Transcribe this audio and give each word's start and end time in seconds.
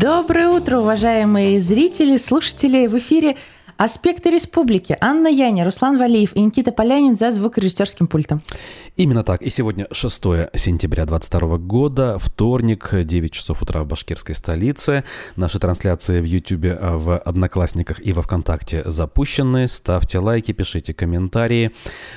Доброе 0.00 0.48
утро, 0.48 0.78
уважаемые 0.78 1.60
зрители, 1.60 2.16
слушатели. 2.16 2.86
В 2.86 2.96
эфире 2.96 3.36
«Аспекты 3.80 4.28
республики». 4.30 4.94
Анна 5.00 5.28
Яня, 5.28 5.64
Руслан 5.64 5.96
Валиев 5.96 6.36
и 6.36 6.42
Никита 6.42 6.70
Полянин 6.70 7.16
за 7.16 7.30
звукорежиссерским 7.30 8.08
пультом. 8.08 8.42
Именно 8.96 9.24
так. 9.24 9.40
И 9.40 9.48
сегодня 9.48 9.86
6 9.90 10.22
сентября 10.54 11.06
2022 11.06 11.56
года, 11.56 12.18
вторник, 12.18 12.90
9 12.92 13.32
часов 13.32 13.62
утра 13.62 13.82
в 13.82 13.86
башкирской 13.86 14.34
столице. 14.34 15.04
Наши 15.36 15.58
трансляции 15.58 16.20
в 16.20 16.24
YouTube, 16.24 16.76
а, 16.78 16.98
в 16.98 17.16
Одноклассниках 17.16 18.06
и 18.06 18.12
во 18.12 18.20
Вконтакте 18.20 18.82
запущены. 18.84 19.66
Ставьте 19.66 20.18
лайки, 20.18 20.52
пишите 20.52 20.92
комментарии, 20.92 21.70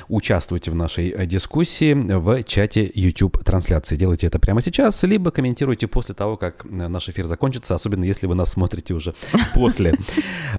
участвуйте 0.10 0.70
в 0.70 0.76
нашей 0.76 1.12
э, 1.12 1.26
дискуссии 1.26 1.94
в 1.94 2.44
чате 2.44 2.92
YouTube 2.94 3.42
трансляции. 3.42 3.96
Делайте 3.96 4.28
это 4.28 4.38
прямо 4.38 4.62
сейчас, 4.62 5.02
либо 5.04 5.32
комментируйте 5.32 5.88
после 5.88 6.14
того, 6.14 6.36
как 6.36 6.66
э, 6.66 6.68
наш 6.90 7.08
эфир 7.08 7.24
закончится, 7.24 7.74
особенно 7.74 8.04
если 8.04 8.28
вы 8.28 8.36
нас 8.36 8.52
смотрите 8.52 8.94
уже 8.94 9.16
после. 9.54 9.94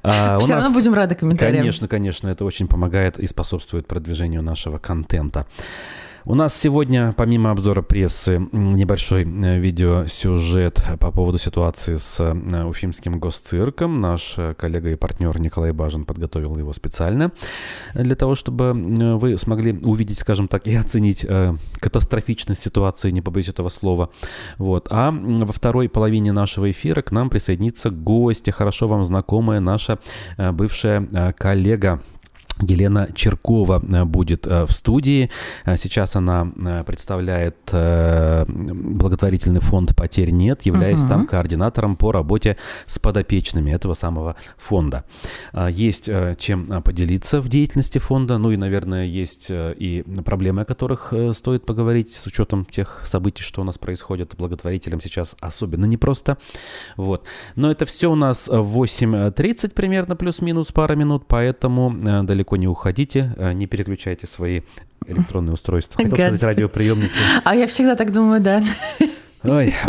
А, 0.02 0.38
Все 0.38 0.54
равно 0.54 0.70
будем 0.70 0.93
рады 0.94 1.14
комментариям. 1.14 1.62
Конечно, 1.62 1.88
конечно, 1.88 2.28
это 2.28 2.44
очень 2.44 2.68
помогает 2.68 3.18
и 3.18 3.26
способствует 3.26 3.86
продвижению 3.86 4.42
нашего 4.42 4.78
контента. 4.78 5.46
У 6.26 6.34
нас 6.34 6.58
сегодня, 6.58 7.12
помимо 7.18 7.50
обзора 7.50 7.82
прессы, 7.82 8.48
небольшой 8.50 9.24
э, 9.24 9.58
видеосюжет 9.58 10.82
по 10.98 11.10
поводу 11.10 11.36
ситуации 11.36 11.96
с 11.96 12.18
э, 12.18 12.64
Уфимским 12.64 13.18
госцирком. 13.18 14.00
Наш 14.00 14.36
э, 14.38 14.54
коллега 14.54 14.90
и 14.90 14.96
партнер 14.96 15.38
Николай 15.38 15.72
Бажин 15.72 16.06
подготовил 16.06 16.56
его 16.56 16.72
специально 16.72 17.30
для 17.92 18.16
того, 18.16 18.36
чтобы 18.36 18.72
вы 18.72 19.36
смогли 19.36 19.78
увидеть, 19.82 20.18
скажем 20.18 20.48
так, 20.48 20.66
и 20.66 20.74
оценить 20.74 21.26
катастрофичность 21.78 22.62
ситуации, 22.62 23.10
не 23.10 23.20
побоюсь 23.20 23.50
этого 23.50 23.68
слова. 23.68 24.08
Вот. 24.56 24.88
А 24.90 25.10
во 25.10 25.52
второй 25.52 25.90
половине 25.90 26.32
нашего 26.32 26.70
эфира 26.70 27.02
к 27.02 27.12
нам 27.12 27.28
присоединится 27.28 27.90
гость, 27.90 28.50
хорошо 28.50 28.88
вам 28.88 29.04
знакомая 29.04 29.60
наша 29.60 29.98
бывшая 30.38 31.34
коллега 31.36 32.00
Елена 32.60 33.08
Черкова 33.14 33.82
э, 33.82 34.04
будет 34.04 34.46
э, 34.46 34.64
в 34.66 34.72
студии. 34.72 35.30
Э, 35.64 35.76
сейчас 35.76 36.16
она 36.16 36.44
представляет 36.86 37.56
благотворительный 38.46 39.60
фонд 39.60 39.94
«Потерь 39.96 40.30
нет», 40.30 40.62
являясь 40.62 41.00
uh-huh. 41.00 41.08
там 41.08 41.26
координатором 41.26 41.96
по 41.96 42.12
работе 42.12 42.56
с 42.86 42.98
подопечными 42.98 43.70
этого 43.70 43.94
самого 43.94 44.36
фонда. 44.56 45.04
Есть 45.68 46.10
чем 46.38 46.66
поделиться 46.82 47.40
в 47.40 47.48
деятельности 47.48 47.98
фонда, 47.98 48.38
ну 48.38 48.50
и, 48.50 48.56
наверное, 48.56 49.04
есть 49.04 49.48
и 49.50 50.04
проблемы, 50.24 50.62
о 50.62 50.64
которых 50.64 51.12
стоит 51.32 51.66
поговорить 51.66 52.12
с 52.12 52.26
учетом 52.26 52.64
тех 52.64 53.02
событий, 53.06 53.42
что 53.42 53.60
у 53.60 53.64
нас 53.64 53.78
происходит. 53.78 54.34
Благотворителям 54.36 55.00
сейчас 55.00 55.36
особенно 55.40 55.86
непросто. 55.86 56.38
Вот. 56.96 57.26
Но 57.56 57.70
это 57.70 57.84
все 57.84 58.10
у 58.10 58.14
нас 58.14 58.48
в 58.48 58.82
8.30 58.82 59.72
примерно, 59.74 60.16
плюс-минус 60.16 60.72
пара 60.72 60.94
минут, 60.94 61.24
поэтому 61.26 61.94
далеко 62.24 62.43
далеко 62.44 62.56
не 62.56 62.68
уходите, 62.68 63.34
э, 63.36 63.52
не 63.52 63.66
переключайте 63.66 64.26
свои 64.26 64.60
электронные 65.06 65.54
устройства. 65.54 65.96
Хотел 65.96 66.14
сказать 66.14 66.42
радиоприемники. 66.42 67.12
А 67.44 67.54
я 67.54 67.66
всегда 67.66 67.96
так 67.96 68.12
думаю, 68.12 68.40
да. 68.40 68.62
Ой. 69.44 69.74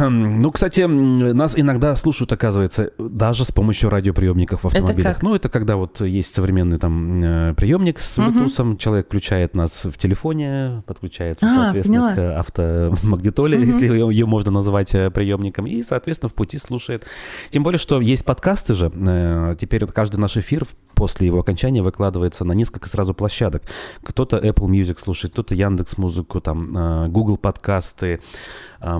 Ну, 0.00 0.50
кстати, 0.50 0.80
нас 0.82 1.58
иногда 1.58 1.94
слушают, 1.96 2.32
оказывается, 2.32 2.92
даже 2.98 3.44
с 3.44 3.52
помощью 3.52 3.90
радиоприемников 3.90 4.62
в 4.62 4.66
автомобилях. 4.66 5.16
Это 5.16 5.24
ну, 5.24 5.34
это 5.34 5.48
когда 5.48 5.76
вот 5.76 6.00
есть 6.00 6.32
современный 6.32 6.78
там 6.78 7.22
э, 7.22 7.54
приемник 7.54 8.00
с 8.00 8.18
Bluetooth, 8.18 8.62
угу. 8.62 8.76
человек 8.76 9.06
включает 9.06 9.54
нас 9.54 9.84
в 9.84 9.92
телефоне, 9.98 10.82
подключается, 10.86 11.46
а, 11.46 11.56
соответственно, 11.56 12.14
поняла. 12.14 12.36
к 12.36 12.40
автомагнитоле, 12.40 13.58
угу. 13.58 13.64
если 13.66 13.88
ее, 13.88 14.08
ее 14.10 14.26
можно 14.26 14.50
называть 14.50 14.94
э, 14.94 15.10
приемником, 15.10 15.66
и, 15.66 15.82
соответственно, 15.82 16.30
в 16.30 16.34
пути 16.34 16.58
слушает. 16.58 17.04
Тем 17.50 17.62
более, 17.62 17.78
что 17.78 18.00
есть 18.00 18.24
подкасты 18.24 18.74
же. 18.74 18.92
Э, 18.94 19.54
теперь 19.58 19.84
вот 19.84 19.92
каждый 19.92 20.16
наш 20.16 20.36
эфир 20.36 20.66
после 20.94 21.26
его 21.26 21.40
окончания 21.40 21.82
выкладывается 21.82 22.44
на 22.44 22.52
несколько 22.52 22.88
сразу 22.88 23.14
площадок. 23.14 23.62
Кто-то 24.02 24.38
Apple 24.38 24.68
Music 24.68 25.00
слушает, 25.00 25.32
кто-то 25.32 25.54
Яндекс 25.54 25.98
Музыку, 25.98 26.40
там 26.40 27.10
Google 27.10 27.38
подкасты, 27.38 28.20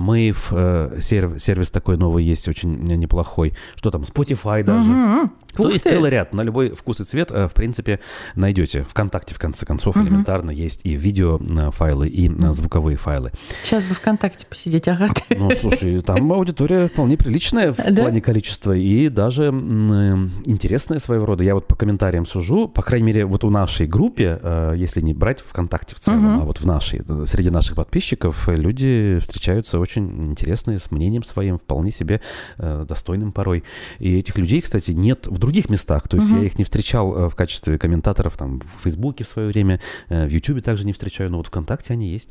Мэйв, 0.01 0.47
э, 0.51 0.99
сервис 1.01 1.71
такой 1.71 1.97
новый 1.97 2.23
есть, 2.23 2.47
очень 2.47 2.83
неплохой. 2.83 3.53
Что 3.75 3.91
там, 3.91 4.01
Spotify 4.01 4.63
даже. 4.63 4.89
Угу. 4.89 5.29
То 5.55 5.69
есть 5.69 5.87
целый 5.87 6.09
ряд, 6.09 6.33
на 6.33 6.41
любой 6.41 6.71
вкус 6.71 6.99
и 6.99 7.03
цвет, 7.03 7.31
э, 7.31 7.47
в 7.47 7.53
принципе, 7.53 7.99
найдете. 8.35 8.85
Вконтакте, 8.89 9.35
в 9.35 9.39
конце 9.39 9.65
концов, 9.65 9.95
угу. 9.95 10.05
элементарно 10.05 10.51
есть 10.51 10.81
и 10.83 10.95
видео 10.95 11.39
э, 11.39 12.07
и 12.07 12.31
звуковые 12.51 12.97
файлы. 12.97 13.31
Сейчас 13.63 13.85
бы 13.85 13.93
ВКонтакте 13.95 14.45
посидеть, 14.45 14.87
ага. 14.87 15.09
Ну, 15.29 15.49
слушай, 15.59 16.01
там 16.01 16.31
аудитория 16.33 16.87
вполне 16.87 17.17
приличная 17.17 17.73
в 17.73 17.77
да? 17.89 18.01
плане 18.01 18.21
количества 18.21 18.73
и 18.75 19.09
даже 19.09 19.47
интересная 19.47 20.99
своего 20.99 21.25
рода. 21.25 21.43
Я 21.43 21.55
вот 21.55 21.67
по 21.67 21.75
комментариям 21.75 22.25
сужу, 22.25 22.67
по 22.67 22.81
крайней 22.81 23.07
мере, 23.07 23.25
вот 23.25 23.43
у 23.43 23.49
нашей 23.49 23.87
группе, 23.87 24.39
если 24.75 25.01
не 25.01 25.13
брать 25.13 25.41
ВКонтакте 25.41 25.95
в 25.95 25.99
целом, 25.99 26.35
угу. 26.35 26.41
а 26.41 26.45
вот 26.45 26.59
в 26.59 26.65
нашей, 26.65 27.01
среди 27.25 27.49
наших 27.49 27.75
подписчиков 27.75 28.47
люди 28.47 29.19
встречаются 29.21 29.79
очень 29.79 30.23
интересные, 30.23 30.79
с 30.79 30.91
мнением 30.91 31.23
своим, 31.23 31.57
вполне 31.57 31.91
себе 31.91 32.21
э, 32.57 32.83
достойным 32.87 33.31
порой. 33.31 33.63
И 33.99 34.17
этих 34.17 34.37
людей, 34.37 34.61
кстати, 34.61 34.91
нет 34.91 35.27
в 35.27 35.39
других 35.41 35.69
местах. 35.69 36.07
То 36.07 36.17
есть 36.17 36.31
угу. 36.31 36.39
я 36.39 36.45
их 36.45 36.57
не 36.57 36.63
встречал 36.63 37.13
э, 37.15 37.29
в 37.29 37.35
качестве 37.35 37.77
комментаторов 37.77 38.37
там 38.37 38.61
в 38.79 38.83
Фейсбуке 38.83 39.25
в 39.25 39.27
свое 39.27 39.49
время, 39.49 39.81
э, 40.07 40.25
в 40.25 40.29
Ютубе 40.29 40.61
также 40.61 40.85
не 40.85 40.93
встречаю, 40.93 41.29
но 41.29 41.37
вот 41.37 41.47
ВКонтакте 41.47 41.93
они 41.93 42.07
есть. 42.07 42.29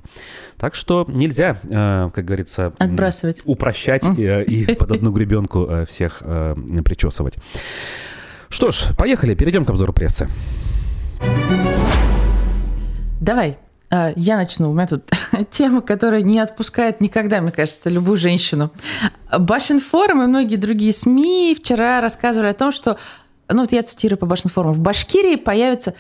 Так 0.56 0.75
что 0.75 1.04
нельзя, 1.09 1.60
э, 1.65 2.10
как 2.15 2.25
говорится, 2.25 2.72
Отбрасывать. 2.78 3.43
упрощать 3.44 4.04
и 4.16 4.75
под 4.78 4.93
одну 4.93 5.12
гребенку 5.12 5.69
всех 5.87 6.22
причесывать. 6.84 7.34
Что 8.48 8.71
ж, 8.71 8.88
поехали, 8.97 9.34
перейдем 9.34 9.65
к 9.65 9.71
обзору 9.71 9.92
прессы. 9.92 10.28
Давай. 13.21 13.59
А, 13.91 14.12
я 14.15 14.37
начну. 14.37 14.71
У 14.71 14.73
меня 14.73 14.87
тут 14.87 15.11
тема, 15.51 15.81
которая 15.81 16.23
не 16.23 16.39
отпускает 16.39 17.01
никогда, 17.01 17.41
мне 17.41 17.51
кажется, 17.51 17.91
любую 17.91 18.17
женщину. 18.17 18.71
Башинформ 19.37 20.23
и 20.23 20.27
многие 20.27 20.56
другие 20.56 20.93
СМИ 20.93 21.56
вчера 21.59 22.01
рассказывали 22.01 22.49
о 22.49 22.55
том, 22.55 22.71
что, 22.71 22.99
ну 23.49 23.62
вот 23.62 23.73
я 23.73 23.83
цитирую 23.83 24.19
по 24.19 24.27
Башинформу, 24.27 24.73
в 24.73 24.78
Башкирии 24.78 25.37
появятся 25.37 25.95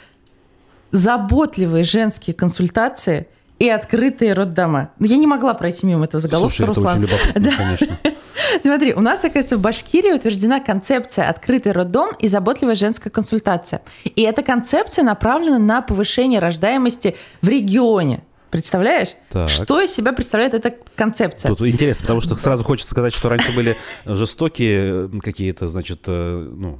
заботливые 0.92 1.84
женские 1.84 2.34
консультации 2.34 3.28
и 3.60 3.68
открытые 3.68 4.32
роддома. 4.32 4.90
Я 4.98 5.18
не 5.18 5.26
могла 5.26 5.54
пройти 5.54 5.86
мимо 5.86 6.06
этого 6.06 6.20
заголовка, 6.20 6.56
Слушай, 6.56 6.66
Руслан. 6.66 7.04
Это 7.04 7.14
очень 7.14 7.42
да. 7.42 7.56
конечно. 7.56 7.98
Смотри, 8.62 8.94
у 8.94 9.00
нас, 9.00 9.20
оказывается, 9.20 9.58
в 9.58 9.60
Башкирии 9.60 10.12
утверждена 10.12 10.60
концепция 10.60 11.28
«Открытый 11.28 11.72
роддом» 11.72 12.10
и 12.18 12.26
заботливая 12.26 12.74
женская 12.74 13.10
консультация. 13.10 13.82
И 14.04 14.22
эта 14.22 14.42
концепция 14.42 15.04
направлена 15.04 15.58
на 15.58 15.82
повышение 15.82 16.40
рождаемости 16.40 17.16
в 17.42 17.48
регионе. 17.48 18.24
Представляешь? 18.48 19.10
Так. 19.28 19.50
Что 19.50 19.80
из 19.80 19.92
себя 19.92 20.12
представляет 20.12 20.54
эта 20.54 20.74
концепция? 20.96 21.50
Тут 21.54 21.68
интересно, 21.68 22.02
потому 22.02 22.22
что 22.22 22.34
сразу 22.36 22.64
хочется 22.64 22.90
сказать, 22.90 23.14
что 23.14 23.28
раньше 23.28 23.54
были 23.54 23.76
жестокие 24.06 25.08
какие-то, 25.20 25.68
значит, 25.68 26.04
э, 26.06 26.48
ну, 26.50 26.78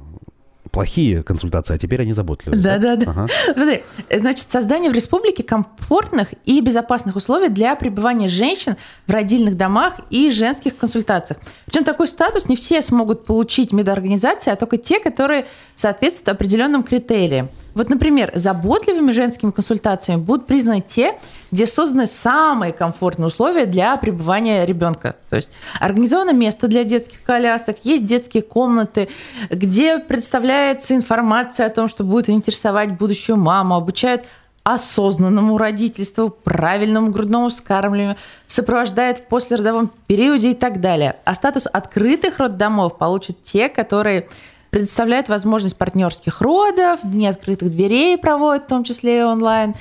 плохие 0.71 1.21
консультации, 1.23 1.73
а 1.73 1.77
теперь 1.77 2.01
они 2.01 2.13
заботливые. 2.13 2.61
Да, 2.61 2.77
да, 2.77 2.95
да. 2.95 3.11
Ага. 3.11 3.27
Смотри, 3.53 3.83
значит, 4.09 4.49
создание 4.49 4.89
в 4.89 4.93
республике 4.93 5.43
комфортных 5.43 6.29
и 6.45 6.61
безопасных 6.61 7.15
условий 7.15 7.49
для 7.49 7.75
пребывания 7.75 8.27
женщин 8.27 8.77
в 9.05 9.11
родильных 9.11 9.57
домах 9.57 9.99
и 10.09 10.31
женских 10.31 10.77
консультациях. 10.77 11.39
Причем 11.65 11.83
такой 11.83 12.07
статус 12.07 12.47
не 12.47 12.55
все 12.55 12.81
смогут 12.81 13.25
получить 13.25 13.73
медорганизации, 13.73 14.51
а 14.51 14.55
только 14.55 14.77
те, 14.77 14.99
которые 14.99 15.45
соответствуют 15.75 16.29
определенным 16.29 16.83
критериям. 16.83 17.49
Вот, 17.73 17.89
например, 17.89 18.31
заботливыми 18.35 19.11
женскими 19.11 19.51
консультациями 19.51 20.19
будут 20.19 20.45
признаны 20.45 20.83
те, 20.85 21.17
где 21.51 21.65
созданы 21.65 22.05
самые 22.05 22.73
комфортные 22.73 23.27
условия 23.27 23.65
для 23.65 23.95
пребывания 23.95 24.65
ребенка. 24.65 25.15
То 25.29 25.37
есть 25.37 25.49
организовано 25.79 26.33
место 26.33 26.67
для 26.67 26.83
детских 26.83 27.23
колясок, 27.23 27.77
есть 27.83 28.05
детские 28.05 28.43
комнаты, 28.43 29.07
где 29.49 29.99
представляется 30.61 30.95
информация 30.95 31.65
о 31.65 31.69
том, 31.69 31.89
что 31.89 32.03
будет 32.03 32.29
интересовать 32.29 32.91
будущую 32.91 33.35
маму, 33.35 33.75
обучают 33.75 34.25
осознанному 34.63 35.57
родительству, 35.57 36.29
правильному 36.29 37.09
грудному 37.09 37.49
вскармливанию, 37.49 38.15
сопровождает 38.45 39.17
в 39.17 39.25
послеродовом 39.25 39.91
периоде 40.05 40.51
и 40.51 40.53
так 40.53 40.79
далее. 40.79 41.15
А 41.25 41.33
статус 41.33 41.67
открытых 41.71 42.37
роддомов 42.37 42.99
получат 42.99 43.41
те, 43.41 43.69
которые 43.69 44.29
предоставляет 44.69 45.29
возможность 45.29 45.77
партнерских 45.77 46.41
родов, 46.41 46.99
дни 47.03 47.25
открытых 47.25 47.71
дверей 47.71 48.15
проводит, 48.19 48.65
в 48.65 48.67
том 48.67 48.83
числе 48.83 49.19
и 49.19 49.23
онлайн, 49.23 49.73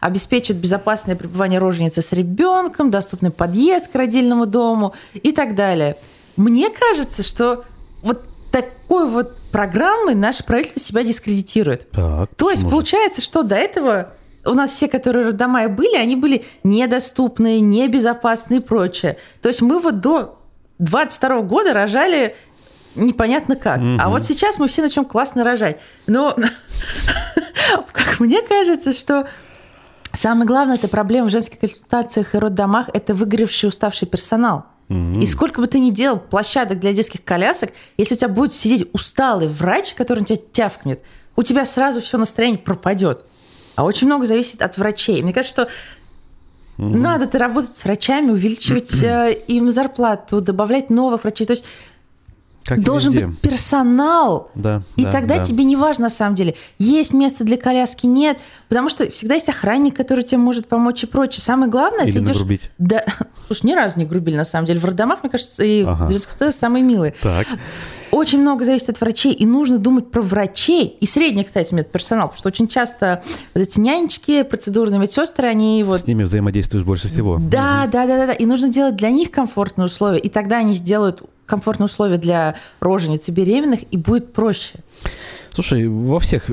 обеспечит 0.00 0.56
безопасное 0.56 1.16
пребывание 1.16 1.58
роженицы 1.58 2.00
с 2.00 2.12
ребенком, 2.12 2.92
доступный 2.92 3.32
подъезд 3.32 3.88
к 3.88 3.94
родильному 3.96 4.46
дому 4.46 4.94
и 5.14 5.32
так 5.32 5.56
далее. 5.56 5.96
Мне 6.36 6.70
кажется, 6.70 7.24
что 7.24 7.64
вот 8.02 8.27
такой 8.50 9.08
вот 9.08 9.36
программой 9.52 10.14
наше 10.14 10.44
правительство 10.44 10.80
себя 10.80 11.02
дискредитирует. 11.02 11.90
Так, 11.90 12.30
То 12.36 12.50
есть 12.50 12.62
может? 12.62 12.76
получается, 12.76 13.22
что 13.22 13.42
до 13.42 13.54
этого 13.56 14.12
у 14.44 14.54
нас 14.54 14.70
все, 14.70 14.88
которые 14.88 15.26
роддома 15.26 15.68
были, 15.68 15.96
они 15.96 16.16
были 16.16 16.44
недоступные, 16.64 17.60
небезопасные 17.60 18.60
и 18.60 18.62
прочее. 18.62 19.18
То 19.42 19.48
есть 19.48 19.62
мы 19.62 19.80
вот 19.80 20.00
до 20.00 20.38
22 20.78 21.42
года 21.42 21.74
рожали 21.74 22.34
непонятно 22.94 23.56
как. 23.56 23.78
Угу. 23.78 23.96
А 24.00 24.08
вот 24.08 24.22
сейчас 24.22 24.58
мы 24.58 24.68
все 24.68 24.82
начнем 24.82 25.04
классно 25.04 25.44
рожать. 25.44 25.78
Но, 26.06 26.36
как 27.92 28.20
мне 28.20 28.42
кажется, 28.42 28.92
что 28.92 29.28
самое 30.12 30.46
главное, 30.46 30.76
это 30.76 30.88
проблема 30.88 31.28
в 31.28 31.30
женских 31.30 31.58
консультациях 31.58 32.34
и 32.34 32.38
роддомах– 32.38 32.88
это 32.92 33.14
выгоревший, 33.14 33.68
уставший 33.68 34.08
персонал. 34.08 34.66
Угу. 34.88 35.20
И 35.20 35.26
сколько 35.26 35.60
бы 35.60 35.66
ты 35.66 35.78
ни 35.78 35.90
делал 35.90 36.18
площадок 36.18 36.80
для 36.80 36.92
детских 36.92 37.22
колясок, 37.24 37.70
если 37.96 38.14
у 38.14 38.18
тебя 38.18 38.28
будет 38.28 38.52
сидеть 38.52 38.88
усталый 38.92 39.48
врач, 39.48 39.94
который 39.94 40.20
на 40.20 40.24
тебя 40.24 40.40
тявкнет, 40.52 41.02
у 41.36 41.42
тебя 41.42 41.66
сразу 41.66 42.00
все 42.00 42.18
настроение 42.18 42.58
пропадет. 42.58 43.22
А 43.76 43.84
очень 43.84 44.06
много 44.06 44.26
зависит 44.26 44.62
от 44.62 44.76
врачей. 44.76 45.22
Мне 45.22 45.32
кажется, 45.32 45.64
что 45.64 45.70
Угу. 46.78 46.96
Надо-то 46.96 47.38
работать 47.38 47.76
с 47.76 47.84
врачами, 47.84 48.30
увеличивать 48.30 49.02
э, 49.02 49.36
им 49.48 49.68
зарплату, 49.68 50.40
добавлять 50.40 50.90
новых 50.90 51.24
врачей. 51.24 51.44
То 51.44 51.54
есть 51.54 51.64
как 52.68 52.82
должен 52.82 53.12
везде. 53.12 53.26
быть 53.26 53.38
персонал. 53.40 54.50
Да, 54.54 54.82
и 54.96 55.04
да, 55.04 55.12
тогда 55.12 55.38
да. 55.38 55.44
тебе 55.44 55.64
не 55.64 55.76
важно 55.76 56.04
на 56.04 56.10
самом 56.10 56.34
деле, 56.34 56.54
есть 56.78 57.14
место 57.14 57.44
для 57.44 57.56
коляски, 57.56 58.06
нет. 58.06 58.38
Потому 58.68 58.90
что 58.90 59.10
всегда 59.10 59.34
есть 59.34 59.48
охранник, 59.48 59.96
который 59.96 60.22
тебе 60.22 60.38
может 60.38 60.68
помочь 60.68 61.02
и 61.02 61.06
прочее. 61.06 61.40
Самое 61.40 61.70
главное, 61.70 62.04
Или 62.04 62.18
ты 62.18 62.24
идешь... 62.24 62.34
нагрубить. 62.34 62.70
Да. 62.78 63.04
Слушай, 63.46 63.66
ни 63.66 63.72
разу 63.72 63.98
не 63.98 64.04
грубили, 64.04 64.36
на 64.36 64.44
самом 64.44 64.66
деле. 64.66 64.80
В 64.80 64.84
роддомах, 64.84 65.22
мне 65.22 65.30
кажется, 65.30 65.64
и 65.64 65.82
ага. 65.82 66.08
самые 66.52 66.82
милые. 66.82 67.14
Так. 67.22 67.46
Очень 68.10 68.40
много 68.40 68.64
зависит 68.64 68.88
от 68.88 69.00
врачей, 69.00 69.32
и 69.32 69.44
нужно 69.44 69.78
думать 69.78 70.10
про 70.10 70.22
врачей. 70.22 70.96
И 71.00 71.06
средний, 71.06 71.44
кстати, 71.44 71.74
медперсонал, 71.74 72.28
потому 72.28 72.38
что 72.38 72.48
очень 72.48 72.68
часто 72.68 73.22
вот 73.54 73.60
эти 73.60 73.78
нянечки, 73.80 74.42
процедурные 74.42 74.98
медсестры, 74.98 75.48
они 75.48 75.84
вот... 75.84 76.00
С 76.00 76.06
ними 76.06 76.22
взаимодействуешь 76.22 76.84
больше 76.84 77.08
всего. 77.08 77.36
Да, 77.38 77.82
угу. 77.84 77.92
да, 77.92 78.06
да, 78.06 78.06
да, 78.06 78.26
да. 78.28 78.32
И 78.32 78.46
нужно 78.46 78.68
делать 78.68 78.96
для 78.96 79.10
них 79.10 79.30
комфортные 79.30 79.86
условия, 79.86 80.18
и 80.18 80.28
тогда 80.28 80.58
они 80.58 80.74
сделают 80.74 81.22
комфортные 81.48 81.86
условия 81.86 82.18
для 82.18 82.54
рожениц 82.78 83.28
и 83.28 83.32
беременных, 83.32 83.80
и 83.90 83.96
будет 83.96 84.32
проще. 84.32 84.84
Слушай, 85.58 85.88
во 85.88 86.20
всех 86.20 86.50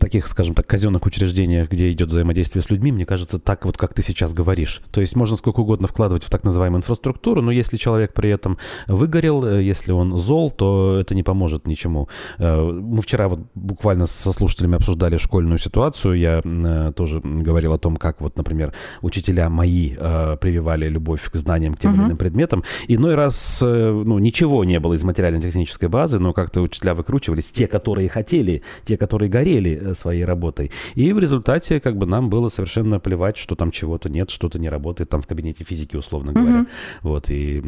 таких, 0.00 0.26
скажем 0.26 0.54
так, 0.54 0.66
казенных 0.66 1.06
учреждениях, 1.06 1.70
где 1.70 1.92
идет 1.92 2.08
взаимодействие 2.08 2.60
с 2.62 2.70
людьми, 2.70 2.90
мне 2.90 3.06
кажется, 3.06 3.38
так 3.38 3.64
вот, 3.64 3.76
как 3.76 3.94
ты 3.94 4.02
сейчас 4.02 4.32
говоришь. 4.32 4.82
То 4.90 5.00
есть 5.00 5.14
можно 5.16 5.36
сколько 5.36 5.60
угодно 5.60 5.86
вкладывать 5.86 6.24
в 6.24 6.30
так 6.30 6.42
называемую 6.44 6.78
инфраструктуру, 6.78 7.40
но 7.40 7.52
если 7.52 7.76
человек 7.76 8.14
при 8.14 8.30
этом 8.30 8.58
выгорел, 8.88 9.44
э, 9.44 9.62
если 9.62 9.92
он 9.92 10.18
зол, 10.18 10.50
то 10.50 10.98
это 11.00 11.14
не 11.14 11.22
поможет 11.22 11.66
ничему. 11.66 12.08
Э, 12.38 12.60
мы 12.60 13.00
вчера 13.02 13.28
вот 13.28 13.40
буквально 13.54 14.06
со 14.06 14.32
слушателями 14.32 14.76
обсуждали 14.76 15.18
школьную 15.18 15.58
ситуацию. 15.58 16.14
Я 16.14 16.40
э, 16.42 16.92
тоже 16.96 17.20
говорил 17.22 17.74
о 17.74 17.78
том, 17.78 17.96
как 17.96 18.20
вот, 18.20 18.36
например, 18.36 18.72
учителя 19.02 19.50
мои 19.50 19.90
прививали 19.90 20.88
любовь 20.88 21.30
к 21.30 21.36
знаниям, 21.36 21.74
к 21.74 21.78
тем 21.78 21.94
или 21.94 22.02
иным 22.02 22.16
предметам. 22.16 22.64
Иной 22.88 23.14
раз, 23.14 23.60
ну, 23.62 24.18
ничего 24.18 24.64
не 24.64 24.80
было 24.80 24.94
из 24.94 25.02
материально-технической 25.02 25.88
базы, 25.88 26.18
но 26.18 26.32
как-то 26.32 26.60
учителя 26.60 26.94
выкручивались, 26.94 27.50
те, 27.52 27.66
которые 27.66 27.87
хотели, 28.08 28.48
горели, 28.48 28.62
те, 28.84 28.96
которые 28.96 29.28
горели 29.28 29.78
э, 29.80 29.94
своей 29.94 30.24
работой. 30.24 30.70
И 30.96 31.12
в 31.12 31.18
результате 31.18 31.80
как 31.80 31.96
бы 31.96 32.06
нам 32.06 32.30
было 32.30 32.48
совершенно 32.48 33.00
плевать, 33.00 33.36
что 33.36 33.54
там 33.54 33.70
чего-то 33.70 34.08
нет, 34.08 34.30
что-то 34.30 34.58
не 34.58 34.68
работает 34.68 35.10
там 35.10 35.22
в 35.22 35.26
кабинете 35.26 35.64
физики, 35.64 35.96
условно 35.96 36.32
говоря. 36.32 36.60
Mm-hmm. 36.60 36.66
Вот, 37.02 37.30
и 37.30 37.62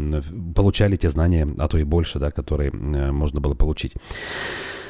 получали 0.54 0.96
те 0.96 1.10
знания, 1.10 1.48
а 1.58 1.68
то 1.68 1.78
и 1.78 1.84
больше, 1.84 2.18
да, 2.18 2.30
которые 2.30 2.70
э, 2.70 3.12
можно 3.12 3.40
было 3.40 3.54
получить. 3.54 3.94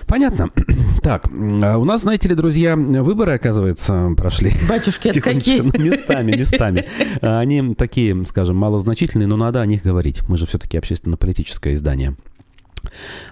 Понятно. 0.07 0.51
Так, 1.03 1.31
а 1.63 1.79
у 1.79 1.85
нас, 1.85 2.03
знаете 2.03 2.29
ли, 2.29 2.35
друзья, 2.35 2.77
выборы, 2.77 3.33
оказывается, 3.33 4.11
прошли. 4.19 4.53
Батюшки, 4.69 5.09
это 5.09 5.21
какие? 5.23 5.61
Ну, 5.61 5.71
местами, 5.79 6.37
местами. 6.37 6.85
Они 7.23 7.75
такие, 7.75 8.23
скажем, 8.25 8.57
малозначительные, 8.57 9.27
но 9.27 9.39
надо 9.39 9.63
о 9.63 9.67
них 9.67 9.83
говорить. 9.83 10.21
Мы 10.29 10.37
же 10.37 10.45
все-таки 10.45 10.77
общественно-политическое 10.77 11.73
издание 11.73 12.17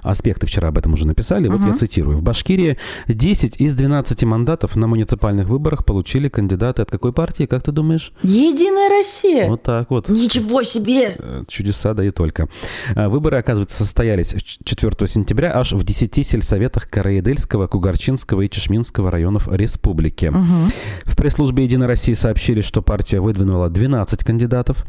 аспекты 0.03 0.47
вчера 0.47 0.69
об 0.69 0.79
этом 0.79 0.95
уже 0.95 1.06
написали. 1.06 1.49
Вот 1.49 1.61
uh-huh. 1.61 1.69
я 1.69 1.73
цитирую. 1.75 2.17
В 2.19 2.23
Башкирии 2.23 2.79
10 3.06 3.61
из 3.61 3.75
12 3.75 4.25
мандатов 4.25 4.77
на 4.77 4.87
муниципальных 4.87 5.49
выборах 5.49 5.85
получили 5.85 6.29
кандидаты 6.29 6.83
от 6.83 6.91
какой 6.91 7.12
партии, 7.12 7.47
как 7.47 7.62
ты 7.62 7.73
думаешь? 7.73 8.12
Единая 8.23 8.89
Россия. 8.89 9.49
Вот 9.49 9.62
так 9.62 9.91
вот. 9.91 10.09
Ничего 10.09 10.62
себе! 10.62 11.15
Э, 11.19 11.45
чудеса, 11.49 11.95
да 11.95 12.05
и 12.05 12.11
только. 12.11 12.49
А, 12.95 13.09
выборы, 13.09 13.39
оказывается, 13.39 13.77
состоялись 13.77 14.35
4 14.65 15.06
сентября 15.06 15.56
аж 15.56 15.73
в 15.73 15.85
10 15.85 16.27
сельсоветах 16.27 16.89
Караедельского, 16.89 17.67
Кугарчинского 17.67 18.43
и 18.43 18.50
Чешминского 18.50 19.11
районов 19.11 19.49
республики. 19.50 20.27
Uh-huh. 20.27 20.73
В 21.05 21.17
пресс-службе 21.17 21.65
«Единой 21.65 21.87
России» 21.87 22.15
сообщили, 22.15 22.61
что 22.61 22.83
партия 22.83 23.21
выдвинула 23.21 23.69
12 23.69 24.25
кандидатов. 24.25 24.85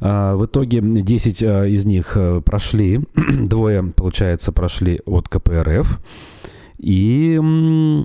А, 0.00 0.34
в 0.36 0.46
итоге 0.46 0.80
10 0.80 1.42
а, 1.42 1.64
из 1.66 1.84
них 1.84 2.12
э, 2.16 2.40
прошли, 2.44 3.00
двое 3.14 3.89
получается, 3.90 4.52
прошли 4.52 5.00
от 5.06 5.28
КПРФ. 5.28 6.00
И... 6.78 7.38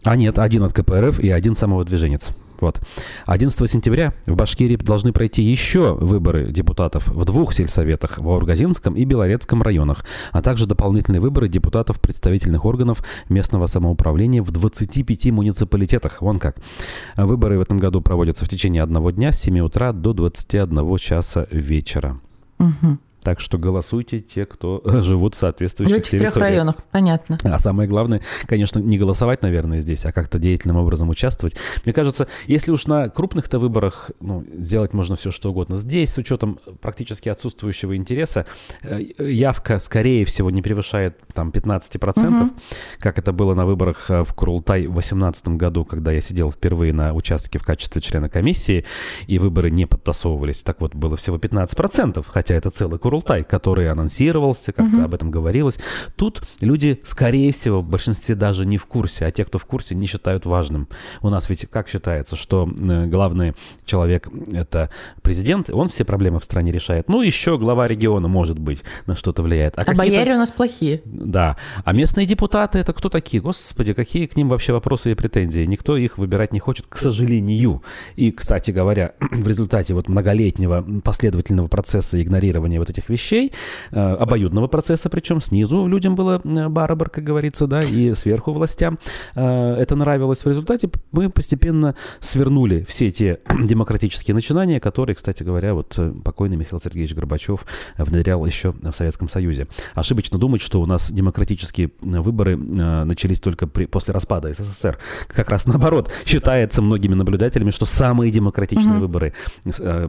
А 0.03 0.15
нет, 0.15 0.37
один 0.37 0.63
от 0.63 0.73
КПРФ 0.73 1.19
и 1.19 1.29
один 1.29 1.55
самовыдвиженец. 1.55 2.33
Вот. 2.59 2.81
11 3.25 3.69
сентября 3.69 4.13
в 4.25 4.35
Башкирии 4.35 4.75
должны 4.77 5.11
пройти 5.11 5.43
еще 5.43 5.93
выборы 5.93 6.51
депутатов 6.51 7.07
в 7.07 7.25
двух 7.25 7.53
сельсоветах 7.53 8.17
в 8.17 8.27
Аургазинском 8.27 8.95
и 8.95 9.05
Белорецком 9.05 9.61
районах, 9.61 10.05
а 10.31 10.41
также 10.41 10.65
дополнительные 10.65 11.21
выборы 11.21 11.47
депутатов 11.47 11.99
представительных 11.99 12.65
органов 12.65 13.03
местного 13.29 13.67
самоуправления 13.67 14.41
в 14.41 14.51
25 14.51 15.31
муниципалитетах. 15.31 16.21
Вон 16.21 16.39
как. 16.39 16.57
Выборы 17.15 17.57
в 17.57 17.61
этом 17.61 17.77
году 17.77 18.01
проводятся 18.01 18.45
в 18.45 18.49
течение 18.49 18.83
одного 18.83 19.11
дня 19.11 19.31
с 19.31 19.41
7 19.41 19.59
утра 19.59 19.91
до 19.91 20.13
21 20.13 20.97
часа 20.97 21.47
вечера. 21.51 22.19
Угу. 22.59 22.97
Так 23.25 23.39
что 23.39 23.57
голосуйте 23.57 24.19
те, 24.19 24.45
кто 24.45 24.83
живут 25.01 25.33
в 25.33 25.39
соответствующих 25.39 25.95
В 25.95 25.99
этих 25.99 26.19
трех 26.19 26.37
районах, 26.37 26.75
понятно. 26.91 27.37
А 27.43 27.57
самое 27.57 27.89
главное, 27.89 28.21
конечно, 28.45 28.77
не 28.77 28.99
голосовать, 28.99 29.41
наверное, 29.41 29.81
здесь, 29.81 30.05
а 30.05 30.11
как-то 30.11 30.37
деятельным 30.37 30.77
образом 30.77 31.09
участвовать. 31.09 31.55
Мне 31.85 31.93
кажется, 31.93 32.27
если 32.45 32.71
уж 32.71 32.85
на 32.85 33.09
крупных-то 33.09 33.57
выборах 33.57 34.11
ну, 34.19 34.45
сделать 34.55 34.93
можно 34.93 35.15
все, 35.15 35.31
что 35.31 35.49
угодно. 35.49 35.75
Здесь, 35.77 36.13
с 36.13 36.19
учетом 36.19 36.59
практически 36.81 37.27
отсутствующего 37.27 37.97
интереса, 37.97 38.45
э, 38.83 39.01
явка, 39.17 39.79
скорее 39.79 40.23
всего, 40.25 40.51
не 40.51 40.61
превышает 40.61 41.17
там 41.33 41.49
15%, 41.49 42.43
угу. 42.43 42.53
как 42.99 43.17
это 43.17 43.33
было 43.33 43.55
на 43.55 43.65
выборах 43.65 44.11
э, 44.11 44.23
в 44.23 44.35
Курултай 44.35 44.81
в 44.81 44.93
2018 44.93 45.47
году, 45.47 45.83
когда 45.83 46.11
я 46.11 46.21
сидел 46.21 46.51
впервые 46.51 46.93
на 46.93 47.11
участке 47.15 47.57
в 47.57 47.63
качестве 47.63 48.03
члена 48.03 48.29
комиссии, 48.29 48.85
и 49.25 49.39
выборы 49.39 49.71
не 49.71 49.87
подтасовывались. 49.87 50.61
Так 50.61 50.79
вот, 50.79 50.93
было 50.93 51.17
всего 51.17 51.37
15%, 51.37 52.23
хотя 52.29 52.53
это 52.53 52.69
целый 52.69 52.99
Курултай 52.99 53.14
Курултай, 53.15 53.45
который 53.45 53.89
анонсировался, 53.89 54.73
как-то 54.73 54.97
угу. 54.97 55.05
об 55.05 55.13
этом 55.13 55.31
говорилось. 55.31 55.77
Тут 56.17 56.41
люди, 56.59 56.99
скорее 57.05 57.53
всего, 57.53 57.81
в 57.81 57.87
большинстве 57.87 58.35
даже 58.35 58.65
не 58.65 58.77
в 58.77 58.85
курсе, 58.87 59.25
а 59.25 59.31
те, 59.31 59.45
кто 59.45 59.57
в 59.57 59.65
курсе, 59.65 59.95
не 59.95 60.05
считают 60.05 60.45
важным. 60.45 60.89
У 61.21 61.29
нас 61.29 61.49
ведь 61.49 61.65
как 61.69 61.87
считается, 61.87 62.35
что 62.35 62.67
э, 62.67 63.05
главный 63.05 63.53
человек— 63.85 64.27
это 64.53 64.89
президент, 65.21 65.69
он 65.69 65.87
все 65.87 66.03
проблемы 66.03 66.41
в 66.41 66.43
стране 66.43 66.73
решает. 66.73 67.07
Ну, 67.07 67.21
еще 67.21 67.57
глава 67.57 67.87
региона, 67.87 68.27
может 68.27 68.59
быть, 68.59 68.83
на 69.05 69.15
что-то 69.15 69.43
влияет. 69.43 69.77
А, 69.77 69.83
а 69.85 69.93
бояре 69.93 70.33
у 70.33 70.37
нас 70.37 70.51
плохие. 70.51 71.01
Да. 71.05 71.55
А 71.85 71.93
местные 71.93 72.25
депутаты— 72.25 72.79
это 72.79 72.91
кто 72.91 73.07
такие? 73.07 73.41
Господи, 73.41 73.93
какие 73.93 74.25
к 74.25 74.35
ним 74.35 74.49
вообще 74.49 74.73
вопросы 74.73 75.13
и 75.13 75.15
претензии? 75.15 75.65
Никто 75.65 75.95
их 75.95 76.17
выбирать 76.17 76.51
не 76.51 76.59
хочет, 76.59 76.85
к 76.87 76.97
сожалению. 76.97 77.81
И, 78.17 78.31
кстати 78.31 78.71
говоря, 78.71 79.13
в 79.31 79.47
результате 79.47 79.93
вот 79.93 80.09
многолетнего 80.09 80.85
последовательного 81.01 81.69
процесса 81.69 82.21
игнорирования 82.21 82.79
вот 82.79 82.89
этих 82.89 83.04
этих 83.05 83.09
вещей, 83.09 83.51
э, 83.91 84.15
обоюдного 84.15 84.67
процесса, 84.67 85.09
причем 85.09 85.41
снизу 85.41 85.87
людям 85.87 86.15
было 86.15 86.41
э, 86.43 86.67
барабар, 86.69 87.09
как 87.09 87.23
говорится, 87.23 87.67
да, 87.67 87.81
и 87.81 88.13
сверху 88.15 88.51
властям 88.51 88.99
э, 89.35 89.75
это 89.79 89.95
нравилось. 89.95 90.45
В 90.45 90.47
результате 90.47 90.89
мы 91.11 91.29
постепенно 91.29 91.95
свернули 92.19 92.85
все 92.87 93.11
те 93.11 93.39
демократические 93.63 94.35
начинания, 94.35 94.79
которые, 94.79 95.15
кстати 95.15 95.43
говоря, 95.43 95.73
вот 95.73 95.97
покойный 96.23 96.57
Михаил 96.57 96.79
Сергеевич 96.79 97.15
Горбачев 97.15 97.65
внедрял 97.97 98.45
еще 98.45 98.71
в 98.71 98.91
Советском 98.93 99.29
Союзе. 99.29 99.67
Ошибочно 99.93 100.37
думать, 100.37 100.61
что 100.61 100.81
у 100.81 100.85
нас 100.85 101.11
демократические 101.11 101.91
выборы 102.01 102.57
начались 102.57 103.39
только 103.39 103.67
при, 103.67 103.85
после 103.85 104.13
распада 104.13 104.53
СССР. 104.53 104.97
Как 105.27 105.49
раз 105.49 105.65
наоборот, 105.65 106.11
считается 106.25 106.81
многими 106.81 107.13
наблюдателями, 107.13 107.71
что 107.71 107.85
самые 107.85 108.31
демократичные 108.31 108.95
угу. 108.95 109.01
выборы 109.01 109.33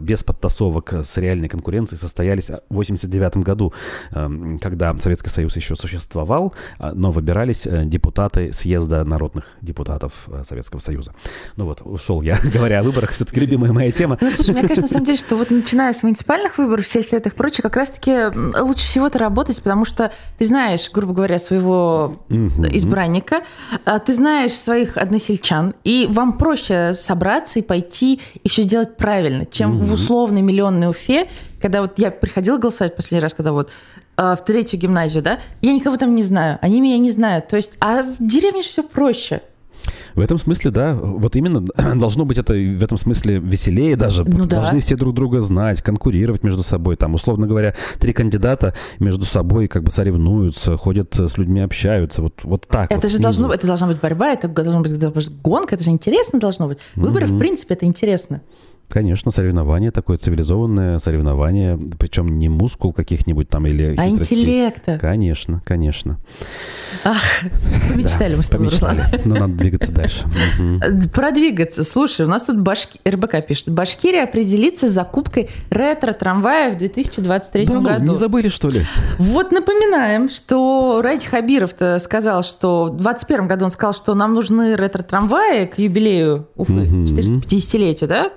без 0.01 0.25
подтасовок 0.25 0.93
с 0.93 1.17
реальной 1.17 1.49
конкуренцией 1.49 1.99
состоялись 1.99 2.51
1989 2.93 3.45
году, 3.45 3.73
эм, 4.13 4.59
когда 4.59 4.97
Советский 4.97 5.31
Союз 5.31 5.57
еще 5.57 5.77
существовал, 5.77 6.55
а, 6.79 6.93
но 6.95 7.11
выбирались 7.11 7.67
э, 7.67 7.85
депутаты 7.85 8.53
съезда 8.53 9.05
народных 9.05 9.45
депутатов 9.61 10.13
э, 10.29 10.43
Советского 10.45 10.81
Союза. 10.81 11.15
Ну 11.57 11.67
вот, 11.67 11.83
ушел 11.85 12.23
я, 12.23 12.39
говоря 12.53 12.81
о 12.81 12.83
выборах, 12.83 13.11
все-таки 13.11 13.41
любимая 13.41 13.73
моя 13.73 13.93
тема. 13.93 14.19
Ну, 14.21 14.31
слушай, 14.31 14.53
мне 14.53 14.63
кажется, 14.63 14.83
на 14.83 14.89
самом 14.89 15.05
деле, 15.05 15.19
что 15.19 15.37
вот 15.37 15.51
начиная 15.51 15.93
с 15.93 16.03
муниципальных 16.03 16.59
выборов, 16.59 16.87
в 16.87 16.91
сельсоветах 16.91 17.33
и 17.33 17.37
прочее, 17.37 17.63
как 17.63 17.77
раз-таки 17.77 18.27
лучше 18.61 18.85
всего-то 18.85 19.19
работать, 19.19 19.63
потому 19.63 19.85
что 19.85 20.13
ты 20.39 20.45
знаешь, 20.45 20.91
грубо 20.93 21.13
говоря, 21.13 21.39
своего 21.39 22.17
избранника, 22.29 23.43
а, 23.85 23.99
ты 23.99 24.13
знаешь 24.13 24.53
своих 24.53 24.97
односельчан, 24.97 25.75
и 25.85 26.07
вам 26.11 26.39
проще 26.39 26.95
собраться 26.95 27.59
и 27.59 27.63
пойти 27.63 28.21
и 28.43 28.49
все 28.49 28.63
сделать 28.63 28.97
правильно, 28.97 29.47
чем 29.47 29.81
в 29.81 29.93
условной 29.93 30.43
миллионной 30.43 30.91
Уфе, 30.91 31.29
когда 31.61 31.83
вот 31.83 31.99
я 31.99 32.11
приходила 32.11 32.59
голосовать 32.59 32.97
последний 32.97 33.23
раз, 33.23 33.35
когда 33.35 33.53
вот 33.53 33.71
в 34.17 34.39
третью 34.47 34.81
гимназию, 34.81 35.23
да, 35.23 35.41
я 35.61 35.75
никого 35.75 35.97
там 35.97 36.15
не 36.15 36.23
знаю, 36.23 36.59
они 36.63 36.81
меня 36.81 36.99
не 36.99 37.11
знают. 37.11 37.49
То 37.49 37.57
есть, 37.57 37.75
а 37.81 38.03
в 38.03 38.17
деревне 38.19 38.63
все 38.63 38.83
проще. 38.83 39.43
В 40.17 40.21
этом 40.21 40.39
смысле, 40.39 40.71
да, 40.71 40.95
вот 40.95 41.37
именно 41.37 41.61
должно 41.95 42.25
быть 42.25 42.39
это 42.39 42.55
в 42.55 42.83
этом 42.83 42.97
смысле 42.97 43.39
веселее 43.39 43.97
даже. 43.97 44.25
Ну, 44.25 44.47
Должны 44.47 44.79
да. 44.79 44.81
все 44.81 44.97
друг 44.97 45.15
друга 45.15 45.43
знать, 45.43 45.83
конкурировать 45.83 46.43
между 46.43 46.63
собой. 46.63 46.97
Там, 46.97 47.15
условно 47.15 47.47
говоря, 47.47 47.75
три 48.01 48.15
кандидата 48.15 48.75
между 48.99 49.27
собой 49.27 49.69
как 49.69 49.83
бы 49.85 49.91
соревнуются, 49.91 50.79
ходят 50.79 51.15
с 51.15 51.37
людьми, 51.37 51.61
общаются. 51.61 52.23
Вот, 52.23 52.45
вот 52.45 52.67
так. 52.67 52.91
Это 52.91 53.03
вот 53.03 53.11
же 53.11 53.19
должно, 53.19 53.53
это 53.53 53.67
должна 53.67 53.89
быть 53.89 54.01
борьба, 54.01 54.33
это 54.33 54.49
должна 54.49 54.81
быть 54.81 55.31
гонка, 55.43 55.75
это 55.75 55.85
же 55.85 55.91
интересно 55.91 56.41
должно 56.41 56.69
быть. 56.69 56.79
Выборы, 56.95 57.27
mm-hmm. 57.27 57.37
в 57.37 57.39
принципе, 57.39 57.75
это 57.75 57.85
интересно. 57.85 58.41
Конечно, 58.89 59.31
соревнование 59.31 59.91
такое 59.91 60.17
цивилизованное 60.17 60.99
соревнование, 60.99 61.79
причем 61.99 62.39
не 62.39 62.49
мускул 62.49 62.93
каких-нибудь 62.93 63.49
там 63.49 63.67
или 63.67 63.95
А 63.97 64.09
интеллекта. 64.09 64.99
Конечно, 64.99 65.63
конечно. 65.65 66.19
Ах, 67.05 67.21
помечтали 67.93 68.33
да, 68.33 68.37
мы 68.37 68.43
с 68.43 68.49
тобой, 68.49 68.69
помечтали. 68.69 69.01
Руслан. 69.01 69.21
Но 69.25 69.35
надо 69.35 69.55
двигаться 69.55 69.93
дальше. 69.93 70.25
Продвигаться. 71.13 71.85
Слушай, 71.85 72.27
у 72.27 72.29
нас 72.29 72.45
тут 72.45 72.61
Башки... 72.61 73.01
РБК 73.07 73.47
пишет. 73.47 73.71
Башкирия 73.71 74.25
определится 74.25 74.87
с 74.87 74.91
закупкой 74.91 75.51
ретро-трамвая 75.71 76.73
в 76.73 76.79
2023 76.79 77.67
да, 77.67 77.81
году. 77.81 78.05
Ну, 78.05 78.13
не 78.13 78.19
забыли, 78.19 78.49
что 78.49 78.69
ли? 78.69 78.85
Вот 79.19 79.53
напоминаем, 79.53 80.31
что 80.31 81.01
Ради 81.03 81.27
Хабиров 81.27 81.73
сказал, 82.01 82.43
что 82.43 82.85
в 82.87 82.97
2021 82.97 83.49
году 83.49 83.65
он 83.67 83.71
сказал, 83.71 83.95
что 83.95 84.15
нам 84.15 84.35
нужны 84.35 84.75
ретро-трамваи 84.77 85.67
к 85.67 85.79
юбилею 85.79 86.49
Уфы, 86.57 86.73
угу. 86.73 87.05
450-летию, 87.05 88.09
да? 88.09 88.31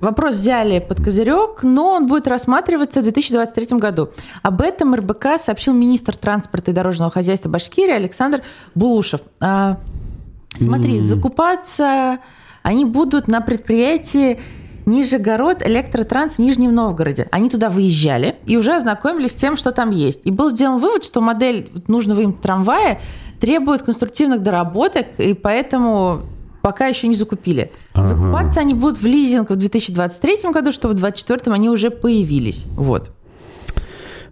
Вопрос 0.00 0.36
взяли 0.36 0.78
под 0.78 1.02
козырек, 1.02 1.62
но 1.62 1.92
он 1.92 2.06
будет 2.06 2.26
рассматриваться 2.26 3.00
в 3.00 3.02
2023 3.04 3.78
году. 3.78 4.10
Об 4.42 4.62
этом 4.62 4.94
РБК 4.94 5.38
сообщил 5.38 5.74
министр 5.74 6.16
транспорта 6.16 6.70
и 6.70 6.74
дорожного 6.74 7.10
хозяйства 7.10 7.48
Башкирии 7.48 7.92
Александр 7.92 8.42
Булушев. 8.74 9.20
А, 9.40 9.78
смотри, 10.56 10.98
mm. 10.98 11.00
закупаться 11.00 12.18
они 12.62 12.84
будут 12.84 13.28
на 13.28 13.40
предприятии 13.40 14.40
Нижегород 14.86 15.66
Электротранс 15.66 16.36
в 16.36 16.38
Нижнем 16.40 16.74
Новгороде. 16.74 17.28
Они 17.30 17.48
туда 17.48 17.68
выезжали 17.68 18.36
и 18.46 18.56
уже 18.56 18.74
ознакомились 18.74 19.32
с 19.32 19.34
тем, 19.34 19.56
что 19.56 19.72
там 19.72 19.90
есть. 19.90 20.20
И 20.24 20.30
был 20.30 20.50
сделан 20.50 20.80
вывод, 20.80 21.04
что 21.04 21.20
модель 21.20 21.70
нужного 21.86 22.20
им 22.20 22.32
трамвая 22.32 23.00
требует 23.40 23.82
конструктивных 23.82 24.42
доработок, 24.42 25.06
и 25.18 25.34
поэтому 25.34 26.22
пока 26.62 26.86
еще 26.86 27.08
не 27.08 27.14
закупили. 27.14 27.72
Ага. 27.92 28.08
Закупаться 28.08 28.60
они 28.60 28.74
будут 28.74 28.98
в 28.98 29.06
лизинг 29.06 29.50
в 29.50 29.56
2023 29.56 30.50
году, 30.50 30.72
что 30.72 30.88
в 30.88 30.94
2024 30.94 31.54
они 31.54 31.68
уже 31.68 31.90
появились. 31.90 32.64
Вот. 32.76 33.10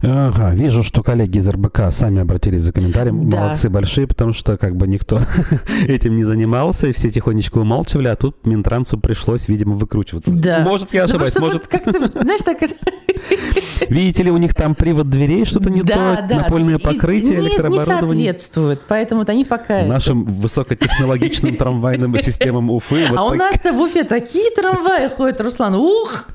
Ага, 0.02 0.54
вижу, 0.54 0.82
что 0.82 1.02
коллеги 1.02 1.38
из 1.38 1.48
РБК 1.48 1.90
сами 1.90 2.20
обратились 2.20 2.62
за 2.62 2.72
комментарием. 2.72 3.28
Да. 3.28 3.40
Молодцы 3.40 3.68
большие, 3.68 4.06
потому 4.06 4.32
что 4.32 4.56
как 4.56 4.76
бы 4.76 4.86
никто 4.86 5.20
этим 5.86 6.16
не 6.16 6.24
занимался, 6.24 6.88
и 6.88 6.92
все 6.92 7.10
тихонечко 7.10 7.58
умалчивали, 7.58 8.08
а 8.08 8.16
тут 8.16 8.46
Минтрансу 8.46 8.98
пришлось, 8.98 9.48
видимо, 9.48 9.74
выкручиваться. 9.74 10.30
Да. 10.30 10.60
Может, 10.60 10.94
я 10.94 11.04
ошибаюсь, 11.04 11.34
ну, 11.34 11.40
может... 11.40 11.66
как 11.66 11.82
знаешь, 11.84 12.42
так... 12.42 12.58
Видите 13.88 14.22
ли, 14.22 14.30
у 14.30 14.36
них 14.36 14.54
там 14.54 14.74
привод 14.74 15.08
дверей, 15.08 15.44
что-то 15.44 15.70
не 15.70 15.82
да, 15.82 16.16
то, 16.16 16.26
да. 16.28 16.36
напольное 16.42 16.78
покрытие, 16.78 17.38
не, 17.38 17.46
электрооборудование. 17.48 18.08
Не 18.08 18.14
соответствует, 18.14 18.82
поэтому 18.86 19.24
они 19.26 19.44
пока... 19.44 19.82
Нашим 19.82 20.24
высокотехнологичным 20.24 21.56
трамвайным 21.58 22.16
системам 22.18 22.70
Уфы. 22.70 23.04
А 23.14 23.24
у 23.24 23.34
нас-то 23.34 23.72
в 23.72 23.80
Уфе 23.80 24.04
такие 24.04 24.50
трамваи 24.50 25.08
ходят, 25.08 25.40
Руслан, 25.40 25.74
ух! 25.74 26.26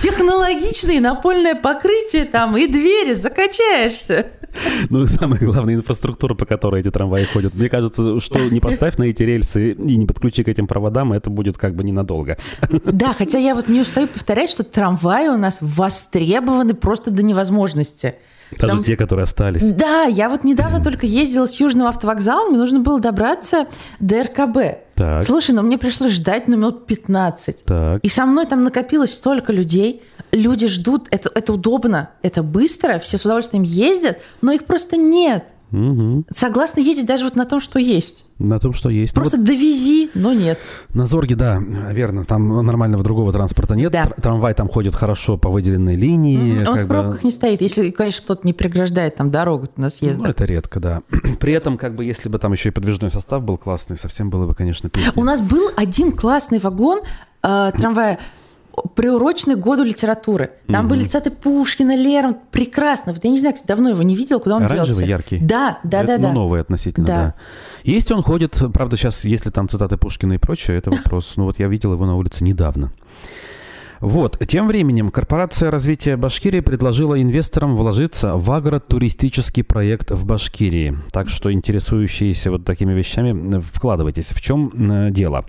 Технологичные, 0.00 1.00
напольное 1.00 1.54
покрытие 1.54 2.24
там 2.24 2.49
и 2.56 2.66
двери, 2.66 3.14
закачаешься. 3.14 4.26
Ну, 4.88 5.06
самая 5.06 5.40
главная 5.40 5.74
инфраструктура, 5.74 6.34
по 6.34 6.46
которой 6.46 6.80
эти 6.80 6.90
трамваи 6.90 7.24
ходят. 7.24 7.54
Мне 7.54 7.68
кажется, 7.68 8.20
что 8.20 8.38
не 8.50 8.60
поставь 8.60 8.96
на 8.96 9.04
эти 9.04 9.22
рельсы 9.22 9.72
и 9.72 9.96
не 9.96 10.06
подключи 10.06 10.42
к 10.42 10.48
этим 10.48 10.66
проводам, 10.66 11.12
это 11.12 11.30
будет 11.30 11.56
как 11.56 11.74
бы 11.74 11.84
ненадолго. 11.84 12.36
Да, 12.84 13.12
хотя 13.12 13.38
я 13.38 13.54
вот 13.54 13.68
не 13.68 13.80
устаю 13.80 14.08
повторять, 14.08 14.50
что 14.50 14.64
трамваи 14.64 15.28
у 15.28 15.38
нас 15.38 15.58
востребованы 15.60 16.74
просто 16.74 17.10
до 17.10 17.22
невозможности. 17.22 18.16
Даже 18.58 18.74
Там... 18.74 18.84
те, 18.84 18.96
которые 18.96 19.24
остались. 19.24 19.62
Да, 19.62 20.04
я 20.04 20.28
вот 20.28 20.44
недавно 20.44 20.82
только 20.82 21.06
ездила 21.06 21.46
с 21.46 21.58
Южного 21.60 21.90
автовокзала, 21.90 22.48
мне 22.48 22.58
нужно 22.58 22.80
было 22.80 23.00
добраться 23.00 23.66
до 24.00 24.22
РКБ. 24.22 24.58
Так. 24.94 25.22
Слушай, 25.22 25.52
но 25.52 25.62
мне 25.62 25.78
пришлось 25.78 26.12
ждать 26.12 26.48
на 26.48 26.54
минут 26.54 26.86
15. 26.86 27.64
Так. 27.64 28.00
И 28.02 28.08
со 28.08 28.26
мной 28.26 28.46
там 28.46 28.64
накопилось 28.64 29.14
столько 29.14 29.52
людей. 29.52 30.02
Люди 30.32 30.66
ждут, 30.66 31.08
это, 31.10 31.30
это 31.34 31.52
удобно, 31.52 32.10
это 32.22 32.42
быстро, 32.42 32.98
все 32.98 33.18
с 33.18 33.24
удовольствием 33.24 33.62
ездят, 33.62 34.18
но 34.42 34.52
их 34.52 34.64
просто 34.64 34.96
нет. 34.96 35.44
Угу. 35.72 36.24
Согласны 36.34 36.80
ездить 36.80 37.06
даже 37.06 37.24
вот 37.24 37.36
на 37.36 37.44
том, 37.44 37.60
что 37.60 37.78
есть. 37.78 38.24
На 38.38 38.58
том, 38.58 38.74
что 38.74 38.88
есть. 38.88 39.14
Просто 39.14 39.36
ну, 39.36 39.42
вот 39.42 39.48
довези, 39.48 40.10
но 40.14 40.32
нет. 40.32 40.58
На 40.94 41.06
Зорге, 41.06 41.36
да, 41.36 41.58
верно. 41.58 42.24
Там 42.24 42.64
нормального 42.64 43.04
другого 43.04 43.32
транспорта 43.32 43.74
нет. 43.76 43.92
Да. 43.92 44.04
Трамвай 44.04 44.54
там 44.54 44.68
ходит 44.68 44.94
хорошо 44.94 45.36
по 45.36 45.50
выделенной 45.50 45.94
линии. 45.94 46.62
Угу. 46.62 46.70
Он 46.70 46.78
в 46.78 46.86
пробках 46.86 47.20
бы... 47.20 47.24
не 47.24 47.30
стоит. 47.30 47.60
Если, 47.60 47.90
конечно, 47.90 48.24
кто-то 48.24 48.46
не 48.46 48.52
преграждает 48.52 49.16
там 49.16 49.30
дорогу 49.30 49.68
на 49.76 49.90
съезд. 49.90 50.18
Ну, 50.18 50.24
это 50.24 50.44
редко, 50.44 50.80
да. 50.80 51.02
При 51.40 51.52
этом, 51.52 51.78
как 51.78 51.94
бы, 51.94 52.04
если 52.04 52.28
бы 52.28 52.38
там 52.38 52.52
еще 52.52 52.70
и 52.70 52.72
подвижной 52.72 53.10
состав 53.10 53.42
был 53.42 53.58
классный, 53.58 53.96
совсем 53.96 54.30
было 54.30 54.46
бы, 54.46 54.54
конечно, 54.54 54.88
песня. 54.90 55.12
У 55.16 55.24
нас 55.24 55.40
был 55.40 55.70
один 55.76 56.12
классный 56.12 56.58
вагон 56.58 57.00
э, 57.42 57.72
трамвая 57.76 58.18
приуроченный 58.94 59.56
к 59.56 59.58
году 59.58 59.82
литературы. 59.82 60.52
Там 60.66 60.86
угу. 60.86 60.94
были 60.94 61.06
цитаты 61.06 61.30
Пушкина, 61.30 61.96
Лермонт. 61.96 62.38
Прекрасно. 62.50 63.12
Вот 63.12 63.24
я 63.24 63.30
не 63.30 63.38
знаю, 63.38 63.54
кстати, 63.54 63.68
давно 63.68 63.90
его 63.90 64.02
не 64.02 64.16
видел, 64.16 64.40
куда 64.40 64.56
он 64.56 64.64
Оранжевый, 64.64 64.86
делся. 64.86 65.04
яркий. 65.04 65.38
Да, 65.38 65.78
да, 65.84 66.02
это, 66.02 66.18
да. 66.18 66.28
Ну, 66.28 66.34
новый 66.34 66.60
относительно, 66.60 67.06
да. 67.06 67.14
да. 67.14 67.34
Есть 67.84 68.10
он 68.10 68.22
ходит, 68.22 68.60
правда, 68.74 68.96
сейчас, 68.96 69.24
если 69.24 69.50
там 69.50 69.68
цитаты 69.68 69.96
Пушкина 69.96 70.34
и 70.34 70.38
прочее, 70.38 70.76
это 70.78 70.90
вопрос. 70.90 71.34
Ну 71.36 71.44
вот 71.44 71.58
я 71.58 71.68
видел 71.68 71.92
его 71.92 72.06
на 72.06 72.16
улице 72.16 72.44
недавно. 72.44 72.92
Вот. 74.00 74.38
Тем 74.46 74.66
временем 74.66 75.10
корпорация 75.10 75.70
развития 75.70 76.16
Башкирии 76.16 76.60
предложила 76.60 77.20
инвесторам 77.20 77.76
вложиться 77.76 78.36
в 78.36 78.50
агротуристический 78.50 79.62
проект 79.62 80.10
в 80.10 80.24
Башкирии. 80.24 80.96
Так 81.12 81.28
что 81.28 81.52
интересующиеся 81.52 82.50
вот 82.50 82.64
такими 82.64 82.92
вещами, 82.92 83.60
вкладывайтесь. 83.60 84.30
В 84.30 84.40
чем 84.40 84.72
э, 84.90 85.10
дело? 85.10 85.44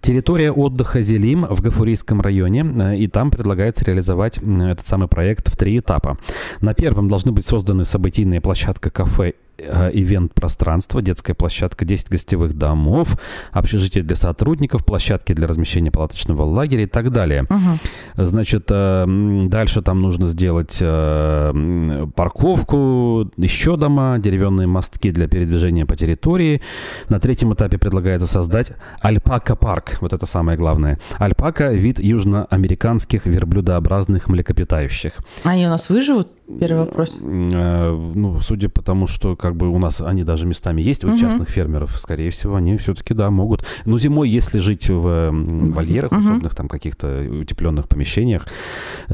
Территория 0.00 0.52
отдыха 0.52 1.02
Зелим 1.02 1.44
в 1.44 1.60
Гафурийском 1.60 2.20
районе, 2.20 2.64
э, 2.64 2.96
и 2.98 3.08
там 3.08 3.30
предлагается 3.30 3.84
реализовать 3.84 4.38
этот 4.38 4.86
самый 4.86 5.08
проект 5.08 5.48
в 5.48 5.56
три 5.56 5.78
этапа. 5.78 6.18
На 6.60 6.74
первом 6.74 7.08
должны 7.08 7.32
быть 7.32 7.44
созданы 7.44 7.84
событийная 7.84 8.40
площадка 8.40 8.90
кафе 8.90 9.18
Э, 9.28 9.47
ивент-пространство, 9.58 11.02
детская 11.02 11.34
площадка, 11.34 11.84
10 11.84 12.10
гостевых 12.10 12.54
домов, 12.54 13.18
общежитие 13.52 14.04
для 14.04 14.16
сотрудников, 14.16 14.84
площадки 14.84 15.32
для 15.32 15.46
размещения 15.46 15.90
палаточного 15.90 16.42
лагеря 16.42 16.84
и 16.84 16.86
так 16.86 17.10
далее. 17.10 17.44
Угу. 17.44 18.26
Значит, 18.26 18.66
э, 18.70 19.04
дальше 19.48 19.82
там 19.82 20.00
нужно 20.00 20.26
сделать 20.26 20.78
э, 20.80 22.06
парковку, 22.14 23.30
еще 23.36 23.76
дома, 23.76 24.18
деревянные 24.18 24.66
мостки 24.66 25.10
для 25.10 25.28
передвижения 25.28 25.86
по 25.86 25.96
территории. 25.96 26.62
На 27.08 27.18
третьем 27.18 27.52
этапе 27.54 27.78
предлагается 27.78 28.26
создать 28.26 28.72
альпака-парк. 29.00 29.98
Вот 30.00 30.12
это 30.12 30.26
самое 30.26 30.56
главное. 30.56 30.98
Альпака– 31.18 31.72
вид 31.72 31.98
южноамериканских 31.98 33.26
верблюдообразных 33.26 34.28
млекопитающих. 34.28 35.12
Они 35.44 35.66
у 35.66 35.70
нас 35.70 35.88
выживут? 35.88 36.37
Первый 36.60 36.86
вопрос. 36.86 37.16
Ну, 37.20 38.40
судя 38.40 38.68
по 38.68 38.82
тому, 38.82 39.06
что 39.06 39.36
как 39.36 39.54
бы 39.54 39.68
у 39.68 39.78
нас 39.78 40.00
они 40.00 40.24
даже 40.24 40.46
местами 40.46 40.80
есть 40.80 41.04
у 41.04 41.08
угу. 41.08 41.18
частных 41.18 41.48
фермеров, 41.48 41.98
скорее 41.98 42.30
всего, 42.30 42.56
они 42.56 42.76
все-таки, 42.78 43.12
да, 43.14 43.30
могут. 43.30 43.64
Но 43.84 43.98
зимой, 43.98 44.30
если 44.30 44.58
жить 44.58 44.88
в 44.88 45.30
вольерах, 45.30 46.12
угу. 46.12 46.20
особенных 46.20 46.54
там 46.54 46.68
каких-то 46.68 47.26
утепленных 47.30 47.88
помещениях, 47.88 48.46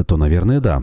то, 0.06 0.16
наверное, 0.16 0.60
да. 0.60 0.82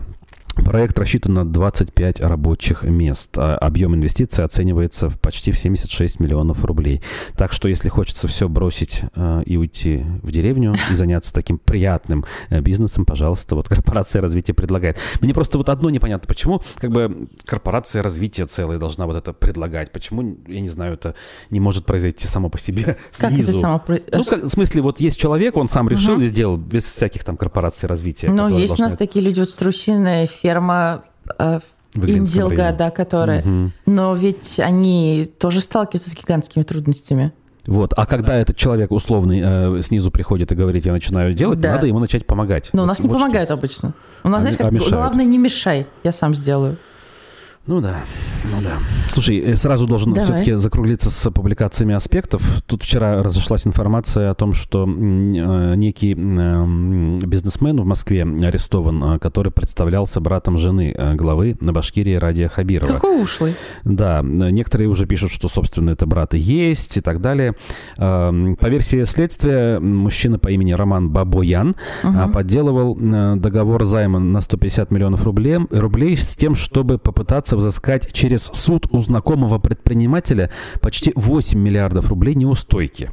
Проект 0.54 0.98
рассчитан 0.98 1.34
на 1.34 1.44
25 1.46 2.20
рабочих 2.20 2.82
мест. 2.82 3.36
А 3.38 3.56
объем 3.56 3.94
инвестиций 3.94 4.44
оценивается 4.44 5.08
в 5.08 5.18
почти 5.18 5.50
в 5.50 5.58
76 5.58 6.20
миллионов 6.20 6.64
рублей. 6.64 7.00
Так 7.36 7.52
что, 7.52 7.68
если 7.68 7.88
хочется 7.88 8.28
все 8.28 8.48
бросить 8.48 9.02
э, 9.14 9.42
и 9.46 9.56
уйти 9.56 10.04
в 10.22 10.30
деревню 10.30 10.74
и 10.90 10.94
заняться 10.94 11.32
таким 11.32 11.58
приятным 11.58 12.24
э, 12.50 12.60
бизнесом, 12.60 13.06
пожалуйста, 13.06 13.54
вот 13.54 13.68
корпорация 13.68 14.20
развития 14.20 14.52
предлагает. 14.52 14.98
Мне 15.20 15.32
просто 15.32 15.56
вот 15.56 15.68
одно 15.68 15.88
непонятно, 15.90 16.28
почему 16.28 16.60
как 16.76 16.90
бы 16.90 17.28
корпорация 17.46 18.02
развития 18.02 18.44
целая 18.44 18.78
должна 18.78 19.06
вот 19.06 19.16
это 19.16 19.32
предлагать? 19.32 19.90
Почему, 19.90 20.36
я 20.46 20.60
не 20.60 20.68
знаю, 20.68 20.94
это 20.94 21.14
не 21.50 21.60
может 21.60 21.86
произойти 21.86 22.26
само 22.26 22.50
по 22.50 22.58
себе 22.58 22.98
как 23.16 23.32
снизу? 23.32 23.50
Это 23.50 23.60
само... 23.60 23.82
Ну, 24.12 24.24
как, 24.24 24.42
в 24.44 24.48
смысле, 24.48 24.82
вот 24.82 25.00
есть 25.00 25.18
человек, 25.18 25.56
он 25.56 25.68
сам 25.68 25.88
решил 25.88 26.14
угу. 26.14 26.22
и 26.22 26.26
сделал 26.26 26.56
без 26.58 26.84
всяких 26.84 27.24
там 27.24 27.36
корпораций 27.36 27.88
развития. 27.88 28.30
Ну, 28.30 28.48
есть 28.48 28.78
у 28.78 28.82
нас 28.82 28.96
такие 28.96 29.24
люди, 29.24 29.38
вот 29.40 29.48
струсиные 29.48 30.26
ферма 30.42 31.04
э, 31.38 31.60
Индилга, 31.94 32.72
да, 32.72 32.90
которая. 32.90 33.42
Угу. 33.42 33.70
Но 33.86 34.14
ведь 34.14 34.58
они 34.60 35.26
тоже 35.38 35.60
сталкиваются 35.60 36.10
с 36.10 36.14
гигантскими 36.14 36.62
трудностями. 36.62 37.32
Вот. 37.66 37.92
А 37.96 38.06
когда 38.06 38.36
этот 38.36 38.56
человек 38.56 38.90
условный 38.90 39.40
э, 39.44 39.82
снизу 39.82 40.10
приходит 40.10 40.50
и 40.50 40.54
говорит, 40.56 40.84
я 40.84 40.92
начинаю 40.92 41.32
делать, 41.32 41.60
да. 41.60 41.74
надо 41.74 41.86
ему 41.86 42.00
начать 42.00 42.26
помогать. 42.26 42.70
Но 42.72 42.80
вот, 42.80 42.84
у 42.84 42.88
нас 42.88 42.98
не 42.98 43.08
вот 43.08 43.18
помогают 43.18 43.48
что. 43.48 43.54
обычно. 43.54 43.94
У 44.24 44.28
нас, 44.28 44.38
а, 44.38 44.40
знаешь, 44.40 44.56
как, 44.56 44.72
а 44.72 44.94
главное, 44.94 45.24
не 45.24 45.38
мешай, 45.38 45.86
я 46.02 46.12
сам 46.12 46.34
сделаю. 46.34 46.78
Ну 47.66 47.80
да, 47.80 48.00
ну 48.52 48.60
да. 48.60 48.78
Слушай, 49.08 49.38
э, 49.38 49.56
сразу 49.56 49.86
должен 49.86 50.12
Давай. 50.12 50.24
все-таки 50.24 50.52
закруглиться 50.52 51.10
с 51.10 51.30
публикациями 51.30 51.94
аспектов. 51.94 52.42
Тут 52.66 52.82
вчера 52.82 53.22
разошлась 53.22 53.66
информация 53.66 54.30
о 54.30 54.34
том, 54.34 54.52
что 54.52 54.84
э, 54.84 55.74
некий 55.74 56.12
э, 56.12 57.26
бизнесмен 57.26 57.80
в 57.80 57.86
Москве 57.86 58.22
арестован, 58.22 59.18
который 59.18 59.50
представлялся 59.52 60.20
братом 60.20 60.58
жены 60.58 60.94
главы 61.14 61.56
на 61.60 61.72
Башкирии 61.72 62.14
Радия 62.14 62.48
Хабирова. 62.48 62.92
Какой 62.92 63.22
ушлый. 63.22 63.54
Да, 63.84 64.20
некоторые 64.22 64.88
уже 64.88 65.06
пишут, 65.06 65.32
что, 65.32 65.48
собственно, 65.48 65.90
это 65.90 66.06
брат 66.06 66.34
и 66.34 66.38
есть 66.38 66.96
и 66.96 67.00
так 67.00 67.20
далее. 67.20 67.54
Э, 67.96 68.54
По 68.60 68.66
версии 68.66 69.04
следствия, 69.04 69.78
мужчина 69.80 70.38
по 70.38 70.48
имени 70.48 70.72
Роман 70.72 71.10
Бабоян 71.10 71.74
угу. 72.02 72.32
подделывал 72.32 72.96
договор 73.36 73.84
займа 73.84 74.18
на 74.18 74.40
150 74.40 74.90
миллионов 74.90 75.24
рублей, 75.24 75.58
рублей 75.70 76.16
с 76.16 76.36
тем, 76.36 76.54
чтобы 76.54 76.98
попытаться 76.98 77.56
взыскать 77.56 78.12
через 78.12 78.41
суд 78.52 78.86
у 78.90 79.00
знакомого 79.02 79.58
предпринимателя 79.58 80.50
почти 80.80 81.12
8 81.14 81.58
миллиардов 81.58 82.08
рублей 82.08 82.34
неустойки 82.34 83.10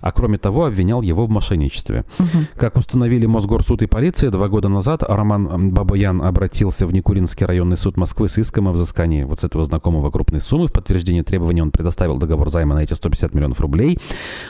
а 0.00 0.12
кроме 0.12 0.38
того 0.38 0.66
обвинял 0.66 1.02
его 1.02 1.26
в 1.26 1.30
мошенничестве. 1.30 2.04
Угу. 2.18 2.28
Как 2.56 2.76
установили 2.76 3.26
Мосгорсуд 3.26 3.82
и 3.82 3.86
полиция, 3.86 4.30
два 4.30 4.48
года 4.48 4.68
назад 4.68 5.02
Роман 5.02 5.72
Бабоян 5.72 6.22
обратился 6.22 6.86
в 6.86 6.92
Никуринский 6.92 7.46
районный 7.46 7.76
суд 7.76 7.96
Москвы 7.96 8.28
с 8.28 8.38
иском 8.38 8.68
о 8.68 8.72
взыскании 8.72 9.24
вот 9.24 9.40
с 9.40 9.44
этого 9.44 9.64
знакомого 9.64 10.10
крупной 10.10 10.40
суммы. 10.40 10.68
В 10.68 10.72
подтверждение 10.72 11.22
требований 11.22 11.62
он 11.62 11.70
предоставил 11.70 12.18
договор 12.18 12.50
займа 12.50 12.74
на 12.74 12.80
эти 12.80 12.94
150 12.94 13.34
миллионов 13.34 13.60
рублей. 13.60 13.98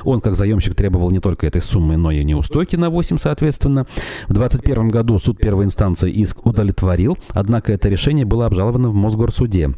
Он, 0.04 0.20
как 0.20 0.36
заемщик, 0.36 0.74
требовал 0.74 1.10
не 1.10 1.20
только 1.20 1.46
этой 1.46 1.60
суммы, 1.60 1.96
но 1.96 2.10
и 2.10 2.24
неустойки 2.24 2.76
на 2.76 2.90
8, 2.90 3.18
соответственно. 3.18 3.86
В 4.28 4.32
2021 4.32 4.88
году 4.88 5.18
суд 5.18 5.38
первой 5.38 5.64
инстанции 5.64 6.10
иск 6.10 6.46
удовлетворил, 6.46 7.18
однако 7.30 7.72
это 7.72 7.88
решение 7.88 8.24
было 8.24 8.46
обжаловано 8.46 8.88
в 8.90 8.94
Мосгорсуде. 8.94 9.74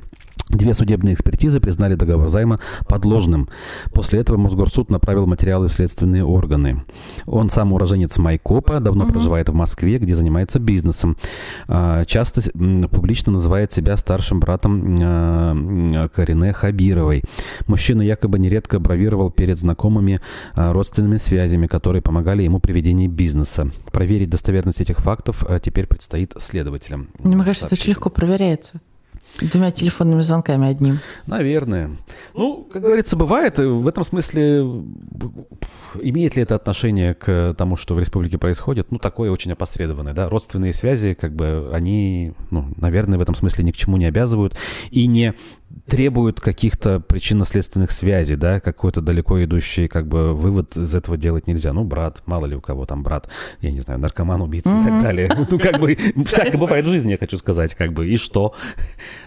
Две 0.53 0.75
судебные 0.75 1.15
экспертизы 1.15 1.61
признали 1.61 1.95
договор 1.95 2.29
займа 2.29 2.61
подложным. 2.87 3.49
После 3.93 4.21
этого 4.21 4.37
Мосгорсуд 4.37 4.91
направил 4.91 5.27
материалы 5.27 5.69
в 5.69 5.73
следственные 5.73 6.25
органы. 6.25 6.85
Он 7.25 7.49
сам 7.49 7.73
уроженец 7.73 8.19
Майкопа, 8.19 8.79
давно 8.79 9.05
угу. 9.05 9.13
проживает 9.15 9.49
в 9.49 9.55
Москве, 9.55 9.97
где 9.99 10.15
занимается 10.15 10.59
бизнесом. 10.59 11.17
А, 11.69 12.05
часто 12.05 12.43
публично 12.91 13.33
называет 13.33 13.73
себя 13.73 13.97
старшим 13.97 14.41
братом 14.41 14.97
а, 15.01 16.09
Карине 16.09 16.53
Хабировой. 16.53 17.25
Мужчина 17.67 18.03
якобы 18.03 18.39
нередко 18.39 18.79
бравировал 18.79 19.31
перед 19.31 19.59
знакомыми 19.59 20.21
а, 20.55 20.75
родственными 20.75 21.17
связями, 21.17 21.67
которые 21.67 22.03
помогали 22.03 22.43
ему 22.43 22.61
при 22.61 22.73
ведении 22.73 23.09
бизнеса. 23.09 23.71
Проверить 23.91 24.29
достоверность 24.29 24.83
этих 24.83 24.99
фактов 24.99 25.45
теперь 25.63 25.87
предстоит 25.87 26.35
следователям. 26.39 27.09
Мне 27.21 27.43
кажется, 27.43 27.67
это 27.67 27.75
очень 27.75 27.91
легко 27.91 28.11
проверяется. 28.11 28.81
Двумя 29.41 29.71
телефонными 29.71 30.21
звонками 30.21 30.69
одним. 30.69 31.01
Наверное. 31.27 31.97
Ну, 32.35 32.69
как 32.71 32.83
говорится, 32.83 33.17
бывает. 33.17 33.59
В 33.59 33.87
этом 33.89 34.05
смысле 34.05 34.61
имеет 36.01 36.37
ли 36.37 36.43
это 36.43 36.55
отношение 36.55 37.15
к 37.15 37.55
тому, 37.57 37.77
что 37.77 37.95
в 37.95 37.99
республике 37.99 38.39
происходит? 38.39 38.91
Ну, 38.91 38.99
такое 38.99 39.31
очень 39.31 39.53
опосредованное, 39.53 40.13
да. 40.13 40.29
Родственные 40.29 40.73
связи, 40.73 41.15
как 41.15 41.35
бы, 41.35 41.71
они, 41.73 42.35
ну, 42.51 42.69
наверное, 42.77 43.19
в 43.19 43.23
этом 43.23 43.35
смысле 43.35 43.65
ни 43.65 43.71
к 43.71 43.77
чему 43.77 43.97
не 43.97 44.07
обязывают 44.07 44.55
и 44.91 45.07
не 45.07 45.35
требуют 45.87 46.41
каких-то 46.41 47.01
причинно-следственных 47.01 47.91
связей, 47.91 48.37
да, 48.37 48.61
какой-то 48.61 49.01
далеко 49.01 49.43
идущий, 49.45 49.89
как 49.89 50.07
бы, 50.07 50.35
вывод 50.35 50.77
из 50.77 50.95
этого 50.95 51.17
делать 51.17 51.47
нельзя. 51.47 51.73
Ну, 51.73 51.85
брат, 51.85 52.23
мало 52.27 52.47
ли 52.47 52.57
у 52.57 52.61
кого 52.61 52.87
там 52.87 53.03
брат, 53.03 53.29
я 53.61 53.71
не 53.71 53.81
знаю, 53.81 54.01
наркоман, 54.01 54.41
убийца 54.41 54.69
mm-hmm. 54.69 54.81
и 54.81 54.85
так 54.85 55.03
далее. 55.03 55.31
Ну, 55.53 55.59
как 55.59 55.81
бы, 55.81 55.97
всякое 56.25 56.57
бывает 56.57 56.87
в 56.87 56.89
жизни, 56.89 57.11
я 57.11 57.19
хочу 57.19 57.37
сказать, 57.37 57.75
как 57.75 57.93
бы, 57.93 58.07
и 58.07 58.17
что? 58.17 58.55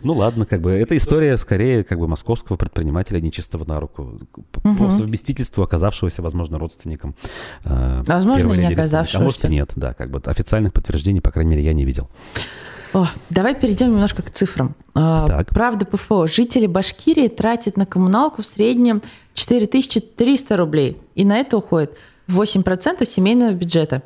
Ну, 0.02 0.14
ладно, 0.14 0.46
как 0.46 0.62
бы, 0.62 0.72
это 0.72 0.98
история, 0.98 1.38
скорее, 1.38 1.84
как 1.84 2.00
бы, 2.00 2.08
московского 2.08 2.56
предпринимателя 2.56 3.20
нечистого 3.20 3.66
на 3.66 3.80
руку, 3.80 4.22
mm-hmm. 4.34 4.78
по 4.78 4.92
совместительству 4.92 5.64
оказавшегося, 5.64 6.22
возможно, 6.22 6.58
родственником. 6.58 7.16
Э, 7.64 8.02
возможно, 8.08 8.54
не 8.54 8.68
оказавшегося. 8.68 9.18
А 9.18 9.22
может 9.22 9.44
нет, 9.50 9.74
да, 9.76 9.94
как 9.94 10.10
бы, 10.10 10.22
официальных 10.26 10.74
подтверждений, 10.74 11.22
по 11.22 11.32
крайней 11.32 11.52
мере, 11.52 11.64
я 11.64 11.74
не 11.74 11.86
видел. 11.86 12.10
О, 12.96 13.10
давай 13.30 13.56
перейдем 13.56 13.92
немножко 13.92 14.22
к 14.22 14.32
цифрам. 14.32 14.74
А, 14.94 15.28
так. 15.28 15.50
Правда 15.50 15.86
ПФО. 15.86 16.28
Жители 16.28 16.66
Башкирии 16.66 17.28
тратят 17.28 17.76
на 17.76 17.86
коммуналку 17.86 18.42
в 18.42 18.46
среднем 18.46 19.02
4300 19.34 20.56
рублей. 20.56 20.98
И 21.14 21.26
на 21.26 21.38
это 21.38 21.58
уходит 21.58 21.92
8% 22.30 23.04
семейного 23.06 23.52
бюджета. 23.52 24.02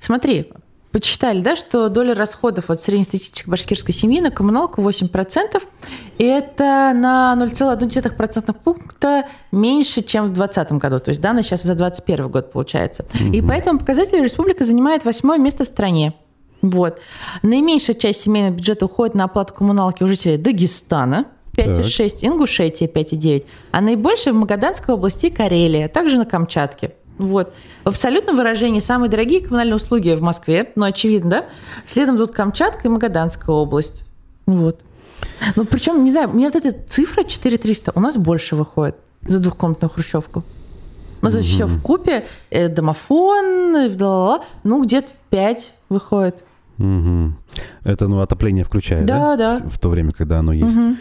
Смотри, 0.00 0.50
Почитали, 0.92 1.42
да, 1.42 1.56
что 1.56 1.90
доля 1.90 2.14
расходов 2.14 2.70
от 2.70 2.80
среднестатистической 2.80 3.50
башкирской 3.50 3.92
семьи 3.92 4.18
на 4.18 4.30
коммуналку 4.30 4.80
8%, 4.80 5.62
и 6.16 6.24
это 6.24 6.92
на 6.94 7.36
0,1% 7.38 8.56
пункта 8.64 9.26
меньше, 9.52 10.00
чем 10.00 10.26
в 10.26 10.32
2020 10.32 10.72
году. 10.78 11.00
То 11.00 11.10
есть 11.10 11.20
данные 11.20 11.42
сейчас 11.42 11.64
за 11.64 11.74
2021 11.74 12.30
год 12.30 12.50
получается. 12.50 13.04
Угу. 13.12 13.34
И 13.34 13.42
по 13.42 13.52
этому 13.52 13.78
показателю 13.78 14.24
республика 14.24 14.64
занимает 14.64 15.04
восьмое 15.04 15.36
место 15.36 15.66
в 15.66 15.68
стране. 15.68 16.14
Вот. 16.70 16.98
Наименьшая 17.42 17.96
часть 17.96 18.22
семейного 18.22 18.54
бюджета 18.54 18.86
уходит 18.86 19.14
на 19.14 19.24
оплату 19.24 19.54
коммуналки 19.54 20.02
у 20.02 20.08
жителей 20.08 20.36
Дагестана, 20.36 21.26
5,6, 21.56 22.18
Ингушетия 22.22 22.88
5,9, 22.88 23.44
а 23.70 23.80
наибольшая 23.80 24.34
в 24.34 24.36
Магаданской 24.36 24.94
области 24.94 25.30
Карелия, 25.30 25.86
а 25.86 25.88
также 25.88 26.18
на 26.18 26.26
Камчатке. 26.26 26.92
Вот. 27.18 27.54
В 27.84 27.88
абсолютном 27.88 28.36
выражении 28.36 28.80
самые 28.80 29.08
дорогие 29.08 29.40
коммунальные 29.40 29.76
услуги 29.76 30.10
в 30.10 30.20
Москве, 30.20 30.70
ну, 30.76 30.84
очевидно, 30.84 31.30
да? 31.30 31.44
Следом 31.84 32.18
тут 32.18 32.32
Камчатка 32.32 32.88
и 32.88 32.90
Магаданская 32.90 33.54
область. 33.54 34.02
Вот. 34.44 34.80
Ну, 35.54 35.64
причем, 35.64 36.04
не 36.04 36.10
знаю, 36.10 36.30
у 36.30 36.34
меня 36.34 36.50
вот 36.52 36.62
эта 36.62 36.76
цифра 36.86 37.22
4300 37.22 37.92
у 37.94 38.00
нас 38.00 38.16
больше 38.16 38.54
выходит 38.54 38.96
за 39.26 39.38
двухкомнатную 39.38 39.90
хрущевку. 39.90 40.44
Ну, 41.22 41.30
то 41.30 41.38
есть 41.38 41.50
все 41.50 41.66
в 41.66 41.82
купе, 41.82 42.26
э, 42.50 42.68
домофон, 42.68 43.88
ну, 44.62 44.84
где-то 44.84 45.10
5 45.30 45.72
выходит. 45.88 46.44
Угу. 46.78 47.34
Это, 47.84 48.08
ну, 48.08 48.20
отопление 48.20 48.64
включает, 48.64 49.06
да? 49.06 49.36
Да, 49.36 49.58
да. 49.58 49.66
В, 49.66 49.74
в 49.74 49.78
то 49.78 49.88
время, 49.88 50.12
когда 50.12 50.38
оно 50.40 50.52
есть. 50.52 50.76
Угу. 50.76 50.96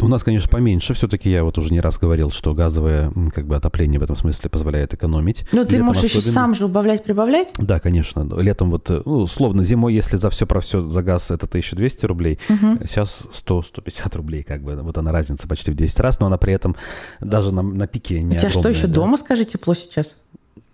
У 0.00 0.08
нас, 0.08 0.24
конечно, 0.24 0.48
поменьше. 0.48 0.92
Все-таки 0.92 1.30
я 1.30 1.44
вот 1.44 1.56
уже 1.56 1.72
не 1.72 1.80
раз 1.80 1.98
говорил, 1.98 2.30
что 2.30 2.52
газовое 2.52 3.12
как 3.32 3.46
бы 3.46 3.54
отопление 3.54 4.00
в 4.00 4.02
этом 4.02 4.16
смысле 4.16 4.50
позволяет 4.50 4.92
экономить. 4.92 5.46
Ну, 5.52 5.64
ты 5.64 5.80
можешь 5.80 6.04
особенно... 6.04 6.20
еще 6.20 6.30
сам 6.30 6.54
же 6.56 6.64
убавлять, 6.64 7.04
прибавлять? 7.04 7.52
Да, 7.58 7.78
конечно. 7.78 8.28
Летом 8.40 8.72
вот, 8.72 8.90
э, 8.90 9.02
ну, 9.04 9.18
условно, 9.18 9.62
зимой, 9.62 9.94
если 9.94 10.16
за 10.16 10.30
все 10.30 10.46
про 10.46 10.60
все 10.60 10.88
за 10.88 11.02
газ 11.02 11.30
это 11.30 11.46
1200 11.46 12.06
рублей, 12.06 12.40
угу. 12.48 12.78
сейчас 12.88 13.24
100-150 13.46 14.16
рублей, 14.16 14.42
как 14.42 14.62
бы. 14.62 14.74
Вот 14.74 14.98
она 14.98 15.12
разница 15.12 15.46
почти 15.46 15.70
в 15.70 15.76
10 15.76 16.00
раз, 16.00 16.18
но 16.18 16.26
она 16.26 16.38
при 16.38 16.52
этом 16.52 16.74
даже 17.20 17.54
на, 17.54 17.62
на 17.62 17.86
пике 17.86 18.20
не 18.20 18.34
У 18.34 18.38
тебя 18.38 18.50
что, 18.50 18.68
еще 18.68 18.88
да? 18.88 18.94
дома, 18.94 19.16
скажи, 19.16 19.44
тепло 19.44 19.74
сейчас? 19.74 20.16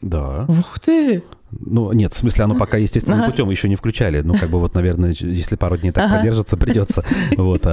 Да. 0.01 0.47
Ух 0.49 0.81
ты! 0.81 1.23
Ну, 1.59 1.93
нет, 1.93 2.13
в 2.13 2.17
смысле, 2.17 2.45
оно 2.45 2.55
пока 2.55 2.79
естественным 2.79 3.21
ага. 3.21 3.31
путем 3.31 3.51
еще 3.51 3.69
не 3.69 3.77
включали. 3.77 4.21
Ну, 4.21 4.35
как 4.35 4.51
бы 4.51 4.61
вот, 4.61 4.75
наверное, 4.75 5.15
если 5.19 5.57
пару 5.57 5.77
дней 5.77 5.93
так 5.93 6.05
ага. 6.05 6.17
продержится, 6.17 6.57
придется. 6.57 7.05
Вот. 7.37 7.67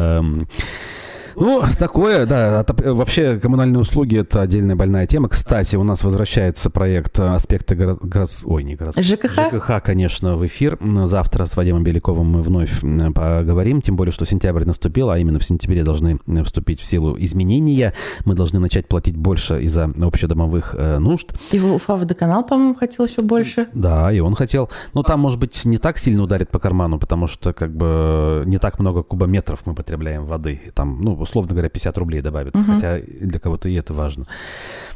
Ну, 1.40 1.64
такое, 1.78 2.26
да. 2.26 2.66
Вообще, 2.68 3.40
коммунальные 3.40 3.80
услуги– 3.80 4.18
это 4.20 4.42
отдельная 4.42 4.76
больная 4.76 5.06
тема. 5.06 5.30
Кстати, 5.30 5.76
у 5.76 5.84
нас 5.84 6.04
возвращается 6.04 6.70
проект 6.70 7.20
«Аспекты 7.20 7.76
город... 7.76 8.00
газ... 8.02 8.44
Ой, 8.46 8.64
не 8.64 8.76
город... 8.76 8.96
ЖКХ? 8.98 9.52
ЖКХ, 9.52 9.84
конечно, 9.84 10.36
в 10.36 10.46
эфир. 10.46 10.80
Завтра 11.04 11.46
с 11.46 11.56
Вадимом 11.56 11.84
Беляковым 11.84 12.28
мы 12.28 12.42
вновь 12.42 12.82
поговорим. 13.14 13.82
Тем 13.82 13.96
более, 13.96 14.12
что 14.12 14.26
сентябрь 14.26 14.66
наступил, 14.66 15.10
а 15.12 15.20
именно 15.20 15.38
в 15.38 15.44
сентябре 15.44 15.84
должны 15.84 16.20
вступить 16.44 16.80
в 16.80 16.86
силу 16.86 17.16
изменения. 17.20 17.94
Мы 18.26 18.34
должны 18.34 18.60
начать 18.60 18.88
платить 18.88 19.16
больше 19.16 19.62
из-за 19.64 19.86
общедомовых 19.86 20.76
э, 20.78 20.98
нужд. 20.98 21.34
И 21.52 21.60
Уфа 21.60 21.98
водоканал, 21.98 22.44
по-моему, 22.46 22.74
хотел 22.74 23.06
еще 23.06 23.22
больше. 23.22 23.68
Да, 23.74 24.12
и 24.12 24.20
он 24.20 24.34
хотел. 24.34 24.70
Но 24.94 25.04
там, 25.04 25.20
может 25.20 25.40
быть, 25.40 25.66
не 25.66 25.78
так 25.78 25.98
сильно 26.00 26.24
ударит 26.24 26.50
по 26.50 26.60
карману, 26.60 26.98
потому 27.00 27.28
что 27.28 27.54
как 27.54 27.76
бы 27.76 28.44
не 28.46 28.58
так 28.58 28.80
много 28.80 29.04
кубометров 29.04 29.62
мы 29.66 29.76
потребляем 29.76 30.26
воды. 30.26 30.62
Там, 30.74 31.02
ну, 31.02 31.16
условно 31.28 31.52
говоря, 31.52 31.70
50 31.70 31.98
рублей 31.98 32.22
добавится, 32.22 32.62
угу. 32.62 32.74
хотя 32.74 33.00
для 33.00 33.40
кого-то 33.40 33.70
и 33.70 33.76
это 33.76 33.94
важно. 33.94 34.28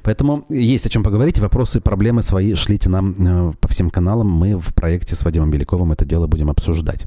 Поэтому 0.04 0.46
есть 0.50 0.86
о 0.86 0.90
чем 0.90 1.04
поговорить. 1.04 1.40
Вопросы, 1.40 1.80
проблемы 1.82 2.24
свои 2.24 2.56
шлите 2.56 2.90
нам 2.90 3.50
э, 3.50 3.54
по 3.60 3.68
всем 3.68 3.90
каналам. 3.90 4.28
Мы 4.28 4.58
в 4.58 4.74
проекте 4.74 5.16
с 5.16 5.24
Вадимом 5.24 5.52
Беляковым 5.52 5.92
это 5.92 6.06
дело 6.06 6.28
будем 6.28 6.50
обсуждать. 6.50 7.06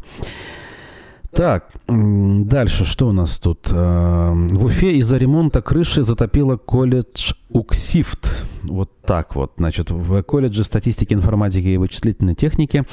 Так, 1.35 1.71
дальше 1.89 2.85
что 2.85 3.09
у 3.09 3.13
нас 3.13 3.39
тут? 3.41 3.69
Э, 3.71 4.33
в 4.33 4.65
Уфе 4.65 4.97
из-за 4.99 5.17
ремонта 5.17 5.63
крыши 5.63 6.05
затопило 6.05 6.57
колледж 6.57 7.33
Уксифт. 7.49 8.29
Вот 8.63 8.91
так 9.05 9.35
вот. 9.35 9.53
Значит, 9.57 9.91
в 9.91 10.23
колледже 10.23 10.65
статистики, 10.65 11.13
информатики 11.13 11.69
и 11.69 11.77
вычислительной 11.77 12.35
техники 12.35 12.85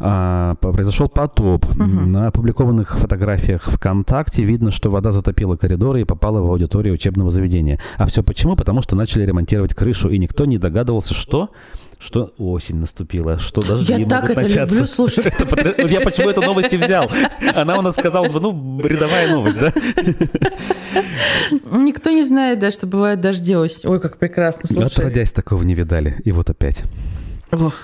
а, 0.00 0.56
произошел 0.56 1.08
потоп. 1.08 1.64
Угу. 1.64 1.82
На 1.82 2.28
опубликованных 2.28 2.98
фотографиях 2.98 3.64
ВКонтакте 3.64 4.44
видно, 4.44 4.70
что 4.70 4.90
вода 4.90 5.10
затопила 5.10 5.56
коридоры 5.56 6.02
и 6.02 6.04
попала 6.04 6.40
в 6.40 6.50
аудиторию 6.50 6.94
учебного 6.94 7.30
заведения. 7.30 7.80
А 7.96 8.06
все 8.06 8.22
почему? 8.22 8.56
Потому 8.56 8.82
что 8.82 8.96
начали 8.96 9.24
ремонтировать 9.24 9.74
крышу, 9.74 10.08
и 10.08 10.18
никто 10.18 10.44
не 10.44 10.58
догадывался, 10.58 11.14
что 11.14 11.50
что 12.04 12.34
осень 12.38 12.76
наступила, 12.76 13.38
что 13.38 13.60
дожди 13.62 13.92
Я 13.92 13.98
могут 13.98 14.10
так 14.10 14.30
это 14.30 14.40
начаться. 14.42 14.74
люблю, 14.74 14.86
слушай. 14.86 15.24
Я 15.90 16.00
почему 16.00 16.28
эту 16.28 16.42
новость 16.42 16.72
и 16.72 16.76
взял? 16.76 17.10
Она 17.54 17.78
у 17.78 17.82
нас, 17.82 17.96
бы, 18.32 18.40
ну, 18.40 18.80
рядовая 18.82 19.28
новость, 19.30 19.58
да? 19.58 19.72
Никто 21.72 22.10
не 22.10 22.22
знает, 22.22 22.58
да, 22.60 22.70
что 22.70 22.86
бывает 22.86 23.20
дожди 23.20 23.56
осень. 23.56 23.88
Ой, 23.88 24.00
как 24.00 24.18
прекрасно, 24.18 24.68
слушай. 24.68 24.86
Отродясь, 24.86 25.32
такого 25.32 25.62
не 25.62 25.74
видали. 25.74 26.20
И 26.24 26.32
вот 26.32 26.50
опять. 26.50 26.82
Ох. 27.52 27.74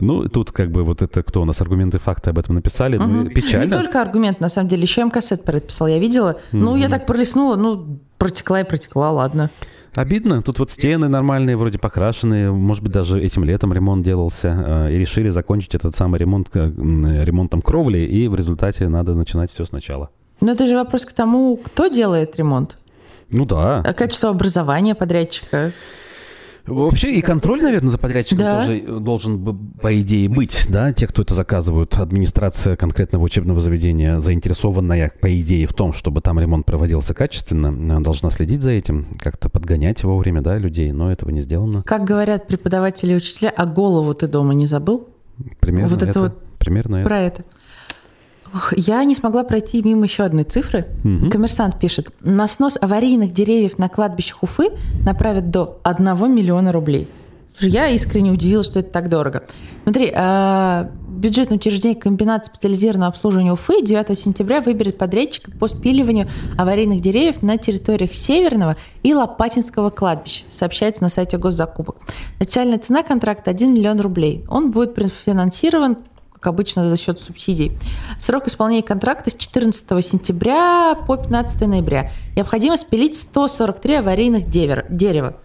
Ну, 0.00 0.28
тут 0.28 0.50
как 0.52 0.70
бы 0.70 0.82
вот 0.84 1.02
это 1.02 1.22
кто 1.22 1.40
у 1.42 1.44
нас 1.44 1.60
аргументы, 1.60 1.98
факты 1.98 2.30
об 2.30 2.38
этом 2.38 2.56
написали. 2.56 2.96
Ну, 2.96 3.06
Мгм. 3.06 3.28
печально. 3.30 3.74
Не 3.76 3.82
только 3.82 4.02
аргумент, 4.02 4.40
на 4.40 4.48
самом 4.48 4.68
деле, 4.68 4.82
еще 4.82 5.02
про 5.44 5.58
это 5.58 5.66
писал, 5.68 5.86
я 5.86 5.98
видела. 5.98 6.40
Ну, 6.52 6.76
я 6.76 6.88
так 6.88 7.06
пролистнула, 7.06 7.56
ну, 7.56 8.00
протекла 8.18 8.60
и 8.60 8.64
протекла, 8.64 9.12
ладно. 9.12 9.50
Обидно. 9.96 10.42
Тут 10.42 10.58
вот 10.58 10.70
стены 10.70 11.08
нормальные, 11.08 11.56
вроде 11.56 11.78
покрашенные. 11.78 12.50
Может 12.50 12.82
быть, 12.82 12.92
даже 12.92 13.20
этим 13.20 13.44
летом 13.44 13.72
ремонт 13.72 14.04
делался. 14.04 14.88
э, 14.88 14.92
И 14.94 14.98
решили 14.98 15.30
закончить 15.30 15.74
этот 15.74 15.94
самый 15.94 16.18
ремонт 16.18 16.48
э, 16.54 16.58
м, 16.60 17.22
ремонтом 17.22 17.62
кровли. 17.62 17.98
И 17.98 18.28
в 18.28 18.34
результате 18.34 18.88
надо 18.88 19.14
начинать 19.14 19.50
все 19.50 19.64
сначала. 19.64 20.10
Но 20.40 20.52
это 20.52 20.66
же 20.66 20.74
вопрос 20.74 21.04
к 21.06 21.12
тому, 21.12 21.56
кто 21.56 21.86
делает 21.86 22.36
ремонт. 22.36 22.76
Ну 23.30 23.46
да. 23.46 23.82
Качество 23.96 24.30
образования 24.30 24.94
подрядчика. 24.94 25.70
Вообще 26.66 27.12
и 27.12 27.20
контроль, 27.20 27.62
наверное, 27.62 27.90
за 27.90 27.98
подрядчиком 27.98 28.38
Да. 28.38 28.60
тоже 28.60 28.80
должен, 29.00 29.38
бы, 29.38 29.54
по 29.80 30.00
идее, 30.00 30.28
быть, 30.28 30.66
да, 30.68 30.92
те, 30.92 31.06
кто 31.06 31.22
это 31.22 31.34
заказывают, 31.34 31.96
администрация 31.98 32.76
конкретного 32.76 33.22
учебного 33.24 33.60
заведения, 33.60 34.18
заинтересованная, 34.18 35.12
по 35.20 35.40
идее, 35.40 35.66
в 35.66 35.74
том, 35.74 35.92
чтобы 35.92 36.20
там 36.22 36.40
ремонт 36.40 36.64
проводился 36.64 37.12
качественно, 37.12 37.98
э, 37.98 38.00
должна 38.02 38.30
следить 38.30 38.62
за 38.62 38.70
этим, 38.70 39.08
как-то 39.20 39.48
подгонять 39.50 40.02
вовремя, 40.04 40.40
да, 40.40 40.56
людей, 40.58 40.90
но 40.92 41.12
этого 41.12 41.30
не 41.30 41.42
сделано. 41.42 41.82
Как 41.82 42.04
говорят 42.04 42.46
преподаватели 42.46 43.12
и 43.12 43.16
учителя, 43.16 43.52
а 43.54 43.66
голову 43.66 44.14
ты 44.14 44.26
дома 44.26 44.54
не 44.54 44.66
забыл? 44.66 45.08
Примерно 45.60 45.88
Вот 45.88 46.02
это 46.02 46.10
это, 46.10 46.20
вот 46.20 46.38
примерно 46.58 46.96
это. 46.96 47.08
Про 47.08 47.20
это. 47.20 47.42
Ох, 47.42 47.53
я 48.76 49.04
не 49.04 49.14
смогла 49.14 49.44
пройти 49.44 49.82
мимо 49.82 50.04
еще 50.04 50.24
одной 50.24 50.44
цифры. 50.44 50.86
Мгм. 51.02 51.30
Коммерсант 51.30 51.78
пишет, 51.78 52.08
на 52.20 52.46
снос 52.48 52.78
аварийных 52.80 53.32
деревьев 53.32 53.78
на 53.78 53.88
кладбищах 53.88 54.42
Уфы 54.42 54.70
направят 55.04 55.50
до 55.50 55.80
1 55.82 56.34
миллиона 56.34 56.72
рублей. 56.72 57.08
Я 57.60 57.88
искренне 57.88 58.32
удивилась, 58.32 58.66
что 58.66 58.80
это 58.80 58.90
так 58.90 59.08
дорого. 59.08 59.44
Смотри, 59.84 60.12
а, 60.14 60.90
бюджетное 61.08 61.58
учреждение 61.58 61.98
комбинат 61.98 62.46
специализированного 62.46 63.12
обслуживания 63.12 63.52
Уфы 63.52 63.82
9 63.82 64.18
сентября 64.18 64.60
выберет 64.60 64.98
подрядчика 64.98 65.52
по 65.52 65.68
спиливанию 65.68 66.28
аварийных 66.58 67.00
деревьев 67.00 67.42
на 67.42 67.56
территориях 67.56 68.12
Северного 68.12 68.76
и 69.04 69.14
Лопатинского 69.14 69.90
кладбища, 69.90 70.44
сообщается 70.48 71.02
на 71.02 71.08
сайте 71.08 71.38
госзакупок. 71.38 71.96
Начальная 72.40 72.78
цена 72.78 73.02
контракта 73.04 73.50
1 73.52 73.72
миллион 73.72 74.00
рублей. 74.00 74.44
Он 74.48 74.72
будет 74.72 74.94
профинансирован 74.94 75.98
как 76.44 76.52
обычно, 76.52 76.90
за 76.90 76.96
счет 76.98 77.18
субсидий. 77.18 77.72
Срок 78.20 78.46
исполнения 78.48 78.82
контракта 78.82 79.30
с 79.30 79.34
14 79.34 80.04
сентября 80.04 80.94
по 81.06 81.16
15 81.16 81.66
ноября. 81.66 82.10
Необходимо 82.36 82.76
спилить 82.76 83.16
143 83.16 83.94
аварийных 83.96 84.46
девер- 84.48 84.84
дерева. 84.90 85.36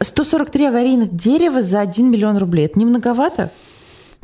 143 0.00 0.66
аварийных 0.68 1.12
дерева 1.12 1.60
за 1.60 1.80
1 1.80 2.10
миллион 2.10 2.38
рублей. 2.38 2.64
Это 2.66 2.78
не 2.78 2.86
многовато? 2.86 3.50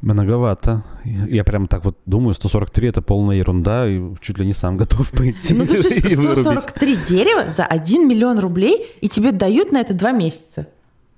Многовато. 0.01 0.85
Я 1.05 1.45
прям 1.45 1.67
так 1.67 1.85
вот 1.85 1.99
думаю, 2.07 2.35
143 2.35 2.89
это 2.89 3.03
полная 3.03 3.37
ерунда, 3.37 3.87
и 3.87 4.01
чуть 4.23 4.39
ли 4.39 4.47
не 4.47 4.55
сам 4.55 4.77
готов 4.77 5.11
пойти 5.11 5.53
Ну, 5.55 5.67
то 5.67 5.75
есть 5.77 5.99
и 6.13 6.17
вырубить. 6.17 6.41
143 6.43 6.97
дерева 7.09 7.51
за 7.51 7.65
1 7.67 8.09
миллион 8.09 8.39
рублей, 8.39 8.87
и 9.03 9.09
тебе 9.09 9.33
дают 9.33 9.71
на 9.73 9.81
это 9.81 9.93
2 9.93 10.13
месяца. 10.13 10.69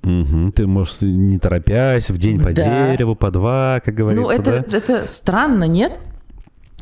Мгм. 0.09 0.53
Ты 0.53 0.67
можешь, 0.67 1.03
не 1.03 1.39
торопясь, 1.39 2.09
в 2.09 2.17
день 2.17 2.41
по 2.41 2.53
Да. 2.53 2.93
дереву, 2.93 3.15
по 3.15 3.31
два, 3.31 3.81
как 3.85 3.95
говорится, 3.95 4.25
ну, 4.25 4.31
это, 4.31 4.65
да? 4.67 4.77
это 4.79 5.07
странно, 5.07 5.65
нет? 5.65 5.99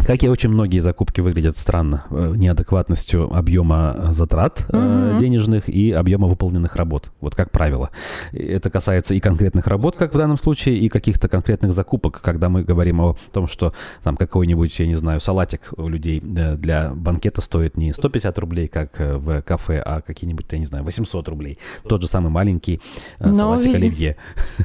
Как 0.05 0.23
и 0.23 0.29
очень 0.29 0.51
многие 0.51 0.79
закупки 0.81 1.21
выглядят 1.21 1.57
странно. 1.57 2.05
э, 2.11 2.35
Неадекватностью 2.37 3.33
объема 3.35 3.95
э, 3.97 4.13
затрат 4.13 4.65
Мгм. 4.73 5.19
денежных 5.19 5.69
и 5.69 5.91
объема 5.91 6.29
выполненных 6.29 6.77
работ. 6.77 7.11
Вот 7.21 7.35
как 7.35 7.51
правило. 7.51 7.91
Это 8.33 8.71
касается 8.71 9.15
и 9.15 9.21
конкретных 9.21 9.67
работ, 9.67 9.97
как 9.97 10.15
в 10.15 10.19
данном 10.19 10.37
случае, 10.37 10.79
и 10.79 10.89
каких-то 10.89 11.29
конкретных 11.29 11.73
закупок, 11.73 12.21
когда 12.23 12.49
мы 12.49 12.63
говорим 12.63 13.01
о 13.01 13.17
том, 13.33 13.49
что 13.49 13.73
там 14.05 14.17
какой-нибудь, 14.17 14.79
я 14.79 14.87
не 14.87 14.95
знаю, 14.97 15.21
салатик 15.21 15.71
у 15.77 15.89
людей 15.89 16.21
для 16.21 16.91
банкета 16.95 17.41
стоит 17.41 17.77
не 17.77 17.93
150 17.93 18.39
рублей, 18.39 18.69
как 18.69 18.91
в 18.99 19.43
кафе, 19.43 19.83
а 19.85 20.03
какие-нибудь, 20.03 20.47
я 20.51 20.59
не 20.59 20.67
знаю, 20.67 20.85
800 20.85 21.27
рублей. 21.29 21.59
Тот 21.89 22.03
же 22.03 22.07
самый 22.09 22.31
маленький 22.31 22.81
э, 23.19 23.27
Ну, 23.29 23.35
салатик 23.35 23.67
види- 23.73 23.77
оливье. 23.77 24.17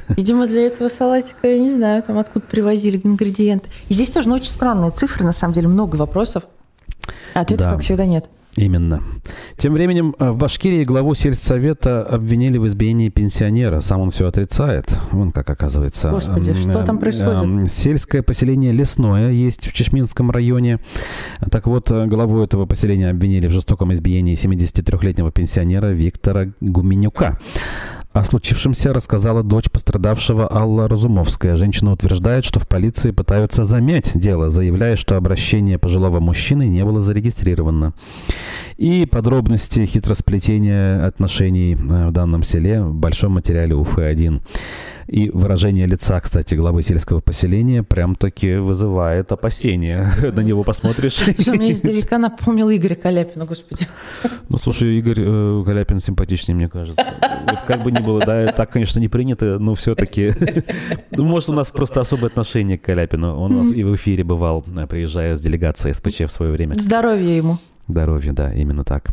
Видимо, 0.08 0.46
для 0.46 0.66
этого 0.66 0.88
салатика, 0.88 1.48
я 1.48 1.58
не 1.58 1.70
знаю, 1.70 2.02
там 2.02 2.18
откуда 2.18 2.44
привозили 2.46 3.00
ингредиенты. 3.02 3.70
И 3.88 3.94
здесь 3.94 4.10
тоже 4.10 4.28
ну, 4.28 4.34
очень 4.36 4.50
странные 4.50 4.90
цифры, 4.92 5.21
на 5.24 5.32
самом 5.32 5.54
деле, 5.54 5.68
много 5.68 5.96
вопросов. 5.96 6.44
А 7.34 7.40
Ответов, 7.40 7.66
Да. 7.66 7.72
как 7.72 7.82
всегда, 7.82 8.06
нет. 8.06 8.28
Именно. 8.54 9.02
Тем 9.56 9.72
временем 9.72 10.14
э, 10.18 10.30
в 10.30 10.36
Башкирии 10.36 10.84
главу 10.84 11.14
сельсовета 11.14 12.02
обвинили 12.02 12.58
в 12.58 12.66
избиении 12.66 13.08
пенсионера. 13.08 13.80
Сам 13.80 14.02
он 14.02 14.10
все 14.10 14.26
отрицает. 14.26 14.94
Вон 15.10 15.32
как 15.32 15.48
оказывается. 15.48 16.10
Господи, 16.10 16.52
что 16.52 16.82
там 16.82 16.98
происходит? 16.98 17.72
Сельское 17.72 18.22
поселение 18.22 18.72
Лесное 18.72 19.30
есть 19.30 19.68
в 19.68 19.72
Чешминском 19.72 20.30
районе. 20.30 20.80
Так 21.50 21.66
вот, 21.66 21.90
э, 21.90 22.04
главу 22.06 22.42
этого 22.42 22.66
поселения 22.66 23.08
обвинили 23.08 23.46
в 23.46 23.52
жестоком 23.52 23.94
избиении 23.94 24.34
73-летнего 24.36 25.32
пенсионера 25.32 25.86
Виктора 25.86 26.48
Гуменюка. 26.60 27.38
О 28.12 28.24
случившемся 28.26 28.92
рассказала 28.92 29.42
дочь 29.42 29.70
пострадавшего 29.70 30.46
Алла 30.52 30.86
Разумовская. 30.86 31.56
Женщина 31.56 31.92
утверждает, 31.92 32.44
что 32.44 32.60
в 32.60 32.68
полиции 32.68 33.10
пытаются 33.10 33.64
замять 33.64 34.10
дело, 34.14 34.50
заявляя, 34.50 34.96
что 34.96 35.16
обращение 35.16 35.78
пожилого 35.78 36.20
мужчины 36.20 36.66
не 36.68 36.84
было 36.84 37.00
зарегистрировано. 37.00 37.94
И 38.76 39.06
подробности 39.06 39.86
хитросплетения 39.86 41.06
отношений 41.06 41.72
э, 41.74 42.08
в 42.08 42.12
данном 42.12 42.42
селе 42.42 42.82
в 42.82 42.94
большом 42.94 43.32
материале 43.32 43.74
УФ-1. 43.74 44.42
И 45.06 45.30
выражение 45.30 45.86
лица, 45.86 46.20
кстати, 46.20 46.54
главы 46.54 46.82
сельского 46.82 47.20
поселения 47.20 47.82
прям-таки 47.82 48.56
вызывает 48.56 49.32
опасения. 49.32 50.08
На 50.34 50.40
него 50.40 50.62
посмотришь. 50.64 51.14
Что 51.14 51.52
мне 51.54 51.72
издалека 51.72 52.18
напомнил 52.18 52.70
Игоря 52.70 52.94
Каляпина, 52.94 53.44
господи. 53.44 53.86
Ну, 54.48 54.58
слушай, 54.58 54.98
Игорь 54.98 55.18
э, 55.18 55.62
Каляпин 55.64 56.00
симпатичнее, 56.00 56.54
мне 56.54 56.68
кажется. 56.68 57.04
Вот 57.48 57.60
как 57.66 57.82
бы 57.82 57.92
ни 57.92 58.00
было, 58.00 58.20
да, 58.20 58.52
так, 58.52 58.70
конечно, 58.70 58.98
не 58.98 59.08
принято, 59.08 59.58
но 59.58 59.74
все-таки... 59.74 60.32
Ну, 61.14 61.24
может, 61.24 61.50
у 61.50 61.52
нас 61.52 61.68
просто 61.68 62.00
особое 62.00 62.30
отношение 62.30 62.78
к 62.78 62.82
Каляпину. 62.82 63.36
Он 63.36 63.52
у 63.52 63.62
нас 63.62 63.72
и 63.72 63.84
в 63.84 63.94
эфире 63.94 64.24
бывал, 64.24 64.62
приезжая 64.88 65.36
с 65.36 65.40
делегацией 65.40 65.94
СПЧ 65.94 66.22
в 66.22 66.30
свое 66.30 66.52
время. 66.52 66.74
Здоровья 66.74 67.36
ему. 67.36 67.58
Здоровье, 67.92 68.32
да, 68.32 68.52
именно 68.52 68.84
так. 68.84 69.04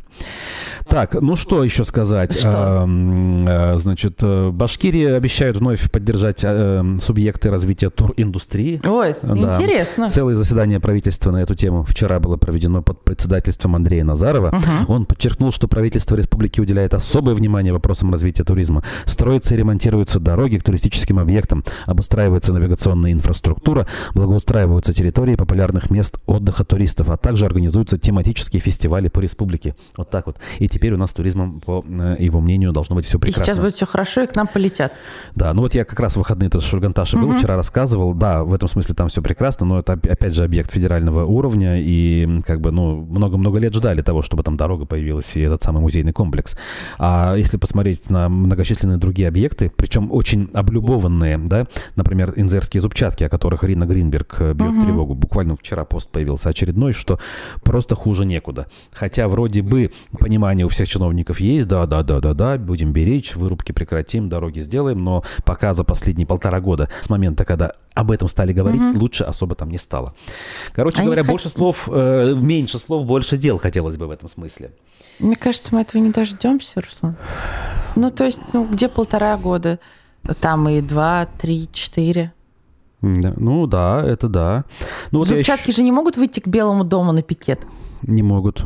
Так, 0.88 1.16
ну 1.22 1.36
что 1.36 1.64
еще 1.64 1.84
сказать? 1.84 2.40
Что? 2.40 2.84
Эм, 2.84 3.46
э, 3.48 3.78
Значит, 3.78 4.20
э, 4.22 4.50
Башкирии 4.52 5.06
обещают 5.06 5.58
вновь 5.58 5.92
поддержать 5.92 6.40
э, 6.44 6.96
субъекты 7.00 7.52
развития 7.52 7.90
туриндустрии. 7.90 8.82
Ой, 8.86 9.14
Да. 9.22 9.36
интересно. 9.36 10.10
Целое 10.10 10.36
заседание 10.36 10.80
правительства 10.80 11.32
на 11.32 11.42
эту 11.42 11.56
тему 11.56 11.84
вчера 11.84 12.20
было 12.20 12.38
проведено 12.38 12.82
под 12.82 13.04
председательством 13.04 13.76
Андрея 13.76 14.04
Назарова. 14.04 14.48
Мгм. 14.52 14.90
Он 14.90 15.06
подчеркнул, 15.06 15.52
что 15.52 15.68
правительство 15.68 16.16
республики 16.16 16.62
уделяет 16.62 16.94
особое 16.94 17.36
внимание 17.36 17.74
вопросам 17.74 18.12
развития 18.12 18.44
туризма. 18.44 18.82
Строятся 19.06 19.54
и 19.54 19.58
ремонтируются 19.58 20.20
дороги 20.20 20.58
к 20.58 20.64
туристическим 20.64 21.20
объектам, 21.20 21.64
обустраивается 21.86 22.54
навигационная 22.54 23.12
инфраструктура, 23.12 23.88
благоустраиваются 24.14 24.94
территории 24.94 25.36
популярных 25.36 25.92
мест 25.92 26.18
отдыха 26.26 26.64
туристов, 26.64 27.10
а 27.10 27.18
также 27.18 27.46
организуются 27.46 27.98
тематические 27.98 28.62
фестивали 28.62 28.69
по 29.10 29.20
республике. 29.20 29.76
Вот 29.98 30.10
так 30.10 30.26
вот. 30.28 30.38
И 30.60 30.68
теперь 30.68 30.94
у 30.94 30.98
нас 30.98 31.12
с 31.12 31.14
туризмом, 31.14 31.60
по 31.60 31.84
э, 31.88 32.16
его 32.20 32.42
мнению, 32.42 32.72
должно 32.72 32.96
быть 32.96 33.06
все 33.06 33.18
И 33.18 33.22
прекрасно. 33.22 33.44
сейчас 33.46 33.60
будет 33.60 33.76
все 33.76 33.86
хорошо, 33.86 34.22
и 34.24 34.28
к 34.28 34.36
нам 34.36 34.48
полетят. 34.48 34.92
Да, 35.36 35.54
ну 35.54 35.62
вот 35.62 35.76
я 35.76 35.86
как 35.86 36.00
раз 36.00 36.14
в 36.14 36.18
выходные-то 36.18 36.60
с 36.60 36.64
Шульганташи 36.64 37.18
был, 37.18 37.34
вчера 37.38 37.56
рассказывал. 37.56 38.14
Да, 38.14 38.44
в 38.44 38.54
этом 38.54 38.68
смысле 38.70 38.96
там 38.96 39.10
все 39.10 39.22
прекрасно, 39.22 39.66
но 39.66 39.80
это 39.80 39.94
оп- 39.94 40.06
опять 40.08 40.34
же 40.36 40.44
объект 40.44 40.72
федерального 40.72 41.26
уровня, 41.26 41.80
и 41.82 42.42
как 42.46 42.62
бы, 42.62 42.72
ну, 42.72 43.02
много-много 43.06 43.58
лет 43.60 43.74
ждали 43.74 44.02
того, 44.02 44.22
чтобы 44.22 44.44
там 44.44 44.58
дорога 44.58 44.86
появилась 44.86 45.36
и 45.36 45.42
этот 45.42 45.64
самый 45.64 45.82
музейный 45.82 46.14
комплекс. 46.14 46.56
А 46.98 47.36
если 47.36 47.58
посмотреть 47.58 48.10
на 48.10 48.30
многочисленные 48.30 48.98
другие 48.98 49.28
объекты, 49.28 49.72
причем 49.76 50.12
очень 50.12 50.50
облюбованные, 50.54 51.38
да, 51.38 51.66
например, 51.96 52.34
инзерские 52.36 52.82
зубчатки, 52.82 53.24
о 53.24 53.30
которых 53.30 53.64
Рина 53.64 53.86
Гринберг 53.86 54.36
э, 54.42 54.54
бьет 54.54 54.72
Мгм. 54.72 54.82
тревогу. 54.86 55.16
Буквально 55.16 55.56
вчера 55.56 55.86
пост 55.86 56.10
появился 56.12 56.50
очередной, 56.50 56.94
что 56.94 57.20
просто 57.64 57.96
хуже 57.96 58.26
некуда. 58.26 58.49
Некуда. 58.50 58.68
Хотя 58.92 59.28
вроде 59.28 59.62
бы 59.62 59.92
понимание 60.20 60.66
у 60.66 60.70
всех 60.70 60.88
чиновников 60.88 61.40
есть, 61.40 61.68
да, 61.68 61.86
да, 61.86 62.04
да, 62.04 62.20
да, 62.20 62.34
да, 62.34 62.58
будем 62.58 62.92
беречь, 62.92 63.36
вырубки 63.36 63.72
прекратим, 63.72 64.30
дороги 64.30 64.60
сделаем, 64.60 65.04
но 65.04 65.24
пока 65.46 65.74
за 65.74 65.84
последние 65.84 66.28
полтора 66.28 66.60
года 66.60 66.90
с 67.02 67.10
момента, 67.10 67.46
когда 67.46 67.74
об 67.94 68.12
этом 68.12 68.28
стали 68.28 68.54
говорить, 68.54 68.82
угу. 68.82 69.00
лучше 69.00 69.24
особо 69.24 69.56
там 69.56 69.70
не 69.70 69.78
стало. 69.78 70.14
Короче 70.74 71.00
Они 71.00 71.06
говоря, 71.06 71.24
хот... 71.24 71.32
больше 71.32 71.50
слов, 71.50 71.90
э, 71.92 72.34
меньше 72.36 72.80
слов, 72.80 73.06
больше 73.06 73.38
дел 73.38 73.58
хотелось 73.58 73.98
бы 73.98 74.08
в 74.08 74.12
этом 74.12 74.30
смысле. 74.30 74.72
Мне 75.20 75.36
кажется, 75.36 75.76
мы 75.76 75.82
этого 75.82 76.02
не 76.02 76.12
дождемся, 76.12 76.82
Руслан. 76.82 77.16
Ну, 77.96 78.10
то 78.10 78.26
есть, 78.26 78.40
ну, 78.54 78.66
где 78.66 78.88
полтора 78.88 79.38
года? 79.38 79.80
Там 80.40 80.70
и 80.70 80.82
два, 80.82 81.28
три, 81.42 81.70
четыре. 81.74 82.32
Ну 83.02 83.66
да, 83.68 84.04
это 84.06 84.28
да. 84.28 84.66
Ну, 85.12 85.20
вот 85.20 85.28
Зубчатки 85.28 85.70
я... 85.70 85.74
же 85.74 85.84
не 85.84 85.92
могут 85.92 86.18
выйти 86.18 86.40
к 86.42 86.48
Белому 86.48 86.84
дому 86.84 87.12
на 87.12 87.22
пикет. 87.22 87.66
Не 88.04 88.24
могут. 88.24 88.66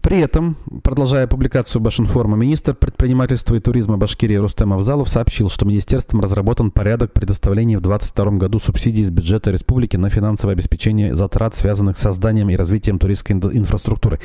При 0.00 0.18
этом, 0.18 0.56
продолжая 0.82 1.28
публикацию 1.28 1.80
Башинформа, 1.80 2.36
министр 2.36 2.74
предпринимательства 2.74 3.54
и 3.54 3.60
туризма 3.60 3.96
Башкирии 3.96 4.34
Рустем 4.34 4.72
Авзалов 4.72 5.08
сообщил, 5.08 5.48
что 5.48 5.64
министерством 5.64 6.20
разработан 6.20 6.72
порядок 6.72 7.12
предоставления 7.12 7.78
в 7.78 7.82
2022 7.82 8.38
году 8.38 8.58
субсидий 8.58 9.02
из 9.02 9.10
бюджета 9.10 9.52
республики 9.52 9.96
на 9.96 10.10
финансовое 10.10 10.54
обеспечение 10.54 11.14
затрат, 11.14 11.54
связанных 11.54 11.98
с 11.98 12.00
созданием 12.00 12.50
и 12.50 12.56
развитием 12.56 12.98
туристской 12.98 13.36
инфраструктуры. 13.36 14.18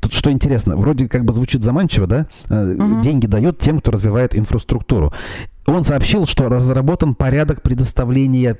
Тут 0.00 0.14
что 0.14 0.32
интересно, 0.32 0.76
вроде 0.76 1.08
как 1.08 1.24
бы 1.24 1.34
звучит 1.34 1.62
заманчиво, 1.62 2.06
да? 2.06 2.26
Угу. 2.48 3.02
Деньги 3.02 3.26
дает 3.26 3.58
тем, 3.58 3.80
кто 3.80 3.90
развивает 3.90 4.34
инфраструктуру. 4.34 5.12
Он 5.66 5.84
сообщил, 5.84 6.24
что 6.24 6.48
разработан 6.48 7.14
порядок 7.14 7.60
предоставления 7.60 8.58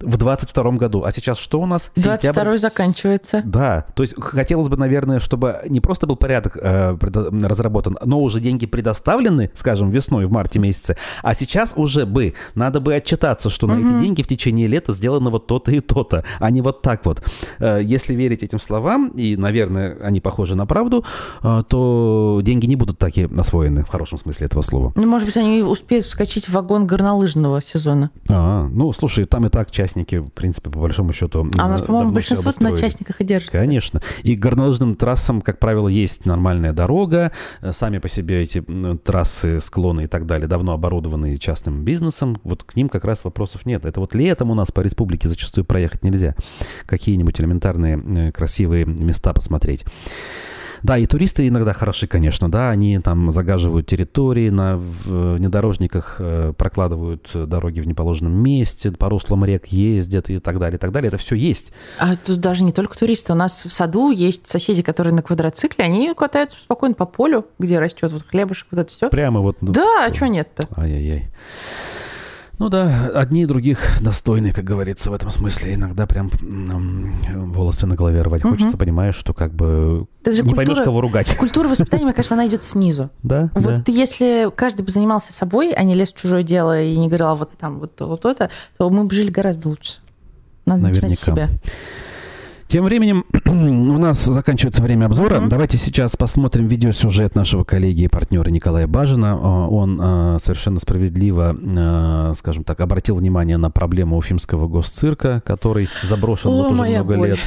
в 0.00 0.16
22 0.16 0.72
году. 0.72 1.04
А 1.04 1.10
сейчас 1.10 1.38
что 1.38 1.60
у 1.60 1.66
нас? 1.66 1.90
22 1.96 2.58
заканчивается. 2.58 3.42
Да, 3.44 3.86
то 3.94 4.02
есть 4.02 4.14
хотелось 4.20 4.68
бы, 4.68 4.76
наверное, 4.76 5.18
чтобы 5.20 5.60
не 5.68 5.80
просто 5.80 6.06
был 6.06 6.16
порядок 6.16 6.56
э, 6.60 6.96
разработан, 7.00 7.98
но 8.04 8.20
уже 8.20 8.40
деньги 8.40 8.66
предоставлены, 8.66 9.50
скажем, 9.54 9.90
весной, 9.90 10.26
в 10.26 10.32
марте 10.32 10.58
месяце, 10.58 10.96
а 11.22 11.34
сейчас 11.34 11.72
уже 11.76 12.06
бы, 12.06 12.34
надо 12.54 12.80
бы 12.80 12.94
отчитаться, 12.94 13.50
что 13.50 13.66
угу. 13.66 13.74
на 13.74 13.78
эти 13.78 14.00
деньги 14.00 14.22
в 14.22 14.26
течение 14.26 14.66
лета 14.66 14.92
сделано 14.92 15.30
вот 15.30 15.46
то-то 15.46 15.70
и 15.72 15.80
то-то, 15.80 16.24
а 16.38 16.50
не 16.50 16.60
вот 16.60 16.82
так 16.82 17.04
вот. 17.04 17.22
Э, 17.58 17.80
если 17.82 18.14
верить 18.14 18.42
этим 18.42 18.58
словам, 18.58 19.08
и, 19.08 19.36
наверное, 19.36 19.96
они 20.02 20.20
похожи 20.20 20.54
на 20.54 20.66
правду, 20.66 21.04
э, 21.42 21.62
то 21.68 22.40
деньги 22.42 22.66
не 22.66 22.76
будут 22.76 22.98
такие 22.98 23.28
освоены 23.38 23.84
в 23.84 23.88
хорошем 23.88 24.18
смысле 24.18 24.46
этого 24.46 24.62
слова. 24.62 24.92
Ну, 24.94 25.06
может 25.06 25.26
быть, 25.26 25.36
они 25.36 25.62
успеют 25.62 26.04
вскочить 26.04 26.48
в 26.48 26.52
вагон 26.52 26.86
горнолыжного 26.86 27.62
сезона. 27.62 28.10
А, 28.28 28.68
ну, 28.70 28.92
слушай, 28.92 29.24
там 29.24 29.46
и 29.46 29.48
так 29.48 29.70
часть 29.70 29.87
частники, 29.88 30.16
в 30.16 30.28
принципе, 30.28 30.70
по 30.70 30.78
большому 30.78 31.12
счету... 31.12 31.48
А 31.58 31.66
у 31.66 31.68
нас, 31.68 31.82
по-моему, 31.82 32.12
большинство 32.12 32.52
на 32.60 32.76
частниках 32.76 33.20
и 33.20 33.24
держится. 33.24 33.58
Конечно. 33.58 34.02
И 34.22 34.34
горнолыжным 34.36 34.94
трассам, 34.94 35.40
как 35.40 35.58
правило, 35.58 35.88
есть 35.88 36.26
нормальная 36.26 36.72
дорога. 36.72 37.32
Э, 37.62 37.72
сами 37.72 37.98
по 37.98 38.08
себе 38.08 38.42
эти 38.42 38.62
трассы, 39.04 39.60
склоны 39.60 40.04
и 40.04 40.06
так 40.06 40.26
далее 40.26 40.46
давно 40.46 40.72
оборудованы 40.72 41.36
частным 41.38 41.84
бизнесом. 41.84 42.38
Вот 42.44 42.64
к 42.64 42.76
ним 42.76 42.88
как 42.88 43.04
раз 43.04 43.24
вопросов 43.24 43.64
нет. 43.64 43.84
Это 43.84 44.00
вот 44.00 44.14
летом 44.14 44.50
у 44.50 44.54
нас 44.54 44.70
по 44.70 44.80
республике 44.80 45.28
зачастую 45.28 45.64
проехать 45.64 46.04
нельзя. 46.04 46.34
Какие-нибудь 46.86 47.40
элементарные 47.40 47.98
э, 47.98 48.32
красивые 48.32 48.84
места 48.84 49.32
посмотреть. 49.32 49.84
Да, 50.82 50.98
и 50.98 51.06
туристы 51.06 51.48
иногда 51.48 51.72
хороши, 51.72 52.06
конечно, 52.06 52.50
да, 52.50 52.70
они 52.70 52.98
там 52.98 53.30
загаживают 53.30 53.86
территории, 53.86 54.50
на 54.50 54.76
внедорожниках 54.76 56.16
э, 56.18 56.52
прокладывают 56.56 57.30
дороги 57.34 57.80
в 57.80 57.86
неположенном 57.88 58.32
месте, 58.32 58.90
по 58.90 59.08
руслам 59.08 59.44
рек 59.44 59.66
ездят 59.66 60.30
и 60.30 60.38
так 60.38 60.58
далее, 60.58 60.76
и 60.76 60.80
так 60.80 60.92
далее. 60.92 61.08
Это 61.08 61.18
все 61.18 61.34
есть. 61.34 61.72
А 61.98 62.14
тут 62.14 62.40
даже 62.40 62.64
не 62.64 62.72
только 62.72 62.96
туристы. 62.98 63.32
У 63.32 63.36
нас 63.36 63.64
в 63.64 63.72
саду 63.72 64.10
есть 64.10 64.46
соседи, 64.46 64.82
которые 64.82 65.14
на 65.14 65.22
квадроцикле, 65.22 65.84
они 65.84 66.12
катаются 66.14 66.60
спокойно 66.60 66.94
по 66.94 67.06
полю, 67.06 67.46
где 67.58 67.78
растет 67.78 68.12
вот 68.12 68.24
хлебушек, 68.26 68.68
вот 68.70 68.80
это 68.80 68.90
все. 68.90 69.08
Прямо 69.08 69.40
вот. 69.40 69.56
Да, 69.60 70.06
а 70.06 70.14
что 70.14 70.28
нет-то? 70.28 70.68
Ай-яй-яй. 70.76 71.30
Ну 72.58 72.68
да, 72.68 73.10
одни 73.14 73.42
и 73.42 73.46
других 73.46 74.00
достойны, 74.00 74.52
как 74.52 74.64
говорится, 74.64 75.10
в 75.10 75.14
этом 75.14 75.30
смысле. 75.30 75.74
Иногда 75.74 76.06
прям 76.06 76.30
волосы 77.52 77.86
на 77.86 77.94
голове 77.94 78.22
рвать 78.22 78.44
угу. 78.44 78.54
хочется, 78.54 78.76
понимаешь, 78.76 79.14
что 79.14 79.32
как 79.32 79.54
бы 79.54 80.06
Это 80.22 80.32
же 80.32 80.42
не 80.42 80.48
культура, 80.48 80.66
поймешь, 80.66 80.84
кого 80.84 81.00
ругать. 81.00 81.36
Культура 81.36 81.68
воспитания, 81.68 82.04
мне 82.04 82.12
кажется, 82.12 82.34
она 82.34 82.46
идет 82.48 82.64
снизу. 82.64 83.10
Да. 83.22 83.50
Вот 83.54 83.84
да. 83.84 83.92
если 83.92 84.50
каждый 84.54 84.82
бы 84.82 84.90
занимался 84.90 85.32
собой, 85.32 85.72
а 85.72 85.82
не 85.84 85.94
лез 85.94 86.12
в 86.12 86.16
чужое 86.16 86.42
дело 86.42 86.82
и 86.82 86.96
не 86.96 87.06
говорил, 87.06 87.28
«А 87.28 87.34
вот 87.36 87.50
там 87.56 87.78
вот, 87.78 87.92
вот 88.00 88.24
это, 88.24 88.50
то 88.76 88.90
мы 88.90 89.04
бы 89.04 89.14
жили 89.14 89.30
гораздо 89.30 89.68
лучше. 89.68 89.94
Надо 90.66 90.82
Наверняка. 90.82 91.06
начинать 91.08 91.18
с 91.18 91.22
себя. 91.22 91.48
Тем 92.68 92.84
временем 92.84 93.24
у 93.46 93.98
нас 93.98 94.22
заканчивается 94.22 94.82
время 94.82 95.06
обзора. 95.06 95.36
Mm-hmm. 95.36 95.48
Давайте 95.48 95.78
сейчас 95.78 96.18
посмотрим 96.18 96.66
видеосюжет 96.66 97.34
нашего 97.34 97.64
коллеги 97.64 98.02
и 98.02 98.08
партнера 98.08 98.50
Николая 98.50 98.86
Бажина. 98.86 99.38
А, 99.40 99.68
он 99.68 99.98
а, 100.02 100.36
совершенно 100.38 100.78
справедливо, 100.78 101.56
а, 101.58 102.32
скажем 102.36 102.64
так, 102.64 102.80
обратил 102.80 103.16
внимание 103.16 103.56
на 103.56 103.70
проблему 103.70 104.18
уфимского 104.18 104.68
госцирка, 104.68 105.42
который 105.46 105.88
заброшен 106.02 106.50
О, 106.50 106.64
вот 106.64 106.72
уже 106.72 106.82
много 106.82 107.16
боль. 107.16 107.28
лет. 107.30 107.38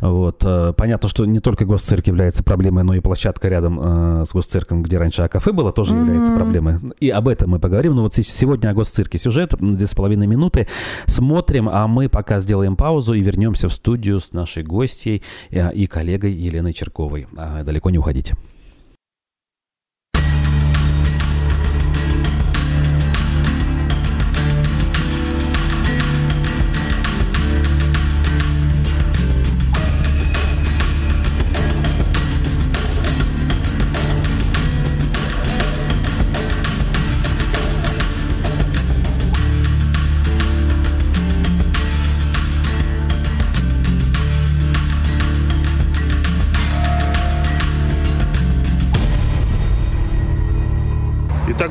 Вот. 0.00 0.46
Понятно, 0.76 1.08
что 1.08 1.26
не 1.26 1.40
только 1.40 1.64
госцирк 1.64 2.06
является 2.06 2.44
проблемой, 2.44 2.84
но 2.84 2.94
и 2.94 3.00
площадка 3.00 3.48
рядом 3.48 4.24
с 4.24 4.32
госцирком, 4.32 4.84
где 4.84 4.98
раньше 4.98 5.26
кафе 5.26 5.50
было, 5.50 5.72
тоже 5.72 5.94
mm-hmm. 5.94 6.00
является 6.00 6.32
проблемой. 6.32 6.76
И 7.00 7.10
об 7.10 7.26
этом 7.26 7.50
мы 7.50 7.58
поговорим. 7.58 7.96
Но 7.96 8.02
вот 8.02 8.14
сегодня 8.14 8.70
о 8.70 8.74
госцирке 8.74 9.18
сюжет, 9.18 9.52
две 9.58 9.88
с 9.88 9.96
половиной 9.96 10.28
минуты. 10.28 10.68
Смотрим, 11.06 11.68
а 11.68 11.88
мы 11.88 12.08
пока 12.08 12.38
сделаем 12.38 12.76
паузу 12.76 13.14
и 13.14 13.20
вернемся 13.20 13.68
в 13.68 13.72
студию 13.72 14.20
с 14.20 14.32
нашей 14.32 14.59
нашей 14.60 14.62
гостьей 14.62 15.22
э, 15.50 15.72
и 15.72 15.86
коллегой 15.86 16.32
Еленой 16.32 16.72
Черковой. 16.72 17.26
А, 17.36 17.62
далеко 17.62 17.90
не 17.90 17.98
уходите. 17.98 18.36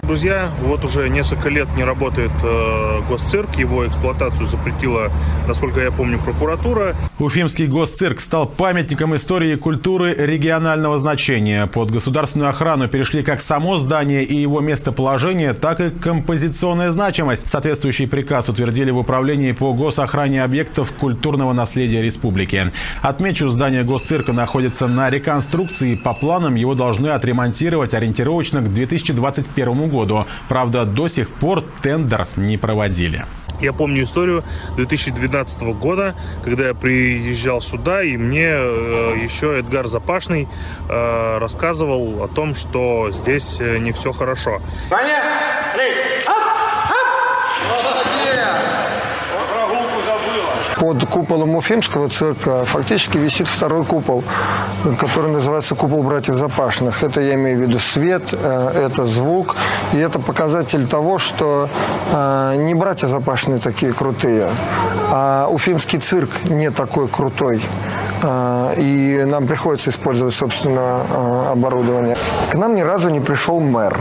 Друзья, 0.09 0.49
вот 0.63 0.83
уже 0.83 1.07
несколько 1.07 1.49
лет 1.49 1.67
не 1.77 1.83
работает 1.83 2.31
э, 2.41 3.01
госцирк, 3.07 3.55
его 3.57 3.87
эксплуатацию 3.87 4.47
запретила, 4.47 5.11
насколько 5.47 5.81
я 5.81 5.91
помню, 5.91 6.17
прокуратура. 6.17 6.95
Уфимский 7.19 7.67
госцирк 7.67 8.21
стал 8.21 8.47
памятником 8.47 9.13
истории 9.13 9.51
и 9.51 9.57
культуры 9.57 10.13
регионального 10.13 10.97
значения. 10.97 11.67
Под 11.67 11.91
государственную 11.91 12.49
охрану 12.49 12.87
перешли 12.87 13.23
как 13.23 13.41
само 13.41 13.77
здание 13.77 14.23
и 14.23 14.37
его 14.37 14.61
местоположение, 14.61 15.53
так 15.53 15.81
и 15.81 15.89
композиционная 15.89 16.91
значимость. 16.91 17.49
Соответствующий 17.49 18.07
приказ 18.07 18.47
утвердили 18.47 18.91
в 18.91 18.97
управлении 18.99 19.51
по 19.51 19.73
госохране 19.73 20.41
объектов 20.41 20.93
культурного 20.93 21.51
наследия 21.51 22.01
республики. 22.01 22.71
Отмечу, 23.01 23.49
здание 23.49 23.83
госцирка 23.83 24.31
находится 24.31 24.87
на 24.87 25.09
реконструкции. 25.09 25.95
По 25.95 26.13
планам 26.13 26.55
его 26.55 26.73
должны 26.73 27.09
отремонтировать 27.09 27.93
ориентировочно 27.93 28.61
к 28.61 28.73
2021 28.73 29.89
году. 29.89 30.25
Правда, 30.47 30.85
до 30.85 31.09
сих 31.09 31.29
пор 31.31 31.65
тендер 31.81 32.27
не 32.37 32.57
проводили. 32.57 33.25
Я 33.59 33.73
помню 33.73 34.03
историю 34.03 34.43
2012 34.77 35.61
года, 35.77 36.15
когда 36.43 36.67
я 36.67 36.73
приезжал 36.73 37.61
сюда, 37.61 38.03
и 38.03 38.15
мне 38.15 38.47
э, 38.47 39.15
еще 39.21 39.59
Эдгар 39.59 39.87
Запашный 39.87 40.47
э, 40.87 41.37
рассказывал 41.39 42.23
о 42.23 42.27
том, 42.27 42.55
что 42.55 43.11
здесь 43.11 43.57
э, 43.59 43.77
не 43.79 43.91
все 43.91 44.11
хорошо. 44.11 44.61
Поехали! 44.89 46.19
Под 50.79 51.05
куполом 51.05 51.55
Уфимского 51.55 52.07
цирка 52.07 52.63
фактически 52.63 53.17
висит 53.17 53.47
второй 53.47 53.83
купол, 53.83 54.23
который 54.97 55.29
называется 55.29 55.75
купол 55.75 56.03
братьев 56.03 56.35
Запашных. 56.35 57.03
Это 57.03 57.19
я 57.19 57.35
имею 57.35 57.59
в 57.59 57.61
виду 57.63 57.79
свет, 57.79 58.23
э, 58.31 58.85
это 58.85 59.03
звук, 59.03 59.57
и 59.91 59.97
это 59.97 60.19
показатель 60.19 60.87
того, 60.87 61.17
что 61.17 61.67
э, 62.11 62.55
не 62.57 62.75
братья 62.75 63.07
Запашные 63.07 63.59
такие 63.59 63.91
крутые, 63.91 64.49
а 65.11 65.47
Уфимский 65.49 65.99
цирк 65.99 66.29
не 66.45 66.71
такой 66.71 67.09
крутой. 67.09 67.61
Э, 68.23 68.73
и 68.77 69.25
нам 69.25 69.47
приходится 69.47 69.89
использовать, 69.89 70.33
собственно, 70.33 71.51
оборудование. 71.51 72.15
К 72.51 72.55
нам 72.55 72.75
ни 72.75 72.81
разу 72.81 73.09
не 73.09 73.19
пришел 73.19 73.59
мэр. 73.59 73.99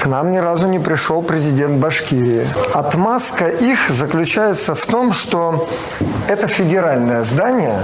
К 0.00 0.06
нам 0.06 0.32
ни 0.32 0.38
разу 0.38 0.66
не 0.66 0.78
пришел 0.78 1.20
президент 1.22 1.78
Башкирии. 1.78 2.46
Отмазка 2.72 3.48
их 3.48 3.90
заключается 3.90 4.74
в 4.74 4.86
том, 4.86 5.12
что 5.12 5.68
это 6.26 6.46
федеральное 6.46 7.22
здание, 7.22 7.78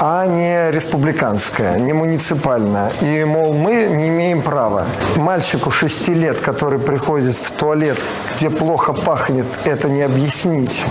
а 0.00 0.26
не 0.26 0.70
республиканская, 0.70 1.78
не 1.78 1.92
муниципальная. 1.92 2.90
И, 3.02 3.24
мол, 3.24 3.52
мы 3.52 3.88
не 3.88 4.08
имеем 4.08 4.40
права. 4.40 4.86
Мальчику 5.16 5.70
6 5.70 6.08
лет, 6.08 6.40
который 6.40 6.78
приходит 6.78 7.36
в 7.36 7.50
туалет, 7.50 8.06
где 8.34 8.48
плохо 8.48 8.94
пахнет, 8.94 9.46
это 9.66 9.90
не 9.90 10.00
объяснить. 10.00 10.86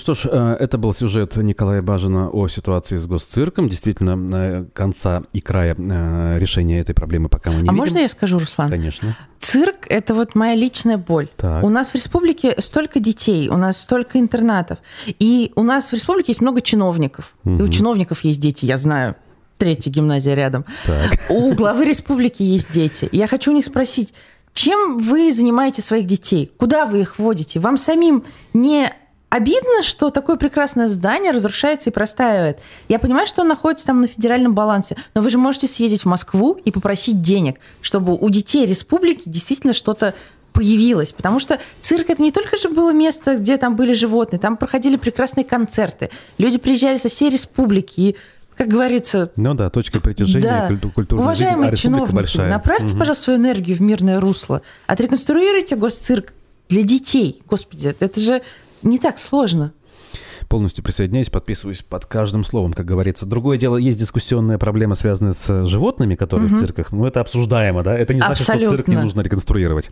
Что 0.00 0.14
ж, 0.14 0.26
э, 0.26 0.56
это 0.58 0.78
был 0.78 0.92
сюжет 0.92 1.36
Николая 1.36 1.82
Бажина 1.82 2.28
о 2.30 2.48
ситуации 2.48 2.96
с 2.96 3.06
госцирком. 3.06 3.68
Действительно, 3.68 4.36
э, 4.36 4.64
конца 4.72 5.22
и 5.32 5.40
края 5.40 5.76
э, 5.78 6.38
решения 6.38 6.80
этой 6.80 6.94
проблемы 6.94 7.28
пока 7.28 7.50
мы 7.50 7.56
не 7.56 7.60
а 7.60 7.72
видим. 7.72 7.76
можно 7.76 7.98
я 7.98 8.08
скажу, 8.08 8.38
Руслан? 8.38 8.70
Конечно. 8.70 9.16
Цирк– 9.38 9.86
это 9.88 10.14
вот 10.14 10.34
моя 10.34 10.54
личная 10.54 10.96
боль. 10.98 11.28
Так. 11.36 11.62
У 11.62 11.68
нас 11.68 11.90
в 11.90 11.94
республике 11.94 12.54
столько 12.58 12.98
детей, 12.98 13.48
у 13.48 13.56
нас 13.56 13.78
столько 13.78 14.18
интернатов. 14.18 14.78
И 15.06 15.52
у 15.54 15.62
нас 15.62 15.90
в 15.90 15.94
республике 15.94 16.32
есть 16.32 16.40
много 16.40 16.60
чиновников. 16.60 17.34
И 17.44 17.62
у 17.62 17.68
чиновников 17.68 18.24
есть 18.24 18.40
дети, 18.40 18.64
я 18.66 18.76
знаю. 18.76 19.16
Третья 19.58 19.90
гимназия 19.90 20.34
рядом. 20.34 20.64
Так. 20.86 21.18
У 21.28 21.52
главы 21.54 21.84
республики 21.84 22.42
есть 22.42 22.72
дети. 22.72 23.08
Я 23.12 23.26
хочу 23.26 23.50
у 23.52 23.54
них 23.54 23.66
спросить, 23.66 24.14
чем 24.54 24.98
вы 24.98 25.32
занимаете 25.32 25.82
своих 25.82 26.06
детей? 26.06 26.52
Куда 26.56 26.86
вы 26.86 27.00
их 27.00 27.18
водите? 27.18 27.60
Вам 27.60 27.76
самим 27.76 28.24
не 28.52 28.92
обидно, 29.30 29.82
что 29.82 30.10
такое 30.10 30.36
прекрасное 30.36 30.86
здание 30.88 31.30
разрушается 31.32 31.90
и 31.90 31.92
простаивает? 31.92 32.58
Я 32.88 32.98
понимаю, 32.98 33.26
что 33.26 33.42
он 33.42 33.48
находится 33.48 33.86
там 33.86 34.00
на 34.02 34.06
федеральном 34.06 34.54
балансе, 34.54 34.96
но 35.14 35.22
вы 35.22 35.30
же 35.30 35.38
можете 35.38 35.66
съездить 35.68 36.02
в 36.02 36.06
Москву 36.06 36.58
и 36.64 36.70
попросить 36.70 37.22
денег, 37.22 37.56
чтобы 37.80 38.14
у 38.14 38.28
детей 38.30 38.66
республики 38.66 39.22
действительно 39.24 39.72
что-то 39.72 40.14
появилось. 40.52 41.12
Потому 41.12 41.38
что 41.38 41.58
цирк 41.80 42.10
это 42.10 42.20
не 42.22 42.32
только 42.32 42.56
же 42.56 42.68
было 42.68 42.92
место, 42.92 43.36
где 43.36 43.56
там 43.56 43.76
были 43.76 43.92
животные, 43.92 44.38
там 44.40 44.56
проходили 44.56 44.96
прекрасные 44.96 45.44
концерты. 45.44 46.10
Люди 46.38 46.58
приезжали 46.58 46.96
со 46.98 47.08
всей 47.08 47.30
республики 47.30 48.00
и 48.00 48.16
как 48.56 48.68
говорится, 48.68 49.30
Ну 49.36 49.54
да, 49.54 49.70
точка 49.70 50.00
притяжения 50.00 50.42
да. 50.46 50.66
культу- 50.66 50.90
культурной 50.90 51.24
жизни, 51.28 51.44
Уважаемые 51.44 51.68
а 51.68 51.70
республика 51.70 51.96
чиновники, 51.98 52.14
большая. 52.14 52.50
направьте, 52.50 52.88
Мгм. 52.88 52.98
пожалуйста, 52.98 53.24
свою 53.24 53.38
энергию 53.38 53.76
в 53.78 53.80
мирное 53.80 54.20
русло. 54.20 54.60
Отреконструируйте 54.86 55.76
госцирк 55.76 56.34
для 56.68 56.82
детей. 56.82 57.40
Господи, 57.48 57.94
это 57.98 58.20
же 58.20 58.42
не 58.82 58.98
так 58.98 59.18
сложно. 59.18 59.72
Полностью 60.48 60.82
присоединяюсь, 60.82 61.30
подписываюсь 61.30 61.82
под 61.82 62.06
каждым 62.06 62.42
словом, 62.42 62.72
как 62.72 62.84
говорится. 62.84 63.24
Другое 63.24 63.56
дело, 63.56 63.76
есть 63.76 64.00
дискуссионная 64.00 64.58
проблема, 64.58 64.96
связанная 64.96 65.32
с 65.32 65.64
животными, 65.64 66.16
которые 66.16 66.48
в 66.48 66.58
цирках. 66.58 66.90
Ну, 66.90 67.06
это 67.06 67.20
обсуждаемо, 67.20 67.84
да? 67.84 67.96
Это 67.96 68.14
не 68.14 68.20
значит, 68.20 68.42
что 68.42 68.52
цирк 68.54 68.64
не 68.64 68.66
Абсолютно. 68.66 69.02
нужно 69.02 69.20
реконструировать. 69.20 69.90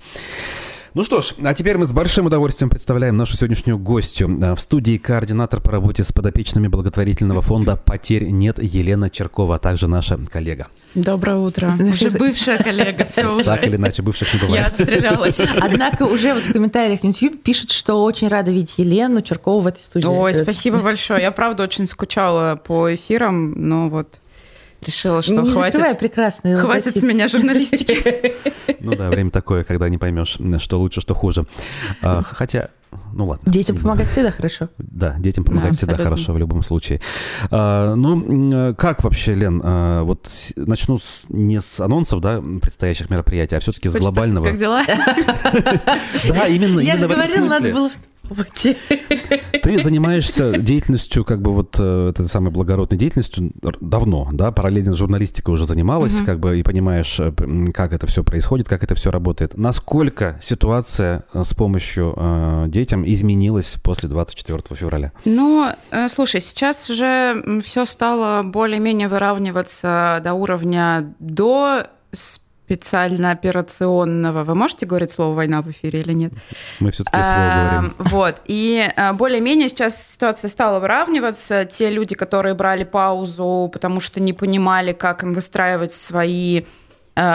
Ну 0.95 1.03
что 1.05 1.21
ж, 1.21 1.35
а 1.45 1.55
теперь 1.55 1.77
мы 1.77 1.87
с 1.87 1.93
большим 1.93 2.27
удовольствием 2.27 2.71
представляем 2.71 3.17
нашу 3.17 3.37
сегодняшнюю 3.37 3.79
гостью. 3.79 4.39
А, 4.43 4.55
В 4.55 4.61
студии 4.61 4.97
координатор 4.97 5.61
по 5.61 5.71
работе 5.71 6.03
с 6.03 6.13
подопечными 6.13 6.67
благотворительного 6.69 7.43
фонда 7.43 7.77
«Потерь 7.77 8.25
нет» 8.31 8.59
Елена 8.63 9.11
Черкова, 9.11 9.57
а 9.57 9.59
также 9.59 9.87
наша 9.87 10.17
коллега. 10.17 10.69
Доброе 10.95 11.37
утро. 11.37 11.75
Уже 11.79 12.11
бывшая 12.11 12.59
коллега, 12.59 13.05
все 13.11 13.27
уже. 13.27 13.45
Так 13.45 13.67
или 13.67 13.77
иначе, 13.77 14.03
бывших 14.03 14.33
не 14.35 14.41
Я 14.41 14.47
бывает. 14.47 14.69
отстрелялась. 14.81 15.41
Однако 15.61 16.05
уже 16.05 16.33
вот 16.35 16.45
в 16.45 16.53
комментариях 16.53 17.03
на 17.03 17.09
YouTube 17.09 17.43
пишут, 17.43 17.71
что 17.71 18.03
очень 18.03 18.29
рада 18.29 18.51
видеть 18.51 18.75
Елену 18.79 19.21
Черкову 19.21 19.61
в 19.61 19.67
этой 19.67 19.81
студии. 19.81 20.07
Ой, 20.07 20.33
Это- 20.33 20.43
спасибо 20.43 20.79
большое. 20.79 21.21
Я 21.23 21.31
правда 21.33 21.65
очень 21.65 21.87
скучала 21.87 22.57
по 22.57 22.93
эфирам, 22.95 23.53
но 23.53 23.89
вот 23.91 24.19
решила, 24.87 25.23
что 25.23 25.33
не 25.43 25.53
закрывай 25.53 25.71
хватит, 25.73 25.99
прекрасный 25.99 26.57
хватит 26.57 26.87
логотип. 26.87 27.03
с 27.03 27.03
меня 27.07 27.29
журналистики. 27.29 28.35
Ну 28.81 28.95
да, 28.95 29.09
время 29.11 29.31
такое, 29.31 29.65
когда 29.65 29.89
не 29.89 29.99
поймешь, 29.99 30.39
что 30.63 30.79
лучше, 30.79 31.01
что 31.01 31.13
хуже. 31.15 31.47
А, 32.01 32.23
Хотя, 32.23 32.69
ну 33.13 33.27
ладно. 33.27 33.51
Детям 33.51 33.77
помогать 33.77 34.07
всегда 34.07 34.31
хорошо. 34.31 34.69
Да, 34.79 35.17
детям 35.19 35.43
помогать 35.45 35.71
Да, 35.73 35.77
всегда 35.77 35.93
абсолютно. 35.95 36.17
хорошо 36.17 36.33
в 36.35 36.39
любом 36.39 36.63
случае. 36.63 37.01
А, 37.51 37.95
ну, 37.97 38.61
м, 38.71 38.75
как 38.77 39.03
вообще, 39.03 39.35
Лен, 39.35 39.61
а, 39.65 40.05
вот 40.05 40.29
начну 40.55 40.99
с- 40.99 41.25
не 41.29 41.61
с 41.61 41.81
анонсов, 41.81 42.21
да, 42.21 42.41
предстоящих 42.63 43.11
мероприятий, 43.11 43.57
а 43.57 43.61
все-таки 43.61 43.89
с 43.89 43.93
спросить, 43.93 44.03
глобального. 44.13 44.45
Как 44.45 44.57
дела? 44.59 44.83
Да, 46.29 46.47
именно, 46.47 46.79
Я 46.81 46.97
же 46.97 47.09
говорила, 47.09 47.47
надо 47.47 47.73
было 47.73 47.91
попробовать. 48.29 48.77
Ты 49.63 49.83
занимаешься 49.83 50.59
деятельностью, 50.59 51.25
как 51.25 51.43
бы 51.43 51.53
вот 51.53 51.77
э, 51.79 52.09
этой 52.11 52.27
самой 52.27 52.51
благородной 52.51 52.99
деятельностью 52.99 53.53
давно, 53.81 54.29
да, 54.33 54.53
параллельно 54.53 54.95
с 54.95 54.97
журналистикой 54.97 55.55
уже 55.55 55.67
занималась, 55.67 56.23
как 56.23 56.41
бы 56.41 56.59
и 56.59 56.63
понимаешь, 56.63 57.19
э, 57.19 57.33
как 57.73 57.93
это 57.93 58.07
все 58.07 58.25
происходит, 58.25 58.69
как 58.69 58.83
это 58.83 58.95
все 58.95 59.11
работает. 59.11 59.57
Насколько 59.57 60.39
ситуация 60.41 61.25
э, 61.33 61.45
с 61.45 61.55
помощью 61.55 62.15
э, 62.17 62.65
детям 62.69 63.05
изменилась 63.07 63.77
после 63.83 64.09
24 64.09 64.63
февраля? 64.71 65.13
Ну, 65.25 65.71
э, 65.91 66.09
слушай, 66.09 66.41
сейчас 66.41 66.89
уже 66.91 67.63
все 67.65 67.85
стало 67.85 68.43
более-менее 68.43 69.09
выравниваться 69.09 70.21
до 70.23 70.35
уровня 70.35 71.15
до 71.19 71.87
специально 72.69 73.31
операционного. 73.31 74.45
Вы 74.45 74.55
можете 74.55 74.85
говорить 74.85 75.11
слово 75.11 75.35
«война» 75.35 75.63
в 75.63 75.71
эфире 75.71 76.01
или 76.01 76.13
нет? 76.13 76.33
Мы 76.81 76.91
все-таки 76.91 77.17
слово 77.17 77.71
говорим. 77.71 77.95
А, 77.99 78.05
Вот. 78.11 78.43
И 78.45 78.87
а, 78.95 79.15
более-менее 79.15 79.69
сейчас 79.71 80.13
ситуация 80.13 80.49
стала 80.49 80.79
выравниваться. 80.79 81.65
Те 81.65 81.89
люди, 81.89 82.15
которые 82.15 82.55
брали 82.55 82.85
паузу, 82.85 83.71
потому 83.73 84.01
что 84.01 84.21
не 84.21 84.35
понимали, 84.35 84.93
как 84.93 85.23
им 85.23 85.33
выстраивать 85.33 85.93
свои 85.93 86.65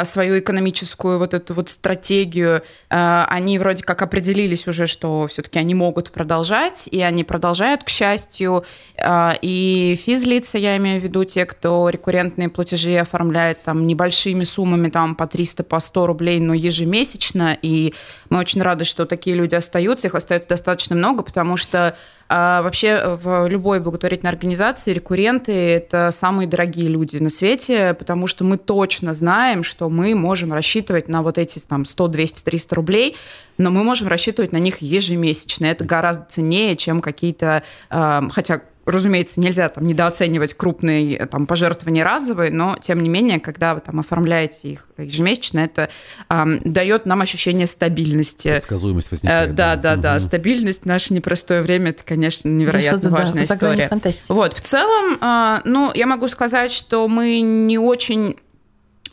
свою 0.05 0.39
экономическую 0.39 1.19
вот 1.19 1.33
эту 1.33 1.53
вот 1.53 1.69
стратегию, 1.69 2.61
а, 2.89 3.25
они 3.29 3.59
вроде 3.59 3.83
как 3.83 4.01
определились 4.01 4.67
уже, 4.67 4.87
что 4.87 5.27
все-таки 5.27 5.59
они 5.59 5.75
могут 5.75 6.11
продолжать, 6.11 6.87
и 6.91 7.01
они 7.01 7.23
продолжают, 7.23 7.83
к 7.83 7.89
счастью. 7.89 8.63
А, 8.97 9.37
И 9.41 9.99
физлица, 10.01 10.57
я 10.57 10.77
имею 10.77 11.01
в 11.01 11.03
виду 11.03 11.23
те, 11.25 11.45
кто 11.45 11.89
рекуррентные 11.89 12.49
платежи 12.49 12.97
оформляет 12.97 13.63
там 13.63 13.85
небольшими 13.85 14.43
суммами, 14.43 14.89
там 14.89 15.15
по 15.15 15.27
300, 15.27 15.63
по 15.63 15.79
100 15.79 16.07
рублей, 16.07 16.39
но 16.39 16.53
ежемесячно, 16.53 17.57
и 17.61 17.93
мы 18.33 18.39
очень 18.39 18.63
рады, 18.63 18.83
что 18.83 19.05
такие 19.05 19.35
люди 19.35 19.53
остаются, 19.53 20.07
их 20.07 20.15
остается 20.15 20.49
достаточно 20.49 20.95
много, 20.95 21.21
потому 21.21 21.55
что 21.55 21.95
а, 22.27 22.63
вообще 22.63 23.19
в 23.21 23.47
любой 23.47 23.79
благотворительной 23.79 24.31
организации 24.31 24.91
рекурренты– 24.91 25.51
это 25.51 26.09
самые 26.11 26.47
дорогие 26.47 26.87
люди 26.87 27.17
на 27.17 27.29
свете, 27.29 27.93
потому 27.93 28.25
что 28.25 28.43
мы 28.43 28.57
точно 28.57 29.13
знаем, 29.13 29.61
что 29.61 29.87
мы 29.87 30.15
можем 30.15 30.51
рассчитывать 30.51 31.07
на 31.07 31.21
вот 31.21 31.37
эти 31.37 31.59
там 31.59 31.85
100, 31.85 32.07
200, 32.07 32.43
300 32.43 32.75
рублей, 32.75 33.17
но 33.59 33.69
мы 33.69 33.83
можем 33.83 34.07
рассчитывать 34.07 34.51
на 34.51 34.57
них 34.57 34.81
ежемесячно. 34.81 35.67
Это 35.67 35.83
гораздо 35.83 36.25
ценнее, 36.25 36.75
чем 36.75 37.01
какие-то, 37.01 37.61
а, 37.91 38.27
хотя 38.31 38.63
Разумеется, 38.85 39.39
нельзя 39.39 39.69
там 39.69 39.87
недооценивать 39.87 40.53
крупные 40.55 41.25
там, 41.27 41.47
пожертвования 41.47 42.03
разовые, 42.03 42.51
но 42.51 42.77
тем 42.81 43.01
не 43.01 43.09
менее, 43.09 43.39
когда 43.39 43.75
вы 43.75 43.81
там 43.81 43.99
оформляете 43.99 44.67
их 44.69 44.87
ежемесячно, 44.97 45.59
это 45.61 45.89
ам, 46.27 46.59
дает 46.59 47.05
нам 47.05 47.21
ощущение 47.21 47.67
стабильности. 47.67 48.49
Предсказуемость 48.49 49.07
Э, 49.07 49.11
возникает. 49.11 49.55
Да, 49.55 49.75
да, 49.75 49.95
да. 49.95 50.15
Мгм. 50.15 50.19
Стабильность 50.19 50.81
в 50.81 50.85
наше 50.85 51.13
непростое 51.13 51.61
время 51.61 51.91
это, 51.91 52.03
конечно, 52.03 52.49
невероятно 52.49 53.09
да, 53.09 53.15
важная 53.17 53.45
гранью 53.45 53.55
история. 53.55 53.87
фантастики. 53.89 54.31
Вот, 54.31 54.53
в 54.53 54.61
целом, 54.61 55.17
а, 55.21 55.61
ну, 55.65 55.91
я 55.93 56.05
могу 56.05 56.27
сказать, 56.27 56.71
что 56.71 57.07
мы 57.07 57.41
не 57.41 57.77
очень 57.77 58.37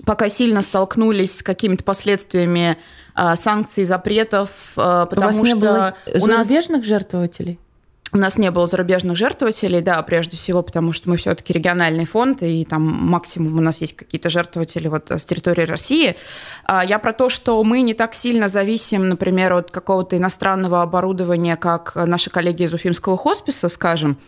пока 0.05 0.29
сильно 0.29 0.63
столкнулись 0.63 1.39
с 1.39 1.43
какими-то 1.43 1.85
последствиями 1.85 2.77
а, 3.15 3.37
санкций, 3.37 3.85
запретов, 3.85 4.51
а, 4.77 5.05
У 5.05 5.15
вас 5.15 5.35
потому 5.35 5.45
не 5.45 5.51
что 5.51 5.61
было 5.61 5.95
у 6.07 6.27
нас 6.27 6.47
зарубежных 6.47 6.85
жертвователей? 6.85 7.59
У 8.13 8.19
нас 8.19 8.39
не 8.39 8.51
было 8.51 8.67
зарубежных 8.67 9.17
жертвователей, 9.17 9.81
да, 9.81 10.03
прежде 10.03 10.37
всего, 10.37 10.63
потому 10.63 10.93
что 10.93 11.09
мы 11.09 11.17
все-таки 11.17 11.53
региональный 11.53 12.05
фонд, 12.05 12.43
и 12.43 12.65
там 12.65 12.83
максимум 12.83 13.59
у 13.59 13.61
нас 13.61 13.81
есть 13.81 13.97
какие-то 13.97 14.29
жертвователи 14.31 14.89
вот 14.89 15.11
с 15.11 15.25
территории 15.25 15.65
России. 15.65 16.17
А 16.65 16.85
Я 16.85 16.99
про 16.99 17.13
то, 17.13 17.29
что 17.29 17.63
мы 17.63 17.83
не 17.83 17.95
так 17.95 18.15
сильно 18.15 18.49
зависим, 18.49 19.09
например, 19.09 19.53
от 19.53 19.71
какого-то 19.71 20.17
иностранного 20.17 20.83
оборудования, 20.83 21.57
как 21.57 21.95
наши 21.95 22.31
коллеги 22.31 22.65
из 22.65 22.75
Уфимского 22.75 23.17
хосписа, 23.17 23.69
скажем. 23.69 24.19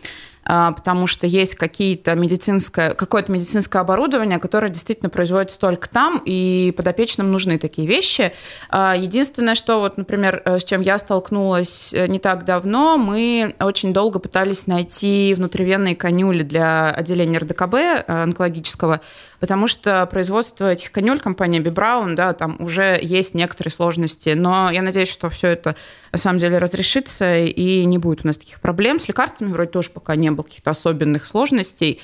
А, 0.45 0.71
потому 0.71 1.07
что 1.07 1.25
есть 1.27 1.55
какие-то 1.55 2.15
медицинское, 2.15 2.93
какое-то 2.93 3.31
медицинское 3.31 3.79
оборудование, 3.79 4.39
которое 4.39 4.69
действительно 4.69 5.09
производится 5.09 5.59
только 5.59 5.89
там, 5.89 6.21
и 6.25 6.73
подопечным 6.75 7.31
нужны 7.31 7.57
такие 7.57 7.87
вещи. 7.87 8.33
А, 8.69 8.95
единственное, 8.95 9.55
что 9.55 9.79
вот, 9.79 9.97
например, 9.97 10.41
э, 10.45 10.59
с 10.59 10.63
чем 10.63 10.81
я 10.81 10.97
столкнулась 10.97 11.93
э, 11.93 12.07
не 12.07 12.19
так 12.19 12.45
давно, 12.45 12.97
мы 12.97 13.55
очень 13.59 13.93
долго 13.93 14.19
пытались 14.19 14.67
найти 14.67 15.33
внутривенные 15.35 15.95
конюли 15.95 16.43
для 16.43 16.91
отделения 16.91 17.39
РДКБ 17.39 17.73
э, 17.73 18.03
онкологического, 18.07 19.01
потому 19.39 19.67
что 19.67 20.05
производство 20.05 20.71
этих 20.71 20.91
конюль 20.91 21.19
компания 21.19 21.59
Бибраун, 21.59 22.15
да, 22.15 22.33
там 22.33 22.57
уже 22.59 22.99
есть 23.01 23.33
некоторые 23.33 23.71
сложности, 23.71 24.29
но 24.35 24.71
я 24.71 24.81
надеюсь, 24.81 25.11
что 25.11 25.29
все 25.29 25.49
это 25.49 25.75
на 26.11 26.17
самом 26.17 26.39
деле 26.39 26.57
разрешится 26.57 27.37
и 27.39 27.85
не 27.85 27.97
будет 27.97 28.23
у 28.23 28.27
нас 28.27 28.37
таких 28.37 28.61
проблем. 28.61 28.99
С 28.99 29.07
лекарствами 29.07 29.51
вроде 29.51 29.69
тоже 29.69 29.89
пока 29.89 30.15
не 30.15 30.31
было 30.31 30.43
каких-то 30.43 30.71
особенных 30.71 31.25
сложностей, 31.25 31.99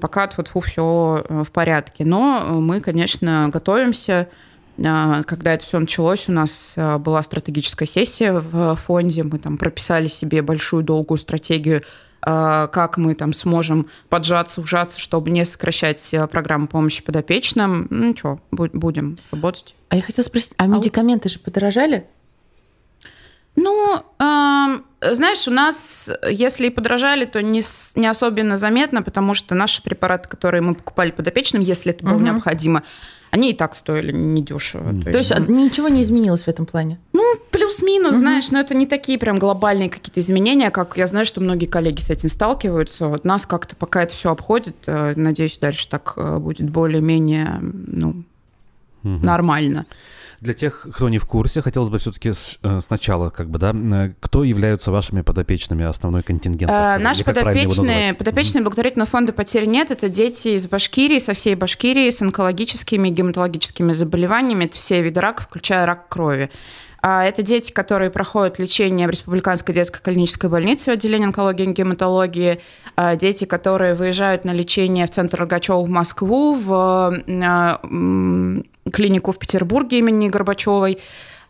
пока 0.00 0.30
вот 0.36 0.48
все 0.64 1.24
э, 1.28 1.44
в 1.44 1.50
порядке. 1.50 2.04
Но 2.04 2.60
мы, 2.60 2.80
конечно, 2.80 3.48
готовимся 3.52 4.28
э, 4.78 5.22
когда 5.26 5.54
это 5.54 5.64
все 5.64 5.78
началось, 5.78 6.28
у 6.28 6.32
нас 6.32 6.74
э, 6.76 6.98
была 6.98 7.22
стратегическая 7.22 7.86
сессия 7.86 8.32
в 8.32 8.76
фонде, 8.76 9.22
мы 9.22 9.38
там 9.38 9.58
прописали 9.58 10.08
себе 10.08 10.42
большую 10.42 10.82
долгую 10.82 11.18
стратегию 11.18 11.82
как 12.24 12.96
мы 12.98 13.14
там 13.14 13.32
сможем 13.32 13.88
поджаться, 14.08 14.60
ужаться, 14.60 15.00
чтобы 15.00 15.30
не 15.30 15.44
сокращать 15.44 16.14
программу 16.30 16.68
помощи 16.68 17.02
подопечным. 17.02 17.88
Ну 17.90 18.16
что, 18.16 18.38
будем 18.50 19.18
работать. 19.30 19.74
А 19.88 19.96
я 19.96 20.02
хотела 20.02 20.24
спросить, 20.24 20.54
а, 20.56 20.64
а 20.64 20.66
медикаменты 20.68 21.28
же 21.28 21.38
подорожали? 21.38 22.06
Ну, 23.56 24.02
э, 24.18 24.82
знаешь, 25.12 25.48
у 25.48 25.50
нас, 25.50 26.10
если 26.28 26.66
и 26.66 26.70
подражали, 26.70 27.24
то 27.24 27.42
не, 27.42 27.62
не 27.94 28.06
особенно 28.06 28.56
заметно, 28.56 29.02
потому 29.02 29.34
что 29.34 29.54
наши 29.54 29.82
препараты, 29.82 30.28
которые 30.28 30.60
мы 30.62 30.74
покупали 30.74 31.10
подопечным, 31.10 31.62
если 31.62 31.92
это 31.92 32.04
было 32.04 32.16
угу. 32.16 32.24
необходимо, 32.24 32.82
они 33.30 33.50
и 33.50 33.54
так 33.54 33.74
стоили 33.74 34.12
недешево. 34.12 34.92
То, 34.92 35.12
то 35.12 35.18
есть, 35.18 35.30
есть 35.30 35.48
ничего 35.48 35.88
не 35.88 36.02
изменилось 36.02 36.42
в 36.42 36.48
этом 36.48 36.66
плане? 36.66 36.98
Ну, 37.14 37.22
плюс-минус, 37.50 38.14
угу. 38.14 38.18
знаешь, 38.18 38.50
но 38.50 38.60
это 38.60 38.74
не 38.74 38.86
такие 38.86 39.18
прям 39.18 39.38
глобальные 39.38 39.88
какие-то 39.88 40.20
изменения, 40.20 40.70
как 40.70 40.96
я 40.96 41.06
знаю, 41.06 41.24
что 41.24 41.40
многие 41.40 41.66
коллеги 41.66 42.00
с 42.00 42.10
этим 42.10 42.28
сталкиваются. 42.28 43.06
Вот 43.06 43.24
нас 43.24 43.46
как-то 43.46 43.74
пока 43.74 44.02
это 44.02 44.14
все 44.14 44.30
обходит, 44.30 44.76
э, 44.86 45.14
надеюсь, 45.16 45.58
дальше 45.58 45.88
так 45.88 46.12
э, 46.16 46.38
будет 46.38 46.68
более-менее 46.68 47.58
ну, 47.60 48.24
угу. 49.02 49.24
нормально. 49.24 49.86
Для 50.42 50.54
тех, 50.54 50.88
кто 50.92 51.08
не 51.08 51.18
в 51.18 51.24
курсе, 51.24 51.62
хотелось 51.62 51.88
бы 51.88 51.98
все-таки 51.98 52.30
э, 52.30 52.80
сначала, 52.80 53.30
как 53.30 53.48
бы, 53.48 53.60
да, 53.60 53.72
э, 53.72 54.12
кто 54.18 54.42
являются 54.42 54.90
вашими 54.90 55.20
подопечными, 55.20 55.84
основной 55.84 56.24
контингент? 56.24 56.68
А, 56.68 56.98
наши 56.98 57.22
подопечные, 57.22 58.12
подопечные 58.12 58.62
благотворительного 58.62 59.08
фонда 59.08 59.32
«Потерь 59.32 59.66
нет»— 59.66 59.90
это 59.92 60.08
дети 60.08 60.48
из 60.48 60.66
Башкирии, 60.66 61.20
со 61.20 61.34
всей 61.34 61.54
Башкирии, 61.54 62.10
с 62.10 62.22
онкологическими 62.22 63.06
и 63.06 63.12
гематологическими 63.12 63.92
заболеваниями. 63.92 64.64
Это 64.64 64.76
все 64.78 65.00
виды 65.00 65.20
рака, 65.20 65.44
включая 65.44 65.86
рак 65.86 66.08
крови. 66.08 66.50
А 67.04 67.24
это 67.24 67.42
дети, 67.42 67.72
которые 67.72 68.10
проходят 68.10 68.60
лечение 68.60 69.08
в 69.08 69.10
Республиканской 69.10 69.74
детской 69.74 70.00
клинической 70.00 70.48
больнице 70.48 70.90
в 70.90 70.94
отделении 70.94 71.26
онкологии 71.26 71.64
и 71.64 71.72
гематологии. 71.72 72.60
А 72.94 73.16
дети, 73.16 73.44
которые 73.44 73.94
выезжают 73.94 74.44
на 74.44 74.52
лечение 74.52 75.06
в 75.06 75.10
центр 75.10 75.40
Рогачева 75.40 75.82
в 75.82 75.88
Москву, 75.88 76.54
в 76.54 77.22
клинику 78.92 79.32
в 79.32 79.38
Петербурге 79.38 79.98
имени 79.98 80.28
Горбачевой. 80.28 80.98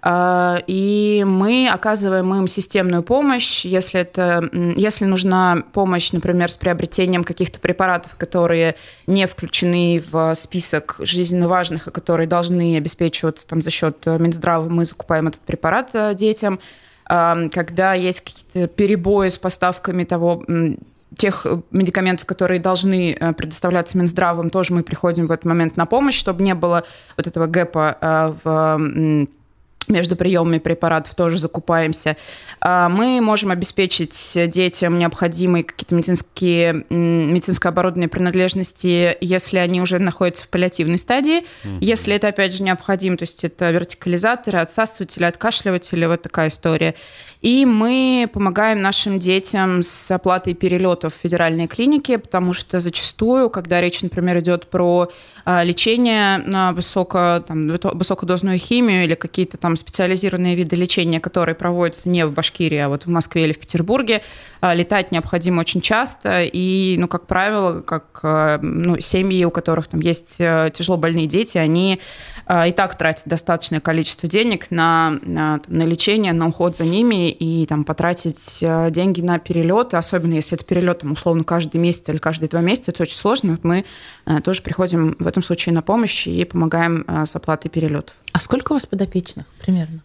А, 0.04 0.58
и 0.66 1.22
мы 1.24 1.68
оказываем 1.68 2.34
им 2.34 2.48
системную 2.48 3.04
помощь, 3.04 3.64
если, 3.64 4.00
это, 4.00 4.48
если 4.76 5.04
нужна 5.04 5.62
помощь, 5.72 6.10
например, 6.10 6.50
с 6.50 6.56
приобретением 6.56 7.22
каких-то 7.22 7.60
препаратов, 7.60 8.16
которые 8.16 8.74
не 9.06 9.26
включены 9.28 10.02
в 10.10 10.34
список 10.34 10.96
жизненно 10.98 11.46
важных, 11.46 11.86
а 11.86 11.92
которые 11.92 12.26
должны 12.26 12.76
обеспечиваться 12.76 13.46
там, 13.46 13.62
за 13.62 13.70
счет 13.70 14.04
Минздрава, 14.04 14.68
мы 14.68 14.84
закупаем 14.84 15.28
этот 15.28 15.42
препарат 15.42 15.90
э, 15.92 16.14
детям. 16.16 16.58
А, 17.06 17.48
когда 17.50 17.94
есть 17.94 18.22
какие-то 18.22 18.66
перебои 18.66 19.28
с 19.28 19.36
поставками 19.36 20.02
того 20.02 20.44
тех 21.16 21.46
медикаментов, 21.70 22.26
которые 22.26 22.58
должны 22.58 23.12
э, 23.12 23.32
предоставляться 23.34 23.96
Минздравом, 23.98 24.50
тоже 24.50 24.74
мы 24.74 24.82
приходим 24.82 25.28
в 25.28 25.30
этот 25.30 25.44
момент 25.44 25.76
на 25.76 25.86
помощь, 25.86 26.16
чтобы 26.16 26.42
не 26.42 26.56
было 26.56 26.82
вот 27.16 27.28
этого 27.28 27.46
гэпа 27.46 27.98
э, 28.00 28.34
в 28.42 29.28
между 29.88 30.16
приемами 30.16 30.58
препаратов 30.58 31.14
тоже 31.14 31.38
закупаемся. 31.38 32.16
А, 32.60 32.88
мы 32.88 33.20
можем 33.20 33.50
обеспечить 33.50 34.32
детям 34.34 34.98
необходимые 34.98 35.64
какие-то 35.64 35.94
медицинские, 35.94 36.84
медицинское 36.88 37.68
оборудование 37.70 38.08
принадлежности, 38.08 39.16
если 39.20 39.58
они 39.58 39.80
уже 39.80 39.98
находятся 39.98 40.44
в 40.44 40.48
паллиативной 40.48 40.98
стадии. 40.98 41.40
Mm-hmm. 41.40 41.78
Если 41.80 42.14
это, 42.14 42.28
опять 42.28 42.54
же, 42.54 42.62
необходимо, 42.62 43.16
то 43.16 43.24
есть 43.24 43.44
это 43.44 43.70
вертикализаторы, 43.70 44.58
отсасыватели, 44.58 45.24
откашливатели, 45.24 46.06
вот 46.06 46.22
такая 46.22 46.48
история. 46.48 46.94
И 47.42 47.66
мы 47.66 48.30
помогаем 48.32 48.80
нашим 48.80 49.18
детям 49.18 49.82
с 49.82 50.10
оплатой 50.12 50.54
перелетов 50.54 51.12
в 51.12 51.18
федеральные 51.20 51.66
клиники, 51.66 52.14
потому 52.16 52.52
что 52.52 52.78
зачастую, 52.78 53.50
когда 53.50 53.80
речь, 53.80 54.00
например, 54.00 54.38
идет 54.38 54.68
про 54.68 55.10
а, 55.44 55.64
лечение 55.64 56.38
на 56.38 56.72
высоко, 56.72 57.42
там, 57.46 57.66
высокодозную 57.66 58.58
химию 58.58 59.02
или 59.02 59.14
какие-то 59.16 59.56
там 59.56 59.76
специализированные 59.76 60.54
виды 60.54 60.76
лечения, 60.76 61.18
которые 61.18 61.56
проводятся 61.56 62.08
не 62.08 62.24
в 62.24 62.32
Башкирии, 62.32 62.78
а 62.78 62.88
вот 62.88 63.06
в 63.06 63.08
Москве 63.08 63.42
или 63.42 63.52
в 63.52 63.58
Петербурге, 63.58 64.22
а, 64.60 64.72
летать 64.72 65.10
необходимо 65.10 65.62
очень 65.62 65.80
часто. 65.80 66.44
И, 66.44 66.94
ну, 66.96 67.08
как 67.08 67.26
правило, 67.26 67.80
как 67.80 68.20
а, 68.22 68.60
ну, 68.62 69.00
семьи, 69.00 69.44
у 69.44 69.50
которых 69.50 69.88
там 69.88 69.98
есть 69.98 70.36
э, 70.38 70.70
тяжело 70.72 70.96
больные 70.96 71.26
дети, 71.26 71.58
они 71.58 72.00
и 72.66 72.72
так 72.72 72.98
тратят 72.98 73.26
достаточное 73.26 73.80
количество 73.80 74.28
денег 74.28 74.70
на, 74.70 75.18
на, 75.22 75.60
на 75.68 75.82
лечение, 75.84 76.32
на 76.32 76.48
уход 76.48 76.76
за 76.76 76.84
ними, 76.84 77.31
и 77.32 77.66
там 77.66 77.84
потратить 77.84 78.58
э, 78.60 78.90
деньги 78.90 79.20
на 79.20 79.38
перелеты, 79.38 79.96
особенно 79.96 80.34
если 80.34 80.56
это 80.56 80.64
перелет, 80.64 81.00
там, 81.00 81.12
условно, 81.12 81.44
каждый 81.44 81.78
месяц 81.78 82.08
или 82.08 82.18
каждые 82.18 82.48
два 82.48 82.60
месяца, 82.60 82.90
это 82.90 83.02
очень 83.02 83.16
сложно. 83.16 83.52
Вот 83.52 83.64
мы 83.64 83.84
э, 84.26 84.40
тоже 84.40 84.62
приходим 84.62 85.16
в 85.18 85.26
этом 85.26 85.42
случае 85.42 85.74
на 85.74 85.82
помощь 85.82 86.26
и 86.26 86.44
помогаем 86.44 87.04
э, 87.06 87.26
с 87.26 87.34
оплатой 87.34 87.70
перелетов. 87.70 88.14
А 88.32 88.40
сколько 88.40 88.72
у 88.72 88.74
вас 88.74 88.86
подопечных 88.86 89.46
примерно? 89.60 90.02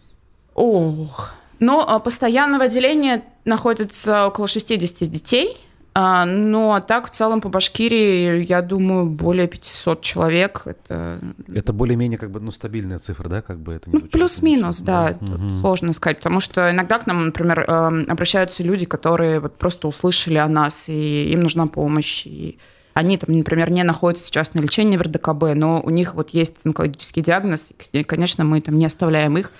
Ох, 0.55 1.33
но 1.59 1.99
постоянно 1.99 2.59
в 2.59 2.61
отделении 2.61 3.21
находится 3.45 4.27
около 4.27 4.47
60 4.47 5.09
детей, 5.09 5.57
а, 5.99 6.27
а 6.27 6.81
так, 6.81 7.07
в 7.07 7.09
целом, 7.09 7.41
по 7.41 7.49
Башкирии, 7.49 8.45
я 8.45 8.61
думаю, 8.61 9.07
более 9.07 9.47
500 9.47 10.01
человек. 10.01 10.61
Это, 10.65 11.19
это 11.51 11.73
более-менее 11.73 12.19
как 12.19 12.29
бы, 12.29 12.39
ну, 12.39 12.51
стабильная 12.51 12.99
цифра, 12.99 13.27
да? 13.27 13.41
Как 13.41 13.57
бы 13.57 13.73
это 13.73 13.89
ну, 13.91 14.01
плюс-минус, 14.01 14.81
да. 14.81 15.15
да. 15.19 15.33
Угу. 15.33 15.57
Сложно 15.59 15.93
сказать, 15.93 16.17
потому 16.17 16.39
что 16.39 16.69
иногда 16.69 16.99
к 16.99 17.07
нам, 17.07 17.25
например, 17.25 17.65
эм, 17.67 18.05
обращаются 18.07 18.61
люди, 18.61 18.85
которые 18.85 19.39
вот 19.39 19.57
просто 19.57 19.87
услышали 19.87 20.37
о 20.37 20.47
нас, 20.47 20.87
и 20.87 21.31
им 21.31 21.39
нужна 21.39 21.65
помощь, 21.65 22.27
и 22.27 22.59
они, 22.93 23.17
там, 23.17 23.35
например, 23.35 23.71
не 23.71 23.81
находятся 23.81 24.27
сейчас 24.27 24.53
на 24.53 24.59
лечении 24.59 24.97
в 24.97 25.01
РДКБ, 25.01 25.55
но 25.55 25.81
у 25.81 25.89
них 25.89 26.13
вот 26.13 26.29
есть 26.29 26.57
онкологический 26.63 27.23
диагноз, 27.23 27.71
и, 27.91 28.03
конечно, 28.03 28.43
мы 28.43 28.61
там 28.61 28.77
не 28.77 28.85
оставляем 28.85 29.35
их, 29.35 29.51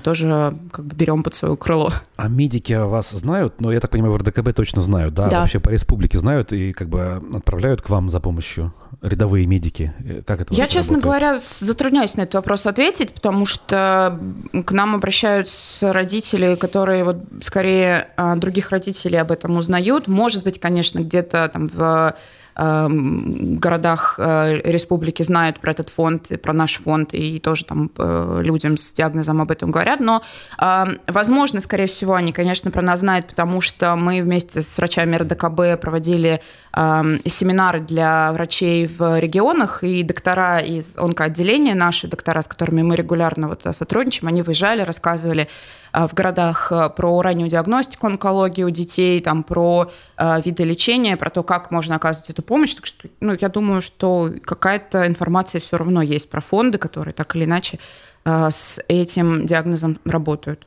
тоже 0.00 0.54
как 0.70 0.84
бы 0.84 0.94
берем 0.94 1.22
под 1.22 1.34
свое 1.34 1.56
крыло. 1.56 1.92
А 2.16 2.28
медики 2.28 2.74
вас 2.74 3.10
знают? 3.10 3.54
Ну, 3.58 3.70
я 3.70 3.80
так 3.80 3.90
понимаю, 3.90 4.12
в 4.12 4.16
РДКБ 4.18 4.54
точно 4.54 4.82
знают, 4.82 5.14
да? 5.14 5.28
да. 5.28 5.40
Вообще 5.40 5.60
по 5.60 5.70
республике 5.70 6.18
знают 6.18 6.52
и 6.52 6.72
как 6.72 6.88
бы 6.88 7.22
отправляют 7.34 7.80
к 7.80 7.88
вам 7.88 8.10
за 8.10 8.20
помощью 8.20 8.74
рядовые 9.02 9.46
медики? 9.46 9.94
Э, 10.04 10.22
как 10.26 10.42
это 10.42 10.54
Я, 10.54 10.66
честно 10.66 10.96
работает? 10.96 11.04
говоря, 11.04 11.38
затрудняюсь 11.38 12.16
на 12.16 12.22
этот 12.22 12.34
вопрос 12.34 12.66
ответить, 12.66 13.14
потому 13.14 13.46
что 13.46 14.18
к 14.64 14.72
нам 14.72 14.94
обращаются 14.94 15.92
родители, 15.92 16.54
которые 16.56 17.04
вот 17.04 17.18
скорее 17.40 18.08
а, 18.16 18.36
других 18.36 18.70
родителей 18.70 19.18
об 19.18 19.30
этом 19.30 19.56
узнают. 19.56 20.06
Может 20.06 20.44
быть, 20.44 20.60
конечно, 20.60 21.00
где-то 21.00 21.48
там 21.52 21.68
в 21.68 22.14
городах 22.58 24.16
э, 24.18 24.60
республики 24.64 25.22
знают 25.22 25.60
про 25.60 25.70
этот 25.70 25.90
фонд, 25.90 26.28
про 26.42 26.52
наш 26.52 26.78
фонд, 26.78 27.14
и 27.14 27.38
тоже 27.38 27.64
там 27.64 27.88
э, 27.96 28.40
людям 28.42 28.76
с 28.76 28.92
диагнозом 28.92 29.40
об 29.40 29.52
этом 29.52 29.70
говорят. 29.70 30.00
Но, 30.00 30.22
эм, 30.60 30.98
возможно, 31.06 31.60
скорее 31.60 31.86
всего, 31.86 32.14
они, 32.14 32.32
конечно, 32.32 32.72
про 32.72 32.82
нас 32.82 33.00
знают, 33.00 33.28
потому 33.28 33.60
что 33.60 33.94
мы 33.94 34.22
вместе 34.22 34.62
с 34.62 34.76
врачами 34.76 35.14
РДКБ 35.14 35.80
проводили 35.80 36.40
эм, 36.74 37.20
семинары 37.24 37.78
для 37.78 38.32
врачей 38.32 38.86
в 38.86 39.20
регионах, 39.20 39.84
и 39.84 40.02
доктора 40.02 40.58
из 40.58 40.98
онкоотделения, 40.98 41.76
наши 41.76 42.08
доктора, 42.08 42.42
с 42.42 42.48
которыми 42.48 42.82
мы 42.82 42.96
регулярно 42.96 43.48
вот 43.48 43.62
сотрудничаем, 43.72 44.28
они 44.28 44.42
выезжали, 44.42 44.82
рассказывали 44.82 45.48
в 45.92 46.14
городах 46.14 46.70
э, 46.70 46.90
про 46.90 47.22
раннюю 47.22 47.48
диагностику 47.48 48.06
онкологии 48.06 48.62
у 48.62 48.70
детей, 48.70 49.20
там, 49.20 49.42
про 49.42 49.90
э, 50.16 50.40
виды 50.44 50.64
лечения, 50.64 51.16
про 51.16 51.30
то, 51.30 51.42
как 51.42 51.70
можно 51.70 51.96
оказывать 51.96 52.30
эту 52.30 52.42
помощь. 52.48 52.74
Так 52.74 52.86
что, 52.86 53.08
ну, 53.20 53.36
я 53.40 53.48
думаю, 53.48 53.82
что 53.82 54.32
какая-то 54.44 55.06
информация 55.06 55.60
все 55.60 55.76
равно 55.76 56.02
есть 56.02 56.30
про 56.30 56.40
фонды, 56.40 56.78
которые 56.78 57.12
так 57.12 57.36
или 57.36 57.44
иначе 57.44 57.78
э, 58.24 58.48
с 58.50 58.80
этим 58.88 59.46
диагнозом 59.46 59.98
работают. 60.04 60.66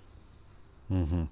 Угу. 0.91 1.27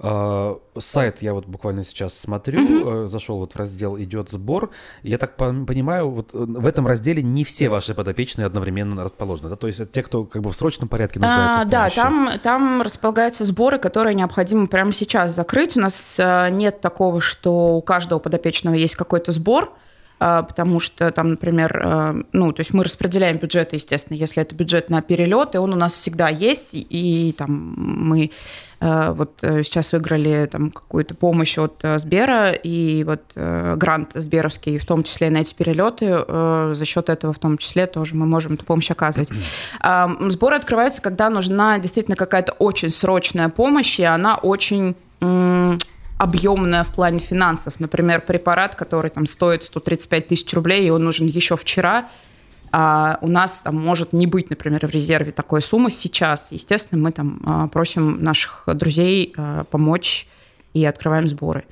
А, 0.00 0.58
сайт 0.78 1.22
я 1.22 1.34
вот 1.34 1.46
буквально 1.46 1.84
сейчас 1.84 2.18
смотрю, 2.18 2.62
угу. 2.62 3.08
зашел 3.08 3.38
вот 3.38 3.52
в 3.52 3.56
раздел 3.56 3.98
«Идет 3.98 4.30
сбор». 4.30 4.70
Я 5.02 5.18
так 5.18 5.36
понимаю, 5.36 6.10
вот 6.10 6.30
э, 6.32 6.38
в 6.38 6.66
этом 6.66 6.86
разделе 6.86 7.22
не 7.22 7.44
все 7.44 7.68
ваши 7.68 7.94
подопечные 7.94 8.46
одновременно 8.46 9.02
расположены. 9.04 9.50
Да? 9.50 9.56
То 9.56 9.66
есть 9.66 9.80
это 9.80 9.90
те, 9.90 10.02
кто 10.02 10.24
как 10.24 10.42
бы 10.42 10.50
в 10.50 10.56
срочном 10.56 10.88
порядке 10.88 11.20
нуждается 11.20 11.60
а, 11.60 11.64
в 11.64 11.68
Да, 11.68 11.90
там, 11.90 12.30
там 12.42 12.82
располагаются 12.82 13.44
сборы, 13.44 13.78
которые 13.78 14.14
необходимо 14.14 14.66
прямо 14.66 14.92
сейчас 14.92 15.34
закрыть. 15.34 15.76
У 15.76 15.80
нас 15.80 16.16
э, 16.18 16.50
нет 16.50 16.80
такого, 16.80 17.20
что 17.20 17.76
у 17.76 17.82
каждого 17.82 18.18
подопечного 18.18 18.74
есть 18.74 18.94
какой-то 18.94 19.32
сбор, 19.32 19.64
а, 19.64 19.83
потому 20.18 20.80
что 20.80 21.10
там, 21.10 21.30
например, 21.30 22.24
ну, 22.32 22.52
то 22.52 22.60
есть 22.60 22.72
мы 22.72 22.84
распределяем 22.84 23.36
бюджеты, 23.38 23.76
естественно, 23.76 24.16
если 24.16 24.42
это 24.42 24.54
бюджет 24.54 24.88
на 24.90 25.02
перелет, 25.02 25.54
и 25.54 25.58
он 25.58 25.72
у 25.72 25.76
нас 25.76 25.92
всегда 25.92 26.28
есть, 26.28 26.70
и 26.72 27.34
там 27.36 27.74
мы 27.76 28.30
Э, 28.84 29.12
вот 29.12 29.38
э, 29.42 29.62
сейчас 29.62 29.92
выиграли 29.92 30.46
там 30.50 30.70
какую-то 30.70 31.14
помощь 31.14 31.56
от 31.58 31.80
э, 31.82 31.98
Сбера, 31.98 32.52
и 32.52 33.02
вот 33.04 33.22
грант 33.34 34.10
Сберовский, 34.14 34.78
в 34.78 34.84
том 34.84 35.02
числе 35.02 35.30
на 35.30 35.38
эти 35.38 35.54
перелеты, 35.54 36.24
за 36.74 36.84
счет 36.84 37.08
этого 37.08 37.32
в 37.32 37.38
том 37.38 37.58
числе 37.58 37.86
тоже 37.86 38.14
мы 38.14 38.26
можем 38.26 38.54
эту 38.54 38.64
помощь 38.64 38.90
оказывать. 38.90 39.30
Сборы 39.80 40.56
открываются, 40.56 41.02
когда 41.02 41.30
нужна 41.30 41.78
действительно 41.78 42.16
какая-то 42.16 42.52
очень 42.52 42.90
срочная 42.90 43.48
помощь, 43.48 43.98
и 43.98 44.04
она 44.04 44.36
очень 44.36 44.94
объемная 46.18 46.84
в 46.84 46.88
плане 46.88 47.18
финансов. 47.18 47.80
Например, 47.80 48.20
препарат, 48.20 48.74
который 48.74 49.10
там 49.10 49.26
стоит 49.26 49.64
135 49.64 50.28
тысяч 50.28 50.52
рублей, 50.54 50.86
и 50.86 50.90
он 50.90 51.04
нужен 51.04 51.26
еще 51.26 51.56
вчера, 51.56 52.08
а 52.76 53.18
у 53.20 53.28
нас 53.28 53.62
там 53.62 53.76
может 53.76 54.12
не 54.12 54.26
быть, 54.26 54.50
например, 54.50 54.86
в 54.86 54.90
резерве 54.90 55.30
такой 55.30 55.62
суммы 55.62 55.90
сейчас. 55.90 56.50
Естественно, 56.50 57.00
мы 57.00 57.12
там 57.12 57.40
а, 57.46 57.68
просим 57.68 58.22
наших 58.22 58.64
друзей 58.74 59.32
а, 59.36 59.64
помочь 59.64 60.26
и 60.72 60.84
открываем 60.84 61.28
сборы. 61.28 61.64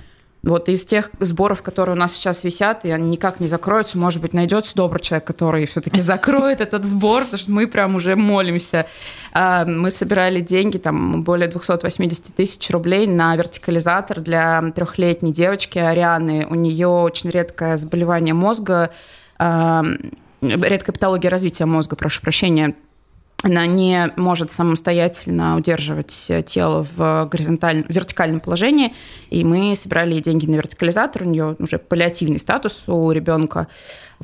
Вот 0.42 0.68
из 0.68 0.84
тех 0.84 1.10
сборов, 1.20 1.62
которые 1.62 1.94
у 1.94 1.98
нас 1.98 2.14
сейчас 2.14 2.42
висят, 2.42 2.84
и 2.84 2.90
они 2.90 3.10
никак 3.10 3.38
не 3.38 3.46
закроются, 3.46 3.96
может 3.96 4.20
быть, 4.20 4.32
найдется 4.32 4.74
добрый 4.74 5.00
человек, 5.00 5.24
который 5.24 5.66
все-таки 5.66 6.00
закроет 6.02 6.60
этот 6.60 6.84
сбор, 6.84 7.24
потому 7.24 7.38
что 7.38 7.50
мы 7.52 7.68
прям 7.68 7.94
уже 7.94 8.16
молимся. 8.16 8.86
А, 9.32 9.64
мы 9.64 9.92
собирали 9.92 10.40
деньги, 10.40 10.78
там 10.78 11.22
более 11.22 11.48
280 11.48 12.34
тысяч 12.34 12.70
рублей 12.70 13.06
на 13.06 13.36
вертикализатор 13.36 14.20
для 14.20 14.62
трехлетней 14.74 15.32
девочки 15.32 15.78
Арианы. 15.78 16.46
У 16.50 16.56
нее 16.56 16.88
очень 16.88 17.30
редкое 17.30 17.76
заболевание 17.76 18.34
мозга, 18.34 18.90
редкая 19.38 20.92
патология 20.92 21.30
развития 21.30 21.66
мозга, 21.66 21.94
прошу 21.94 22.20
прощения, 22.20 22.74
она 23.42 23.66
не 23.66 24.12
может 24.16 24.52
самостоятельно 24.52 25.56
удерживать 25.56 26.30
тело 26.46 26.86
в 26.96 27.28
горизонтальном, 27.30 27.84
в 27.84 27.90
вертикальном 27.90 28.40
положении, 28.40 28.94
и 29.30 29.44
мы 29.44 29.74
собирали 29.76 30.20
деньги 30.20 30.46
на 30.46 30.54
вертикализатор, 30.54 31.22
у 31.22 31.26
нее 31.26 31.56
уже 31.58 31.78
паллиативный 31.78 32.38
статус 32.38 32.82
у 32.86 33.10
ребенка. 33.10 33.68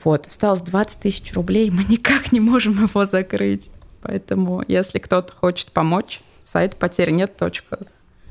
Вот. 0.02 0.26
Осталось 0.26 0.60
20 0.60 1.00
тысяч 1.00 1.32
рублей, 1.34 1.70
мы 1.70 1.84
никак 1.88 2.32
не 2.32 2.40
можем 2.40 2.72
его 2.80 3.04
закрыть. 3.04 3.68
Поэтому, 4.02 4.62
если 4.68 4.98
кто-то 4.98 5.32
хочет 5.32 5.72
помочь, 5.72 6.20
сайт 6.44 6.76
потерь 6.76 7.10
нет. 7.10 7.32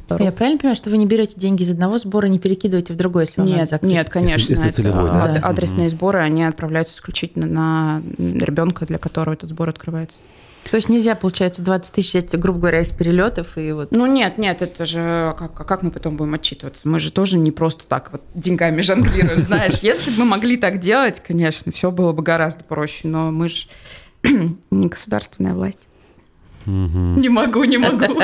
Второго. 0.08 0.24
Я 0.24 0.32
правильно 0.32 0.58
понимаю, 0.58 0.78
что 0.78 0.90
вы 0.90 0.98
не 0.98 1.06
берете 1.06 1.38
деньги 1.38 1.64
из 1.64 1.72
одного 1.72 1.98
сбора, 1.98 2.28
не 2.28 2.40
перекидываете 2.40 2.94
в 2.94 2.96
другой, 2.96 3.24
если 3.24 3.42
вам 3.42 3.50
нет, 3.50 3.82
Нет, 3.82 4.10
конечно. 4.10 4.54
Если, 4.54 4.54
если 4.54 4.70
целевой, 4.70 5.12
да? 5.12 5.28
да? 5.28 5.40
Адресные 5.46 5.90
сборы, 5.90 6.20
они 6.20 6.46
отправляются 6.46 6.96
исключительно 6.96 7.46
на 7.46 8.02
ребенка, 8.18 8.86
для 8.86 9.00
которого 9.00 9.34
этот 9.34 9.50
сбор 9.50 9.68
открывается. 9.68 10.18
То 10.70 10.78
есть 10.78 10.90
нельзя, 10.90 11.16
получается, 11.16 11.62
20 11.62 11.94
тысяч 11.94 12.10
взять, 12.10 12.38
грубо 12.38 12.60
говоря, 12.60 12.82
из 12.82 12.92
перелетов 12.92 13.58
и 13.58 13.72
вот. 13.72 13.92
Ну 13.92 14.06
нет, 14.06 14.38
нет, 14.38 14.62
это 14.62 14.86
же 14.86 15.36
как, 15.38 15.54
как 15.54 15.84
мы 15.84 15.92
потом 15.92 16.18
будем 16.18 16.34
отчитываться? 16.34 16.88
Мы 16.88 17.00
же 17.00 17.12
тоже 17.12 17.38
не 17.38 17.52
просто 17.52 17.86
так 17.86 18.12
вот 18.12 18.22
деньгами 18.34 18.82
жонглируем, 18.82 19.44
знаешь. 19.44 19.80
Если 19.82 20.12
бы 20.12 20.20
мы 20.20 20.26
могли 20.26 20.58
так 20.58 20.80
делать, 20.80 21.22
конечно, 21.26 21.72
все 21.72 21.92
было 21.92 22.12
бы 22.12 22.24
гораздо 22.24 22.64
проще, 22.64 23.08
но 23.08 23.32
мы 23.32 23.50
же 23.50 23.68
не 24.72 24.88
государственная 24.88 25.54
власть. 25.54 25.88
Не 26.66 27.30
могу, 27.30 27.64
не 27.64 27.78
могу. 27.78 28.22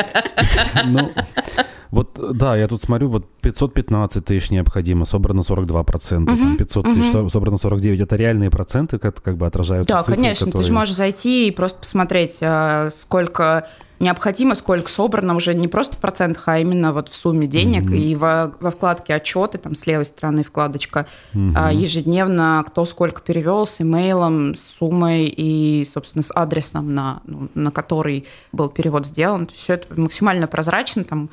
Вот, 1.94 2.20
да, 2.36 2.58
я 2.58 2.66
тут 2.66 2.82
смотрю, 2.82 3.08
вот 3.08 3.30
515 3.42 4.26
тысяч 4.26 4.50
необходимо, 4.50 5.06
собрано 5.06 5.44
42 5.44 5.84
процента, 5.84 6.34
угу, 6.34 6.58
500 6.58 6.88
угу. 6.88 6.96
тысяч, 6.96 7.32
собрано 7.32 7.58
49. 7.58 8.00
Это 8.00 8.16
реальные 8.16 8.50
проценты, 8.50 8.98
как, 8.98 9.22
как 9.22 9.38
бы 9.38 9.46
отражаются 9.46 9.94
Да, 9.94 10.02
цифры, 10.02 10.16
конечно, 10.16 10.48
которые... 10.48 10.64
ты 10.64 10.68
же 10.68 10.74
можешь 10.74 10.96
зайти 10.96 11.48
и 11.48 11.52
просто 11.52 11.78
посмотреть, 11.78 12.40
а, 12.42 12.90
сколько 12.90 13.68
необходимо, 14.00 14.56
сколько 14.56 14.90
собрано 14.90 15.36
уже 15.36 15.54
не 15.54 15.68
просто 15.68 15.98
в 15.98 16.00
процентах, 16.00 16.48
а 16.48 16.58
именно 16.58 16.94
вот 16.94 17.10
в 17.10 17.16
сумме 17.16 17.46
денег. 17.46 17.84
Mm-hmm. 17.84 17.98
И 17.98 18.16
во, 18.16 18.54
во 18.60 18.72
вкладке 18.72 19.14
отчеты, 19.14 19.60
там 19.60 19.76
с 19.76 19.86
левой 19.86 20.06
стороны 20.06 20.42
вкладочка, 20.44 21.06
mm-hmm. 21.36 21.76
ежедневно 21.76 22.66
кто 22.68 22.86
сколько 22.86 23.22
перевел 23.22 23.68
с 23.68 23.82
имейлом, 23.82 24.56
с 24.56 24.64
суммой 24.80 25.26
и, 25.26 25.86
собственно, 25.86 26.24
с 26.24 26.32
адресом, 26.36 26.96
на, 26.96 27.22
ну, 27.26 27.50
на 27.54 27.70
который 27.70 28.26
был 28.52 28.70
перевод 28.70 29.06
сделан. 29.06 29.46
То 29.46 29.52
есть 29.52 29.64
все 29.64 29.74
это 29.76 30.02
максимально 30.02 30.48
прозрачно, 30.48 31.04
там 31.04 31.30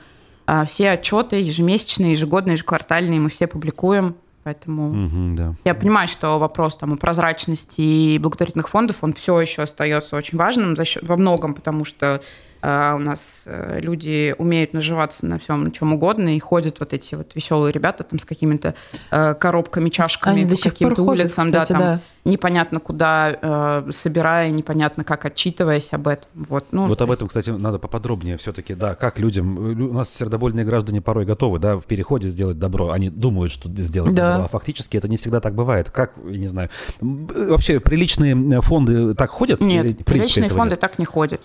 все 0.66 0.90
отчеты 0.90 1.36
ежемесячные, 1.36 2.12
ежегодные, 2.12 2.54
ежеквартальные 2.54 3.20
мы 3.20 3.30
все 3.30 3.46
публикуем. 3.46 4.16
Поэтому 4.42 4.88
угу, 4.88 5.36
да. 5.36 5.54
я 5.64 5.74
понимаю, 5.74 6.08
что 6.08 6.38
вопрос 6.38 6.78
там, 6.78 6.94
о 6.94 6.96
прозрачности 6.96 8.16
благотворительных 8.16 8.68
фондов, 8.68 8.96
он 9.02 9.12
все 9.12 9.38
еще 9.38 9.62
остается 9.62 10.16
очень 10.16 10.38
важным 10.38 10.76
за 10.76 10.86
счет, 10.86 11.02
во 11.02 11.18
многом, 11.18 11.52
потому 11.52 11.84
что 11.84 12.06
а, 12.14 12.20
у 12.62 12.98
нас 12.98 13.44
э, 13.46 13.80
люди 13.80 14.34
умеют 14.36 14.74
наживаться 14.74 15.26
на 15.26 15.38
всем, 15.38 15.64
на 15.64 15.70
чем 15.70 15.92
угодно, 15.92 16.36
и 16.36 16.38
ходят 16.38 16.80
вот 16.80 16.92
эти 16.92 17.14
вот 17.14 17.34
веселые 17.34 17.72
ребята 17.72 18.04
там 18.04 18.18
с 18.18 18.24
какими-то 18.24 18.74
э, 19.10 19.34
коробками, 19.34 19.88
чашками 19.88 20.42
Они 20.42 20.54
по 20.54 20.60
каким-то 20.62 21.02
улицам, 21.02 21.46
кстати, 21.46 21.72
да, 21.72 21.78
там 21.78 21.78
да. 21.78 22.00
непонятно 22.24 22.80
куда 22.80 23.36
э, 23.40 23.90
собирая, 23.92 24.50
непонятно 24.50 25.04
как 25.04 25.24
отчитываясь 25.24 25.92
об 25.94 26.08
этом. 26.08 26.28
Вот, 26.34 26.66
ну, 26.70 26.86
вот 26.86 27.00
об 27.00 27.10
этом, 27.10 27.28
кстати, 27.28 27.48
надо 27.48 27.78
поподробнее 27.78 28.36
все-таки, 28.36 28.74
да, 28.74 28.94
как 28.94 29.18
людям, 29.18 29.56
у 29.56 29.94
нас 29.94 30.12
сердобольные 30.12 30.66
граждане 30.66 31.00
порой 31.00 31.24
готовы, 31.24 31.58
да, 31.58 31.78
в 31.78 31.86
переходе 31.86 32.28
сделать 32.28 32.58
добро, 32.58 32.90
они 32.90 33.08
думают, 33.08 33.52
что 33.52 33.70
сделать 33.70 34.14
да. 34.14 34.32
добро, 34.32 34.44
а 34.44 34.48
фактически 34.48 34.98
это 34.98 35.08
не 35.08 35.16
всегда 35.16 35.40
так 35.40 35.54
бывает. 35.54 35.90
Как, 35.90 36.12
я 36.28 36.38
не 36.38 36.48
знаю, 36.48 36.68
вообще 37.00 37.80
приличные 37.80 38.60
фонды 38.60 39.14
так 39.14 39.30
ходят? 39.30 39.60
Нет, 39.62 39.86
Или, 39.86 39.92
приличные 39.94 40.50
фонды 40.50 40.72
нет? 40.72 40.80
так 40.80 40.98
не 40.98 41.06
ходят. 41.06 41.40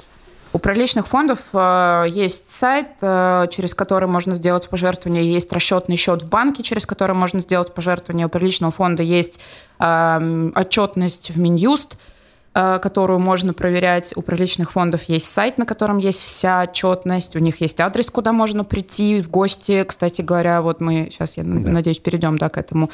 У 0.55 0.57
приличных 0.57 1.07
фондов 1.07 1.39
э, 1.51 2.05
есть 2.07 2.49
сайт, 2.49 2.87
э, 3.01 3.47
через 3.51 3.73
который 3.73 4.07
можно 4.07 4.35
сделать 4.35 4.69
пожертвование, 4.69 5.29
есть 5.29 5.51
расчетный 5.51 5.97
счет 5.97 6.21
в 6.21 6.29
банке, 6.29 6.63
через 6.63 6.85
который 6.85 7.13
можно 7.13 7.41
сделать 7.41 7.73
пожертвование. 7.73 8.27
У 8.27 8.29
приличного 8.29 8.71
фонда 8.71 9.03
есть 9.03 9.41
э, 9.79 10.51
отчетность 10.55 11.31
в 11.31 11.37
Минюст, 11.37 11.97
которую 12.53 13.19
можно 13.19 13.53
проверять. 13.53 14.13
У 14.15 14.21
приличных 14.21 14.71
фондов 14.71 15.03
есть 15.09 15.29
сайт, 15.29 15.57
на 15.57 15.65
котором 15.65 15.97
есть 15.97 16.21
вся 16.21 16.61
отчетность. 16.61 17.35
У 17.35 17.39
них 17.39 17.59
есть 17.59 17.81
адрес, 17.81 18.09
куда 18.09 18.31
можно 18.31 18.63
прийти 18.63 19.21
в 19.21 19.29
гости. 19.29 19.83
Кстати 19.83 20.21
говоря, 20.21 20.61
вот 20.61 20.79
мы 20.79 21.09
сейчас, 21.11 21.35
я 21.35 21.43
да. 21.43 21.49
надеюсь, 21.49 21.99
перейдем 21.99 22.37
да, 22.37 22.47
к 22.47 22.57
этому. 22.57 22.89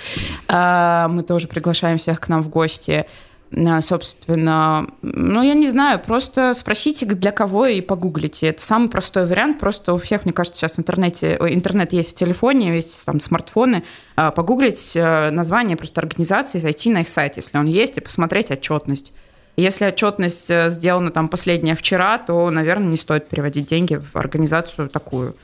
Мы 0.48 1.24
тоже 1.28 1.48
приглашаем 1.48 2.00
всех 2.00 2.20
к 2.22 2.28
нам 2.28 2.42
в 2.42 2.50
гости. 2.50 3.06
А, 3.54 3.82
собственно, 3.82 4.88
ну, 5.02 5.42
я 5.42 5.54
не 5.54 5.70
знаю, 5.70 6.00
просто 6.00 6.54
спросите, 6.54 7.06
для 7.06 7.32
кого, 7.32 7.66
и 7.66 7.82
погуглите. 7.82 8.48
Это 8.48 8.62
самый 8.64 8.90
простой 8.90 9.26
вариант, 9.26 9.60
просто 9.60 9.94
у 9.94 9.98
всех, 9.98 10.24
мне 10.24 10.34
кажется, 10.34 10.62
сейчас 10.62 10.78
в 10.78 10.80
интернете, 10.80 11.38
интернет 11.50 11.92
есть 11.92 12.12
в 12.12 12.16
телефоне, 12.16 12.76
есть 12.76 13.06
там 13.06 13.20
смартфоны, 13.20 13.84
а, 14.16 14.32
погуглить 14.32 14.94
э, 14.96 15.32
название 15.32 15.76
просто 15.76 16.00
организации, 16.00 16.60
зайти 16.60 16.90
на 16.90 17.02
их 17.02 17.10
сайт, 17.10 17.36
если 17.36 17.58
он 17.58 17.66
есть, 17.66 17.98
и 17.98 18.02
посмотреть 18.02 18.52
отчетность. 18.52 19.12
Если 19.58 19.86
отчетность 19.86 20.50
э, 20.50 20.70
сделана 20.70 21.12
там 21.12 21.28
последняя 21.28 21.76
вчера, 21.76 22.20
то, 22.20 22.50
наверное, 22.50 22.88
не 22.88 22.98
стоит 22.98 23.28
переводить 23.28 23.66
деньги 23.66 23.96
в 23.96 24.16
организацию 24.16 24.88
такую. 24.88 25.36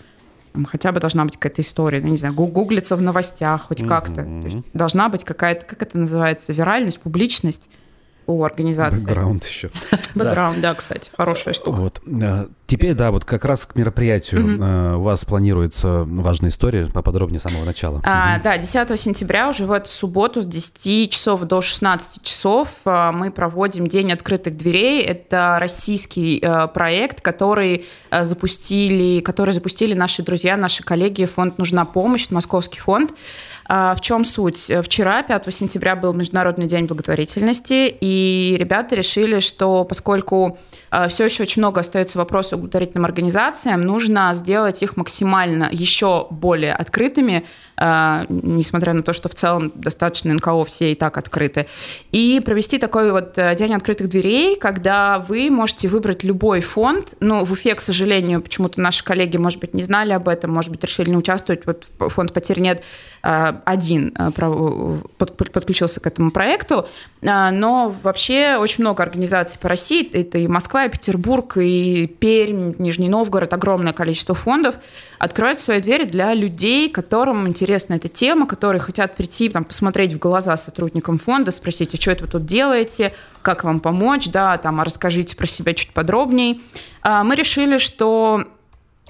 Там 0.53 0.63
хотя 0.63 0.93
бы 0.93 1.01
должна 1.01 1.25
быть 1.25 1.35
какая-то 1.35 1.61
история, 1.61 1.99
ну, 1.99 2.07
не 2.07 2.17
знаю, 2.17 2.33
гуглиться 2.33 2.95
в 2.95 3.01
новостях 3.01 3.63
хоть 3.63 3.81
mm-hmm. 3.81 3.87
как-то. 3.87 4.23
То 4.23 4.45
есть 4.45 4.57
должна 4.73 5.09
быть 5.09 5.25
какая-то, 5.25 5.65
как 5.65 5.81
это 5.81 5.97
называется, 5.97 6.53
виральность, 6.53 7.01
публичность 7.01 7.69
у 8.27 8.43
организации. 8.43 9.03
Бэкграунд 9.03 9.45
еще. 9.45 9.71
Бэкграунд, 10.13 10.61
да, 10.61 10.75
кстати, 10.75 11.09
хорошая 11.15 11.53
штука. 11.53 11.77
Вот. 11.77 12.01
Э, 12.67 12.69
теперь, 12.69 12.93
да, 12.93 13.11
вот 13.11 13.25
как 13.25 13.45
раз 13.45 13.65
к 13.65 13.75
мероприятию 13.75 14.55
угу. 14.55 14.99
у 14.99 15.03
вас 15.03 15.25
планируется 15.25 16.03
важная 16.05 16.49
история, 16.49 16.87
поподробнее 16.87 17.39
с 17.39 17.43
самого 17.43 17.65
начала. 17.65 18.01
А, 18.03 18.35
угу. 18.35 18.43
Да, 18.43 18.57
10 18.57 18.99
сентября 18.99 19.49
уже 19.49 19.65
в 19.65 19.71
эту 19.71 19.89
субботу 19.89 20.41
с 20.41 20.45
10 20.45 21.11
часов 21.11 21.41
до 21.41 21.61
16 21.61 22.21
часов 22.23 22.69
э, 22.85 23.11
мы 23.13 23.31
проводим 23.31 23.87
День 23.87 24.11
открытых 24.11 24.57
дверей. 24.57 25.01
Это 25.03 25.57
российский 25.59 26.43
проект, 26.73 27.21
который 27.21 27.85
запустили, 28.11 29.21
который 29.21 29.53
запустили 29.53 29.93
наши 29.93 30.23
друзья, 30.23 30.57
наши 30.57 30.83
коллеги, 30.83 31.25
фонд 31.25 31.57
«Нужна 31.57 31.85
помощь», 31.85 32.29
московский 32.29 32.79
фонд. 32.79 33.13
А 33.69 33.95
в 33.95 34.01
чем 34.01 34.23
суть? 34.23 34.71
Вчера, 34.83 35.23
5 35.23 35.53
сентября, 35.53 35.95
был 35.95 36.13
Международный 36.13 36.67
день 36.67 36.85
благотворительности, 36.85 37.87
и 37.99 38.55
ребята 38.57 38.95
решили, 38.95 39.39
что 39.39 39.83
поскольку 39.83 40.57
все 41.09 41.25
еще 41.25 41.43
очень 41.43 41.61
много 41.61 41.81
остается 41.81 42.17
вопросов 42.17 42.56
благотворительным 42.57 43.05
организациям, 43.05 43.81
нужно 43.81 44.31
сделать 44.33 44.83
их 44.83 44.97
максимально 44.97 45.69
еще 45.71 46.27
более 46.29 46.73
открытыми, 46.73 47.45
а, 47.79 48.25
несмотря 48.29 48.93
на 48.93 49.03
то, 49.03 49.13
что 49.13 49.29
в 49.29 49.35
целом 49.35 49.71
достаточно 49.75 50.33
НКО 50.33 50.63
все 50.65 50.91
и 50.91 50.95
так 50.95 51.17
открыты. 51.17 51.67
И 52.11 52.41
провести 52.43 52.79
такой 52.79 53.11
вот 53.11 53.37
э, 53.37 53.55
день 53.55 53.73
открытых 53.73 54.09
дверей, 54.09 54.55
когда 54.55 55.19
вы 55.19 55.51
можете 55.51 55.87
выбрать 55.87 56.23
любой 56.23 56.61
фонд. 56.61 57.13
Ну, 57.19 57.45
в 57.45 57.51
Уфе, 57.51 57.75
к 57.75 57.81
сожалению, 57.81 58.41
почему-то 58.41 58.81
наши 58.81 59.03
коллеги, 59.03 59.37
может 59.37 59.59
быть, 59.59 59.75
не 59.75 59.83
знали 59.83 60.13
об 60.13 60.27
этом, 60.27 60.51
может 60.51 60.71
быть, 60.71 60.83
решили 60.83 61.11
не 61.11 61.17
участвовать. 61.17 61.67
Вот 61.67 61.85
фонд 61.99 62.33
«Потерь 62.33 62.59
нет» 62.59 62.81
а, 63.21 63.61
один 63.65 64.13
э, 64.17 64.31
подключился 64.31 65.99
к 65.99 66.07
этому 66.07 66.31
проекту. 66.31 66.87
Но 67.21 67.93
вообще 68.03 68.57
очень 68.57 68.83
много 68.83 69.03
организаций 69.03 69.59
по 69.59 69.67
России. 69.67 70.09
Это 70.13 70.37
и 70.37 70.47
Москва, 70.47 70.85
и 70.85 70.89
Петербург, 70.89 71.57
и 71.57 72.07
Пермь, 72.07 72.46
Нижний 72.51 73.09
Новгород. 73.09 73.53
Огромное 73.53 73.93
количество 73.93 74.35
фондов 74.35 74.75
открывают 75.19 75.59
свои 75.59 75.81
двери 75.81 76.05
для 76.05 76.33
людей, 76.33 76.89
которым 76.89 77.47
интересна 77.47 77.95
эта 77.95 78.07
тема, 78.07 78.47
которые 78.47 78.79
хотят 78.79 79.15
прийти, 79.15 79.49
там, 79.49 79.63
посмотреть 79.63 80.13
в 80.13 80.19
глаза 80.19 80.57
сотрудникам 80.57 81.19
фонда, 81.19 81.51
спросить, 81.51 81.93
а 81.93 82.01
что 82.01 82.11
это 82.11 82.25
вы 82.25 82.31
тут 82.31 82.45
делаете, 82.45 83.13
как 83.41 83.63
вам 83.63 83.79
помочь, 83.79 84.29
да, 84.29 84.57
там, 84.57 84.81
а 84.81 84.83
расскажите 84.83 85.35
про 85.35 85.47
себя 85.47 85.73
чуть 85.73 85.93
подробнее. 85.93 86.59
А, 87.01 87.23
мы 87.23 87.35
решили, 87.35 87.77
что 87.77 88.45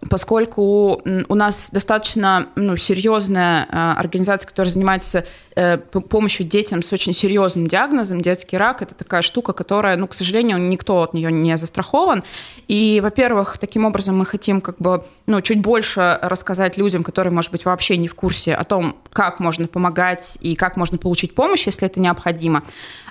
поскольку 0.10 1.02
у 1.28 1.36
нас 1.36 1.70
достаточно 1.72 2.50
ну, 2.56 2.78
серьезная 2.78 3.68
а, 3.70 3.96
организация, 3.98 4.48
которая 4.48 4.72
занимается 4.72 5.26
э, 5.56 5.78
помощью 5.78 6.46
детям 6.46 6.84
с 6.84 6.94
очень 6.94 7.14
серьезным 7.14 7.68
диагнозом, 7.68 8.22
детский 8.22 8.58
рак, 8.58 8.84
это 8.84 8.94
такая 8.94 9.24
штука, 9.24 9.54
которая, 9.54 9.98
ну, 9.98 10.08
к 10.08 10.14
сожалению, 10.14 10.60
никто 10.60 11.02
от 11.02 11.14
нее 11.14 11.32
не 11.32 11.58
застрахован. 11.58 12.24
И, 12.68 13.00
во-первых, 13.02 13.58
таким 13.58 13.86
образом 13.86 14.18
мы 14.18 14.26
хотим 14.26 14.62
как 14.62 14.78
бы, 14.78 15.04
ну, 15.26 15.42
чуть 15.42 15.62
больше 15.62 16.20
рассказать 16.22 16.78
людям, 16.78 17.04
которые, 17.04 17.34
может 17.34 17.52
быть, 17.52 17.66
вообще 17.66 17.98
не 17.98 18.08
в 18.08 18.14
курсе 18.14 18.54
о 18.54 18.64
том, 18.64 18.98
как 19.12 19.40
можно 19.40 19.68
помогать 19.68 20.38
и 20.42 20.56
как 20.56 20.78
можно 20.78 21.00
получить 21.00 21.34
помощь, 21.34 21.66
если 21.66 21.88
это 21.88 22.00
необходимо. 22.00 22.62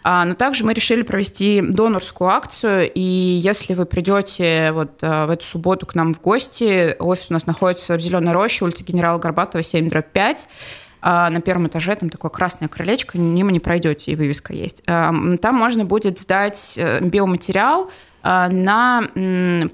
А, 0.08 0.24
но 0.24 0.36
также 0.36 0.64
мы 0.64 0.72
решили 0.72 1.02
провести 1.02 1.60
донорскую 1.60 2.30
акцию, 2.30 2.88
и 2.94 3.00
если 3.00 3.74
вы 3.74 3.86
придете 3.86 4.70
вот 4.70 5.02
э, 5.02 5.26
в 5.26 5.30
эту 5.30 5.44
субботу 5.44 5.84
к 5.84 5.96
нам 5.96 6.14
в 6.14 6.20
гости, 6.20 6.94
офис 7.00 7.26
у 7.28 7.32
нас 7.32 7.44
находится 7.46 7.96
в 7.96 8.00
Зеленой 8.00 8.32
роще, 8.32 8.64
улица 8.64 8.84
генерала 8.84 9.18
Горбатова, 9.18 9.64
7 9.64 9.90
5, 9.90 10.48
а 11.02 11.28
на 11.28 11.40
первом 11.40 11.66
этаже 11.66 11.96
там 11.96 12.08
такое 12.08 12.30
красное 12.30 12.68
крылечко, 12.68 13.18
мимо 13.18 13.50
не 13.50 13.58
пройдете, 13.58 14.12
и 14.12 14.14
вывеска 14.14 14.52
есть. 14.52 14.80
А, 14.86 15.12
там 15.42 15.56
можно 15.56 15.84
будет 15.84 16.20
сдать 16.20 16.74
э, 16.76 17.00
биоматериал, 17.00 17.86
а, 17.86 17.90
на, 18.26 19.08
на, 19.14 19.68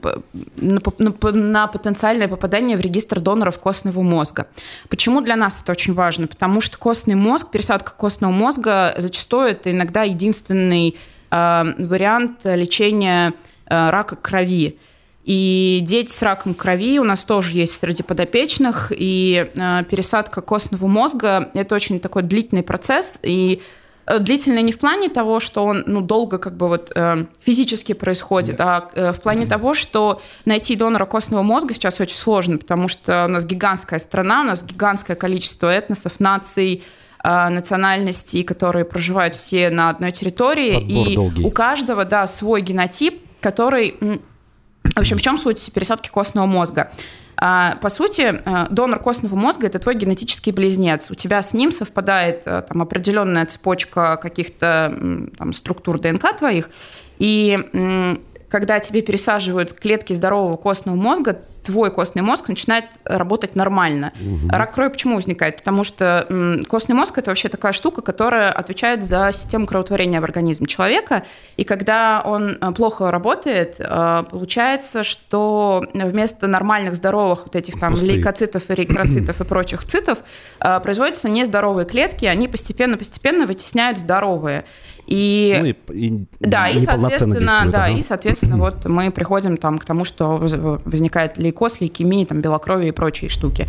на 0.56 1.66
потенциальное 1.68 2.28
попадание 2.28 2.76
в 2.76 2.80
регистр 2.80 3.18
доноров 3.18 3.58
костного 3.58 4.02
мозга. 4.02 4.46
Почему 4.90 5.22
для 5.22 5.36
нас 5.36 5.62
это 5.62 5.72
очень 5.72 5.94
важно? 5.94 6.26
Потому 6.26 6.60
что 6.60 6.76
костный 6.76 7.14
мозг, 7.14 7.50
пересадка 7.50 7.92
костного 7.92 8.30
мозга 8.30 8.94
зачастую 8.98 9.48
это 9.48 9.70
иногда 9.70 10.02
единственный 10.02 10.96
а, 11.30 11.64
вариант 11.78 12.40
лечения 12.44 13.32
а, 13.66 13.90
рака 13.90 14.16
крови. 14.16 14.76
И 15.24 15.80
дети 15.82 16.10
с 16.10 16.20
раком 16.20 16.52
крови 16.52 16.98
у 16.98 17.04
нас 17.04 17.24
тоже 17.24 17.56
есть 17.56 17.80
среди 17.80 18.02
подопечных, 18.02 18.90
и 18.90 19.46
пересадка 19.88 20.40
костного 20.40 20.88
мозга– 20.88 21.50
это 21.54 21.76
очень 21.76 22.00
такой 22.00 22.24
длительный 22.24 22.64
процесс, 22.64 23.20
и 23.22 23.62
Э, 23.62 23.81
длительный 24.06 24.62
не 24.62 24.72
в 24.72 24.78
плане 24.78 25.08
того, 25.08 25.40
что 25.40 25.64
он 25.64 25.84
ну, 25.86 26.00
долго 26.00 26.38
как 26.38 26.56
бы 26.56 26.68
вот 26.68 26.92
э, 26.94 27.26
физически 27.40 27.92
происходит, 27.92 28.56
да. 28.56 28.76
а 28.76 28.90
э, 28.94 29.12
в 29.12 29.20
плане 29.20 29.46
того, 29.46 29.74
что 29.74 30.20
найти 30.44 30.76
донора 30.76 31.06
костного 31.06 31.42
мозга 31.42 31.74
сейчас 31.74 32.00
очень 32.00 32.16
сложно, 32.16 32.58
потому 32.58 32.88
что 32.88 33.26
у 33.26 33.28
нас 33.28 33.44
гигантская 33.44 33.98
страна, 33.98 34.40
у 34.40 34.44
нас 34.44 34.64
гигантское 34.64 35.16
количество 35.16 35.72
этносов, 35.72 36.18
наций, 36.18 36.82
э, 37.22 37.48
национальностей, 37.48 38.42
которые 38.42 38.84
проживают 38.84 39.36
все 39.36 39.70
на 39.70 39.90
одной 39.90 40.12
территории, 40.12 40.74
Подбор 40.74 41.08
и 41.08 41.16
долгий. 41.16 41.44
у 41.44 41.50
каждого, 41.50 42.04
да, 42.04 42.26
свой 42.26 42.60
генотип, 42.62 43.22
который, 43.40 43.96
в 44.00 44.98
общем, 44.98 45.18
в 45.18 45.22
чем 45.22 45.38
суть 45.38 45.72
пересадки 45.72 46.08
костного 46.08 46.46
мозга? 46.46 46.90
А, 47.36 47.76
по 47.76 47.88
сути, 47.88 48.42
э, 48.44 48.66
донор 48.70 48.98
костного 49.00 49.34
мозга– 49.34 49.66
это 49.68 49.78
твой 49.78 49.94
генетический 49.94 50.52
близнец. 50.52 51.10
У 51.10 51.14
тебя 51.14 51.42
с 51.42 51.54
ним 51.54 51.72
совпадает 51.72 52.42
э, 52.46 52.62
там, 52.62 52.82
определенная 52.82 53.46
цепочка 53.46 54.16
каких-то 54.16 54.94
там, 55.36 55.52
структур 55.52 55.98
ДНК 55.98 56.36
твоих, 56.36 56.70
и 57.18 58.18
когда 58.48 58.80
тебе 58.80 59.00
пересаживают 59.00 59.72
клетки 59.72 60.12
здорового 60.12 60.56
костного 60.56 60.96
мозга, 60.96 61.40
твой 61.62 61.90
костный 61.90 62.22
мозг 62.22 62.48
начинает 62.48 62.86
работать 63.04 63.54
нормально. 63.56 64.12
Угу. 64.20 64.48
Рак 64.50 64.74
крови 64.74 64.90
почему 64.90 65.16
возникает? 65.16 65.56
Потому 65.58 65.84
что 65.84 66.58
костный 66.68 66.94
мозг 66.94 67.18
это 67.18 67.30
вообще 67.30 67.48
такая 67.48 67.72
штука, 67.72 68.02
которая 68.02 68.50
отвечает 68.50 69.04
за 69.04 69.30
систему 69.32 69.66
кровотворения 69.66 70.20
в 70.20 70.24
организме 70.24 70.66
человека. 70.66 71.24
И 71.56 71.64
когда 71.64 72.22
он 72.24 72.58
э, 72.60 72.72
плохо 72.72 73.10
работает, 73.10 73.76
э, 73.78 74.24
получается, 74.30 75.04
что 75.04 75.84
вместо 75.94 76.46
нормальных 76.46 76.94
здоровых 76.94 77.44
вот 77.44 77.56
этих 77.56 77.78
там 77.78 77.92
Пустые. 77.92 78.14
лейкоцитов, 78.14 78.70
эритроцитов 78.70 79.40
и 79.40 79.44
прочих 79.44 79.84
цитов 79.84 80.18
э, 80.60 80.80
производятся 80.80 81.28
нездоровые 81.28 81.86
клетки, 81.86 82.24
они 82.26 82.48
постепенно-постепенно 82.48 83.46
вытесняют 83.46 83.98
здоровые. 83.98 84.64
И, 85.06 85.56
ну, 85.60 85.66
и, 85.66 86.06
и 86.06 86.24
да, 86.40 86.68
и 86.68 86.78
соответственно, 86.78 87.70
да, 87.70 87.88
и 87.88 88.00
соответственно, 88.02 88.56
вот 88.56 88.86
мы 88.86 89.10
приходим 89.10 89.56
там 89.56 89.78
к 89.78 89.84
тому, 89.84 90.04
что 90.04 90.38
возникает 90.38 91.38
лейкоз, 91.38 91.80
лейкемия, 91.80 92.24
там 92.24 92.40
белокровие 92.40 92.90
и 92.90 92.92
прочие 92.92 93.28
штуки. 93.28 93.66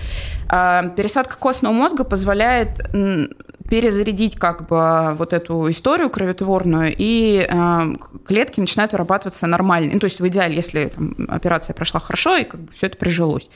А, 0.48 0.88
пересадка 0.90 1.38
костного 1.38 1.74
мозга 1.74 2.04
позволяет 2.04 2.82
перезарядить 3.70 4.36
как 4.36 4.68
бы 4.68 5.16
вот 5.18 5.34
эту 5.34 5.70
историю 5.72 6.10
кроветворную, 6.10 6.94
и 6.96 7.48
э, 7.50 7.82
клетки 8.26 8.60
начинают 8.60 8.92
вырабатываться 8.92 9.48
нормально. 9.48 9.94
Ну, 9.94 10.00
то 10.00 10.06
есть 10.06 10.20
в 10.20 10.28
идеале, 10.28 10.56
если 10.56 10.90
там, 10.90 11.16
операция 11.30 11.74
прошла 11.74 12.00
хорошо, 12.00 12.36
и 12.36 12.44
как 12.44 12.60
бы 12.60 12.72
все 12.74 12.88
это 12.88 12.98
прижилось. 12.98 13.50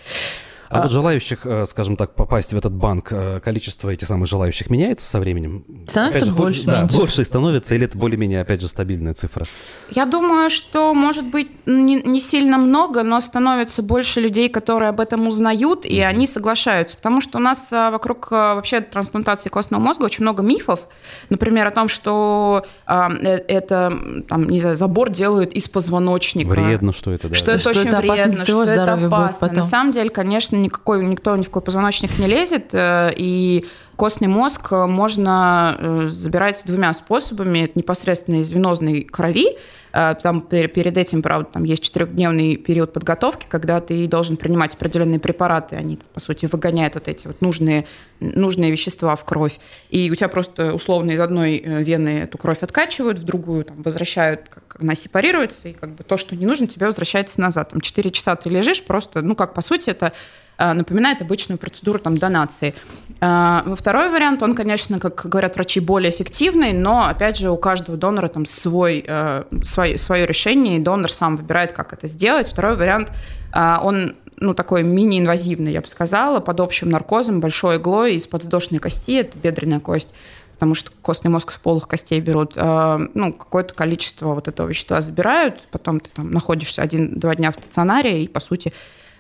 А, 0.69 0.79
а 0.79 0.81
вот 0.81 0.91
желающих, 0.91 1.45
э, 1.45 1.65
скажем 1.65 1.95
так, 1.95 2.15
попасть 2.15 2.53
в 2.53 2.57
этот 2.57 2.73
банк, 2.73 3.07
э, 3.11 3.39
количество 3.39 3.89
этих 3.89 4.07
самых 4.07 4.27
желающих 4.27 4.69
меняется 4.69 5.05
со 5.05 5.19
временем? 5.19 5.63
Становится 5.87 6.25
же, 6.25 6.33
больше, 6.33 6.63
да, 6.65 6.81
меньше. 6.81 6.97
больше 6.97 7.23
становится, 7.23 7.75
или 7.75 7.85
это 7.85 7.97
более-менее, 7.97 8.41
опять 8.41 8.61
же, 8.61 8.67
стабильная 8.67 9.13
цифра? 9.13 9.45
Я 9.91 10.05
думаю, 10.05 10.49
что, 10.49 10.93
может 10.93 11.25
быть, 11.25 11.49
не, 11.65 12.01
не 12.01 12.19
сильно 12.19 12.57
много, 12.57 13.03
но 13.03 13.21
становится 13.21 13.81
больше 13.81 14.19
людей, 14.19 14.49
которые 14.49 14.89
об 14.89 14.99
этом 14.99 15.27
узнают, 15.27 15.85
и 15.85 15.99
mm-hmm. 15.99 16.05
они 16.05 16.27
соглашаются. 16.27 16.97
Потому 16.97 17.21
что 17.21 17.37
у 17.37 17.41
нас 17.41 17.71
э, 17.71 17.89
вокруг 17.89 18.31
вообще 18.31 18.81
трансплантации 18.81 19.49
костного 19.49 19.81
мозга 19.81 20.03
очень 20.03 20.23
много 20.23 20.43
мифов. 20.43 20.81
Например, 21.29 21.67
о 21.67 21.71
том, 21.71 21.87
что 21.87 22.65
а, 22.85 23.09
это, 23.11 23.97
там, 24.27 24.49
не 24.49 24.59
знаю, 24.59 24.75
забор 24.75 25.09
делают 25.09 25.53
из 25.53 25.67
позвоночника. 25.67 26.49
Вредно, 26.49 26.93
что 26.93 27.11
это, 27.11 27.29
да. 27.29 27.35
Что 27.35 27.51
это 27.51 27.61
что 27.61 27.69
очень 27.69 27.89
это 27.89 27.97
вредно, 27.99 28.45
что 28.45 28.63
это 28.63 28.93
опасно. 28.93 29.51
На 29.51 29.63
самом 29.63 29.91
деле, 29.91 30.09
конечно, 30.09 30.56
никакой, 30.61 31.05
никто 31.05 31.35
ни 31.35 31.43
в 31.43 31.45
какой 31.45 31.61
позвоночник 31.61 32.17
не 32.19 32.27
лезет, 32.27 32.69
э, 32.73 33.11
и 33.15 33.65
костный 33.95 34.27
мозг 34.27 34.71
можно 34.71 35.75
э, 35.77 36.07
забирать 36.09 36.63
двумя 36.65 36.93
способами. 36.93 37.59
Это 37.59 37.73
непосредственно 37.75 38.37
из 38.37 38.51
венозной 38.51 39.03
крови, 39.03 39.57
э, 39.93 40.15
там 40.21 40.41
перед 40.41 40.97
этим, 40.97 41.21
правда, 41.21 41.49
там 41.53 41.63
есть 41.63 41.83
четырехдневный 41.83 42.57
период 42.57 42.93
подготовки, 42.93 43.45
когда 43.49 43.81
ты 43.81 44.07
должен 44.07 44.37
принимать 44.37 44.75
определенные 44.75 45.19
препараты, 45.19 45.75
они, 45.75 45.99
по 46.13 46.19
сути, 46.19 46.45
выгоняют 46.45 46.95
вот 46.95 47.07
эти 47.07 47.27
вот 47.27 47.41
нужные, 47.41 47.85
нужные 48.19 48.71
вещества 48.71 49.15
в 49.15 49.25
кровь. 49.25 49.59
И 49.89 50.11
у 50.11 50.15
тебя 50.15 50.29
просто 50.29 50.73
условно 50.73 51.11
из 51.11 51.19
одной 51.19 51.59
вены 51.59 52.19
эту 52.19 52.37
кровь 52.37 52.59
откачивают, 52.61 53.19
в 53.19 53.23
другую 53.23 53.65
там, 53.65 53.81
возвращают, 53.81 54.49
как 54.49 54.77
она 54.79 54.95
сепарируется, 54.95 55.69
и 55.69 55.73
как 55.73 55.91
бы 55.95 56.03
то, 56.03 56.17
что 56.17 56.35
не 56.35 56.45
нужно, 56.45 56.67
тебе 56.67 56.85
возвращается 56.85 57.41
назад. 57.41 57.69
Там 57.69 57.81
4 57.81 58.11
часа 58.11 58.35
ты 58.35 58.49
лежишь, 58.49 58.83
просто, 58.83 59.21
ну, 59.21 59.35
как 59.35 59.53
по 59.53 59.61
сути, 59.61 59.89
это 59.89 60.07
Э, 60.07 60.13
напоминает 60.57 61.21
обычную 61.21 61.59
процедуру 61.59 61.99
там, 61.99 62.17
донации. 62.17 62.73
Э, 63.21 63.61
второй 63.75 64.09
вариант, 64.09 64.41
он, 64.41 64.55
конечно, 64.55 64.99
как 64.99 65.25
говорят 65.25 65.55
врачи, 65.55 65.79
более 65.79 66.11
эффективный, 66.11 66.73
но, 66.73 67.05
опять 67.05 67.37
же, 67.37 67.51
у 67.51 67.57
каждого 67.57 67.97
донора 67.97 68.27
там 68.27 68.45
свой, 68.45 69.03
э, 69.07 69.43
свой, 69.63 69.97
свое 69.97 70.25
решение, 70.25 70.77
и 70.77 70.79
донор 70.79 71.11
сам 71.11 71.35
выбирает, 71.35 71.73
как 71.73 71.93
это 71.93 72.07
сделать. 72.07 72.49
Второй 72.49 72.75
вариант, 72.75 73.11
он 73.53 74.15
ну, 74.39 74.53
такой 74.53 74.83
мини-инвазивный, 74.83 75.71
я 75.71 75.81
бы 75.81 75.87
сказала, 75.87 76.39
под 76.39 76.59
общим 76.59 76.89
наркозом, 76.89 77.39
большой 77.39 77.77
иглой 77.77 78.15
из 78.15 78.27
подвздошной 78.27 78.79
кости, 78.79 79.19
это 79.19 79.37
бедренная 79.37 79.79
кость, 79.79 80.13
потому 80.53 80.75
что 80.75 80.91
костный 81.01 81.31
мозг 81.31 81.51
с 81.51 81.57
полых 81.57 81.87
костей 81.87 82.19
берут, 82.19 82.55
ну, 82.55 83.33
какое-то 83.33 83.73
количество 83.73 84.35
вот 84.35 84.47
этого 84.47 84.67
вещества 84.67 85.01
забирают, 85.01 85.67
потом 85.71 85.99
ты 85.99 86.09
там 86.13 86.29
находишься 86.29 86.83
один-два 86.83 87.35
дня 87.35 87.51
в 87.51 87.55
стационаре, 87.55 88.23
и, 88.23 88.27
по 88.27 88.39
сути, 88.39 88.73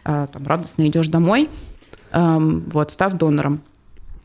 там, 0.07 0.47
радостно 0.47 0.87
идешь 0.87 1.07
домой, 1.07 1.49
вот, 2.13 2.91
став 2.91 3.13
донором. 3.13 3.61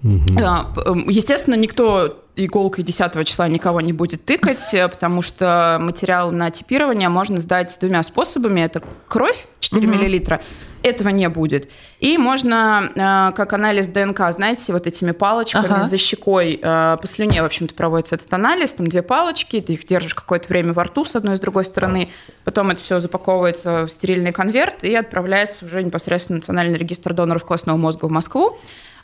Угу. 0.04 1.10
Естественно, 1.10 1.54
никто 1.54 2.22
иголкой 2.36 2.84
10 2.84 3.26
числа 3.26 3.48
никого 3.48 3.80
не 3.80 3.92
будет 3.92 4.24
тыкать, 4.24 4.72
э, 4.74 4.88
потому 4.88 5.22
что 5.22 5.78
материал 5.80 6.30
на 6.30 6.50
типирование 6.50 7.08
можно 7.08 7.40
сдать 7.40 7.76
двумя 7.80 8.02
способами. 8.02 8.60
Это 8.60 8.82
кровь 9.08 9.46
4 9.60 9.86
угу. 9.86 9.96
миллилитра, 9.96 10.40
этого 10.82 11.08
не 11.10 11.28
будет. 11.28 11.68
И 12.00 12.18
можно, 12.18 12.90
э, 12.94 13.34
как 13.34 13.52
анализ 13.52 13.86
ДНК, 13.88 14.20
знаете, 14.30 14.72
вот 14.72 14.86
этими 14.86 15.12
палочками 15.12 15.66
ага. 15.66 15.82
за 15.82 15.96
щекой 15.98 16.58
по 16.62 17.00
слюне, 17.04 17.42
в 17.42 17.44
общем-то, 17.44 17.74
проводится 17.74 18.16
этот 18.16 18.32
анализ. 18.32 18.72
Там 18.72 18.86
две 18.86 19.02
палочки, 19.02 19.60
ты 19.60 19.74
их 19.74 19.86
держишь 19.86 20.14
какое-то 20.14 20.48
время 20.48 20.72
во 20.72 20.84
рту 20.84 21.04
с 21.04 21.14
одной 21.14 21.34
и 21.34 21.36
с 21.36 21.40
другой 21.40 21.64
стороны. 21.64 22.10
Потом 22.44 22.70
это 22.70 22.82
все 22.82 23.00
запаковывается 23.00 23.86
в 23.86 23.88
стерильный 23.88 24.32
конверт 24.32 24.84
и 24.84 24.94
отправляется 24.94 25.64
уже 25.64 25.82
непосредственно 25.82 26.38
в 26.38 26.42
Национальный 26.42 26.78
регистр 26.78 27.12
доноров 27.12 27.44
костного 27.44 27.76
мозга 27.76 28.06
в 28.06 28.10
Москву. 28.10 28.58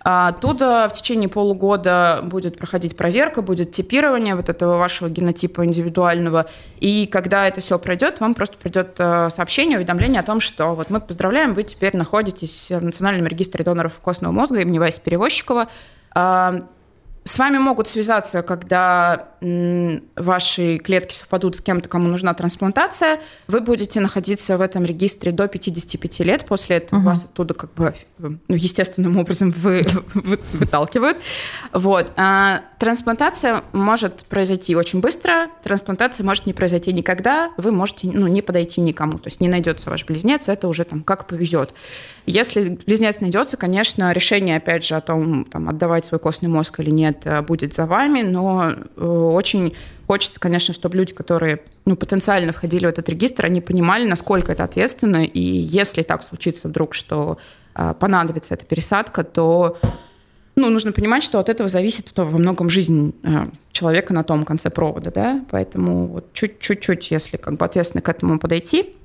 А 0.04 0.28
оттуда 0.28 0.88
в 0.92 0.96
течение 0.96 1.28
полугода 1.28 2.20
будет 2.22 2.56
проходить 2.56 2.96
проверка, 2.96 3.42
будет 3.42 3.72
типирование 3.72 4.34
вот 4.34 4.48
этого 4.48 4.78
вашего 4.78 5.08
генотипа 5.08 5.64
индивидуального. 5.64 6.46
И 6.80 7.06
когда 7.06 7.46
это 7.48 7.60
все 7.60 7.78
пройдет, 7.78 8.20
вам 8.20 8.34
просто 8.34 8.56
придет 8.56 8.94
э, 8.98 9.28
сообщение, 9.30 9.78
уведомление 9.78 10.20
о 10.20 10.24
том, 10.24 10.40
что 10.40 10.74
вот 10.74 10.90
мы 10.90 11.00
поздравляем, 11.00 11.54
вы 11.54 11.64
теперь 11.64 11.96
находитесь 11.96 12.70
в 12.70 12.82
Национальном 12.82 13.26
регистре 13.26 13.64
доноров 13.64 13.94
костного 14.00 14.32
мозга 14.32 14.60
имени 14.60 14.78
Вайс 14.78 14.98
Перевозчикова. 14.98 15.68
А, 16.14 16.62
с 17.24 17.38
вами 17.38 17.58
могут 17.58 17.88
связаться, 17.88 18.42
когда 18.42 19.28
ваши 19.40 20.78
клетки 20.78 21.14
совпадут 21.14 21.56
с 21.56 21.60
кем-то, 21.60 21.88
кому 21.88 22.08
нужна 22.08 22.34
трансплантация. 22.34 23.20
Вы 23.46 23.60
будете 23.60 24.00
находиться 24.00 24.58
в 24.58 24.60
этом 24.60 24.84
регистре 24.84 25.32
до 25.32 25.46
55 25.46 26.20
лет. 26.20 26.44
После 26.46 26.76
этого 26.76 26.98
угу. 26.98 27.08
вас 27.08 27.24
оттуда 27.24 27.54
как 27.54 27.72
бы 27.74 27.94
ну, 28.18 28.38
естественным 28.48 29.16
образом 29.16 29.50
вы, 29.50 29.84
вы, 30.14 30.40
выталкивают. 30.52 31.18
Вот. 31.72 32.12
А 32.16 32.62
трансплантация 32.78 33.62
может 33.72 34.24
произойти 34.24 34.74
очень 34.74 35.00
быстро. 35.00 35.46
Трансплантация 35.62 36.24
может 36.24 36.46
не 36.46 36.52
произойти 36.52 36.92
никогда. 36.92 37.50
Вы 37.56 37.70
можете 37.70 38.08
ну, 38.08 38.26
не 38.26 38.42
подойти 38.42 38.80
никому. 38.80 39.18
То 39.18 39.28
есть 39.28 39.40
не 39.40 39.48
найдется 39.48 39.90
ваш 39.90 40.04
близнец. 40.04 40.48
Это 40.48 40.68
уже 40.68 40.84
там 40.84 41.02
как 41.02 41.26
повезет. 41.26 41.72
Если 42.26 42.78
близнец 42.86 43.20
найдется, 43.20 43.56
конечно, 43.56 44.12
решение, 44.12 44.58
опять 44.58 44.84
же, 44.84 44.96
о 44.96 45.00
том, 45.00 45.44
там, 45.44 45.68
отдавать 45.68 46.04
свой 46.04 46.18
костный 46.18 46.48
мозг 46.48 46.80
или 46.80 46.90
нет, 46.90 47.22
э, 47.24 47.40
будет 47.40 47.72
за 47.72 47.86
вами, 47.86 48.20
но 48.20 48.74
э, 49.30 49.34
очень 49.34 49.74
хочется, 50.06 50.40
конечно, 50.40 50.74
чтобы 50.74 50.96
люди, 50.96 51.12
которые 51.12 51.60
ну, 51.84 51.96
потенциально 51.96 52.52
входили 52.52 52.86
в 52.86 52.88
этот 52.88 53.08
регистр, 53.08 53.46
они 53.46 53.60
понимали, 53.60 54.06
насколько 54.06 54.52
это 54.52 54.64
ответственно, 54.64 55.24
и 55.24 55.40
если 55.40 56.02
так 56.02 56.22
случится 56.22 56.68
вдруг, 56.68 56.94
что 56.94 57.38
э, 57.74 57.94
понадобится 57.98 58.54
эта 58.54 58.64
пересадка, 58.64 59.24
то 59.24 59.78
ну, 60.56 60.70
нужно 60.70 60.92
понимать, 60.92 61.22
что 61.22 61.38
от 61.38 61.48
этого 61.48 61.68
зависит 61.68 62.10
во 62.16 62.24
многом 62.24 62.68
жизнь 62.68 63.14
человека 63.70 64.12
на 64.12 64.24
том 64.24 64.44
конце 64.44 64.70
провода, 64.70 65.12
да, 65.12 65.44
поэтому 65.50 66.08
вот 66.08 66.32
чуть-чуть, 66.32 67.10
если 67.12 67.36
как 67.36 67.56
бы 67.56 67.64
ответственно 67.64 68.02
к 68.02 68.08
этому 68.08 68.40
подойти, 68.40 68.96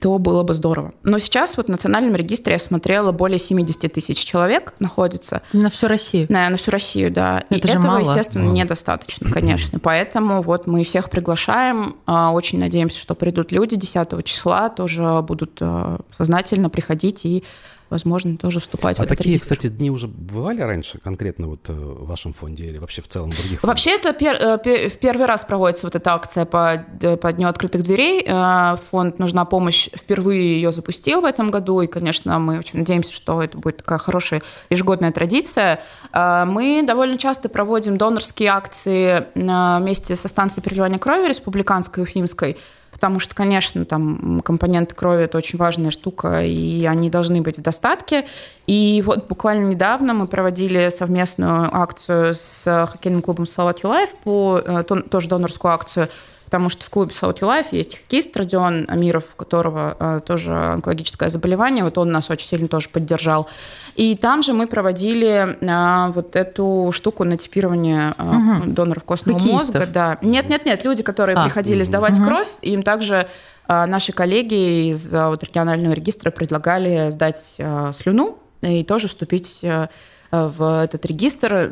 то 0.00 0.18
было 0.18 0.42
бы 0.42 0.54
здорово. 0.54 0.92
Но 1.02 1.18
сейчас 1.18 1.56
вот 1.56 1.66
в 1.66 1.68
Национальном 1.70 2.14
регистре 2.16 2.54
я 2.54 2.58
смотрела, 2.58 3.12
более 3.12 3.38
70 3.38 3.92
тысяч 3.92 4.18
человек 4.18 4.74
находится. 4.78 5.42
На 5.52 5.70
всю 5.70 5.88
Россию? 5.88 6.26
На, 6.28 6.48
на 6.50 6.56
всю 6.56 6.70
Россию, 6.70 7.10
да. 7.10 7.44
Это 7.50 7.68
И 7.68 7.70
этого, 7.70 7.82
мало. 7.82 8.00
естественно, 8.00 8.44
мало. 8.44 8.54
недостаточно, 8.54 9.30
конечно. 9.30 9.78
Поэтому 9.78 10.42
вот 10.42 10.66
мы 10.66 10.84
всех 10.84 11.10
приглашаем. 11.10 11.96
А, 12.06 12.30
очень 12.32 12.58
надеемся, 12.60 12.98
что 12.98 13.14
придут 13.14 13.52
люди 13.52 13.76
10 13.76 14.24
числа, 14.24 14.68
тоже 14.68 15.22
будут 15.22 15.58
а, 15.60 15.98
сознательно 16.16 16.70
приходить 16.70 17.24
и 17.24 17.44
возможно, 17.90 18.36
тоже 18.36 18.60
вступать 18.60 18.98
а 18.98 19.02
в 19.02 19.04
этот 19.04 19.18
такие, 19.18 19.34
регистр. 19.34 19.54
кстати, 19.54 19.72
дни 19.72 19.90
уже 19.90 20.08
бывали 20.08 20.60
раньше, 20.60 20.98
конкретно 20.98 21.48
вот 21.48 21.68
э, 21.68 21.72
в 21.72 22.06
вашем 22.06 22.32
фонде 22.32 22.66
или 22.66 22.78
вообще 22.78 23.02
в 23.02 23.08
целом 23.08 23.30
других 23.30 23.60
фондах? 23.60 23.68
Вообще 23.68 23.94
это 23.94 24.12
пер, 24.12 24.34
э, 24.36 24.88
в 24.88 24.98
первый 24.98 25.26
раз 25.26 25.44
проводится 25.44 25.86
вот 25.86 25.94
эта 25.94 26.12
акция 26.14 26.44
по, 26.44 26.84
по 27.20 27.32
Дню 27.32 27.48
открытых 27.48 27.82
дверей. 27.82 28.24
Э, 28.26 28.76
фонд 28.90 29.18
«Нужна 29.18 29.44
помощь» 29.44 29.88
впервые 29.94 30.56
ее 30.56 30.72
запустил 30.72 31.20
в 31.20 31.24
этом 31.24 31.50
году, 31.50 31.80
и, 31.80 31.86
конечно, 31.86 32.38
мы 32.38 32.58
очень 32.58 32.80
надеемся, 32.80 33.12
что 33.12 33.42
это 33.42 33.56
будет 33.58 33.78
такая 33.78 33.98
хорошая 33.98 34.42
ежегодная 34.70 35.12
традиция. 35.12 35.80
Мы 36.12 36.82
довольно 36.86 37.18
часто 37.18 37.48
проводим 37.48 37.96
донорские 37.98 38.50
акции 38.50 39.26
вместе 39.34 40.16
со 40.16 40.28
станцией 40.28 40.62
переливания 40.62 40.98
крови 40.98 41.28
республиканской 41.28 42.02
Уфимской, 42.02 42.56
потому 42.96 43.20
что, 43.20 43.34
конечно, 43.34 43.84
там 43.84 44.40
компоненты 44.42 44.94
крови– 44.94 45.24
это 45.24 45.36
очень 45.36 45.58
важная 45.58 45.90
штука, 45.90 46.42
и 46.42 46.86
они 46.86 47.10
должны 47.10 47.42
быть 47.42 47.58
в 47.58 47.60
достатке. 47.62 48.24
И 48.66 49.02
вот 49.04 49.28
буквально 49.28 49.66
недавно 49.66 50.14
мы 50.14 50.26
проводили 50.26 50.88
совместную 50.88 51.68
акцию 51.76 52.34
с 52.34 52.86
хоккейным 52.90 53.20
клубом 53.20 53.44
«Салат 53.44 53.82
Юлайф» 53.82 54.14
по 54.24 54.58
э, 54.64 54.82
тоже 54.82 55.28
донорскую 55.28 55.74
акцию– 55.74 56.08
потому 56.46 56.68
что 56.68 56.84
в 56.84 56.90
клубе 56.90 57.10
South 57.10 57.40
Life 57.40 57.68
есть 57.72 57.98
хоккеист 57.98 58.34
Родион 58.36 58.86
Амиров, 58.88 59.24
у 59.34 59.36
которого 59.36 59.96
э, 59.98 60.20
тоже 60.24 60.54
онкологическое 60.54 61.28
заболевание, 61.28 61.84
вот 61.84 61.98
он 61.98 62.10
нас 62.10 62.30
очень 62.30 62.46
сильно 62.46 62.68
тоже 62.68 62.88
поддержал. 62.88 63.48
И 63.96 64.16
там 64.16 64.42
же 64.42 64.52
мы 64.52 64.68
проводили 64.68 65.58
э, 65.60 66.12
вот 66.12 66.36
эту 66.36 66.90
штуку 66.92 67.24
на 67.24 67.36
типирование 67.36 68.14
э, 68.16 68.22
угу. 68.22 68.70
доноров 68.70 69.02
костного 69.02 69.38
Хоккеистов. 69.38 69.74
мозга. 69.74 69.86
Да. 69.92 70.18
Нет, 70.22 70.48
нет, 70.48 70.64
нет, 70.64 70.84
люди, 70.84 71.02
которые 71.02 71.36
а. 71.36 71.44
приходили 71.44 71.82
сдавать 71.82 72.18
угу. 72.18 72.28
кровь, 72.28 72.48
им 72.62 72.84
также 72.84 73.26
э, 73.68 73.86
наши 73.86 74.12
коллеги 74.12 74.90
из 74.90 75.12
э, 75.12 75.26
вот, 75.26 75.42
регионального 75.42 75.94
регистра 75.94 76.30
предлагали 76.30 77.10
сдать 77.10 77.56
э, 77.58 77.90
слюну 77.92 78.38
и 78.62 78.84
тоже 78.84 79.08
вступить 79.08 79.60
э, 79.62 79.88
в 80.30 80.82
этот 80.84 81.04
регистр. 81.06 81.70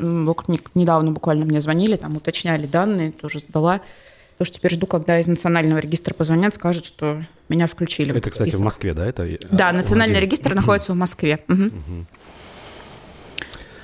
Недавно 0.75 1.12
буквально 1.12 1.45
мне 1.45 1.61
звонили, 1.61 1.95
там 1.95 2.16
уточняли 2.16 2.66
данные, 2.66 3.12
тоже 3.12 3.39
сдала. 3.39 3.81
Потому 4.37 4.47
что 4.47 4.59
теперь 4.59 4.72
жду, 4.72 4.87
когда 4.87 5.20
из 5.20 5.28
национального 5.28 5.78
регистра 5.78 6.12
позвонят, 6.12 6.55
скажут, 6.55 6.85
что 6.85 7.22
меня 7.49 7.68
включили. 7.68 8.16
Это, 8.16 8.30
кстати, 8.30 8.57
в 8.57 8.61
Москве, 8.61 8.93
да? 8.93 9.07
Это 9.07 9.39
да, 9.51 9.72
национальный 9.72 10.16
один. 10.16 10.28
регистр 10.28 10.55
находится 10.55 10.93
в 10.93 10.97
Москве. 10.97 11.39
Угу. 11.49 11.62
Угу. 11.62 12.07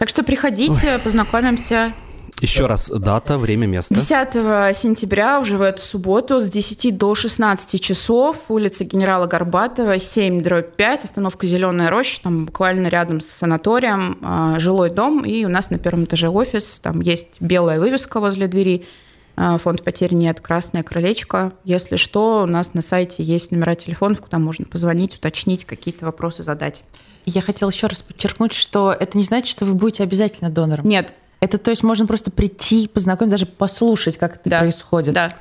Так 0.01 0.09
что 0.09 0.24
приходите, 0.24 0.94
Ой. 0.94 0.98
познакомимся. 0.98 1.94
Еще 2.40 2.66
раз 2.66 2.88
дата, 2.90 3.36
время, 3.38 3.66
место. 3.66 3.94
10 3.94 4.74
сентября, 4.76 5.40
уже 5.40 5.59
в 5.59 5.62
эту 5.62 5.82
субботу, 5.82 6.40
с 6.40 6.48
10 6.48 6.96
до 6.96 7.14
16 7.14 7.80
часов, 7.80 8.36
улица 8.48 8.84
генерала 8.84 9.26
Горбатова, 9.26 9.98
7, 9.98 10.40
дробь 10.40 10.72
5, 10.72 11.05
остановка 11.05 11.46
Зеленая 11.46 11.90
роща, 11.90 12.22
там 12.22 12.46
буквально 12.46 12.88
рядом 12.88 13.20
с 13.20 13.26
санаторием, 13.26 14.18
а, 14.22 14.59
жилой 14.59 14.90
дом, 14.90 15.24
и 15.24 15.44
у 15.44 15.48
нас 15.48 15.70
на 15.70 15.78
первом 15.78 16.05
этаже 16.05 16.28
офис, 16.30 16.80
там 16.80 17.01
есть 17.01 17.36
белая 17.40 17.78
вывеска 17.78 18.20
возле 18.20 18.46
двери, 18.46 18.84
а, 18.84 19.10
фонд 19.37 19.83
потерь 19.85 20.14
нет, 20.14 20.41
красное 20.41 20.83
крылечко. 20.83 21.53
Если 21.64 21.97
что, 21.97 22.43
у 22.43 22.47
нас 22.47 22.74
на 22.74 22.83
сайте 22.83 23.22
есть 23.22 23.51
номера 23.53 23.74
телефонов, 23.74 24.20
куда 24.20 24.39
можно 24.39 24.64
позвонить, 24.64 25.16
уточнить, 25.16 25.64
какие-то 25.64 26.05
вопросы 26.05 26.43
задать. 26.43 26.85
Я 27.26 27.43
хотела 27.43 27.70
еще 27.70 27.87
раз 27.87 28.03
подчеркнуть, 28.03 28.53
что 28.53 28.93
это 28.93 29.16
не 29.16 29.24
значит, 29.24 29.49
что 29.49 29.64
вы 29.64 29.74
будете 29.74 30.03
обязательно 30.03 30.51
донором. 30.51 30.87
Нет. 30.87 31.14
Это, 31.41 31.59
то 31.59 31.70
есть, 31.70 31.83
можно 31.83 32.07
просто 32.07 32.31
прийти, 32.31 32.87
познакомиться, 32.87 33.39
даже 33.39 33.47
послушать, 33.51 34.18
как 34.18 34.37
это 34.37 34.51
да. 34.51 34.61
происходит. 34.61 35.14
Да. 35.14 35.35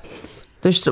То 0.62 0.70
есть 0.70 0.88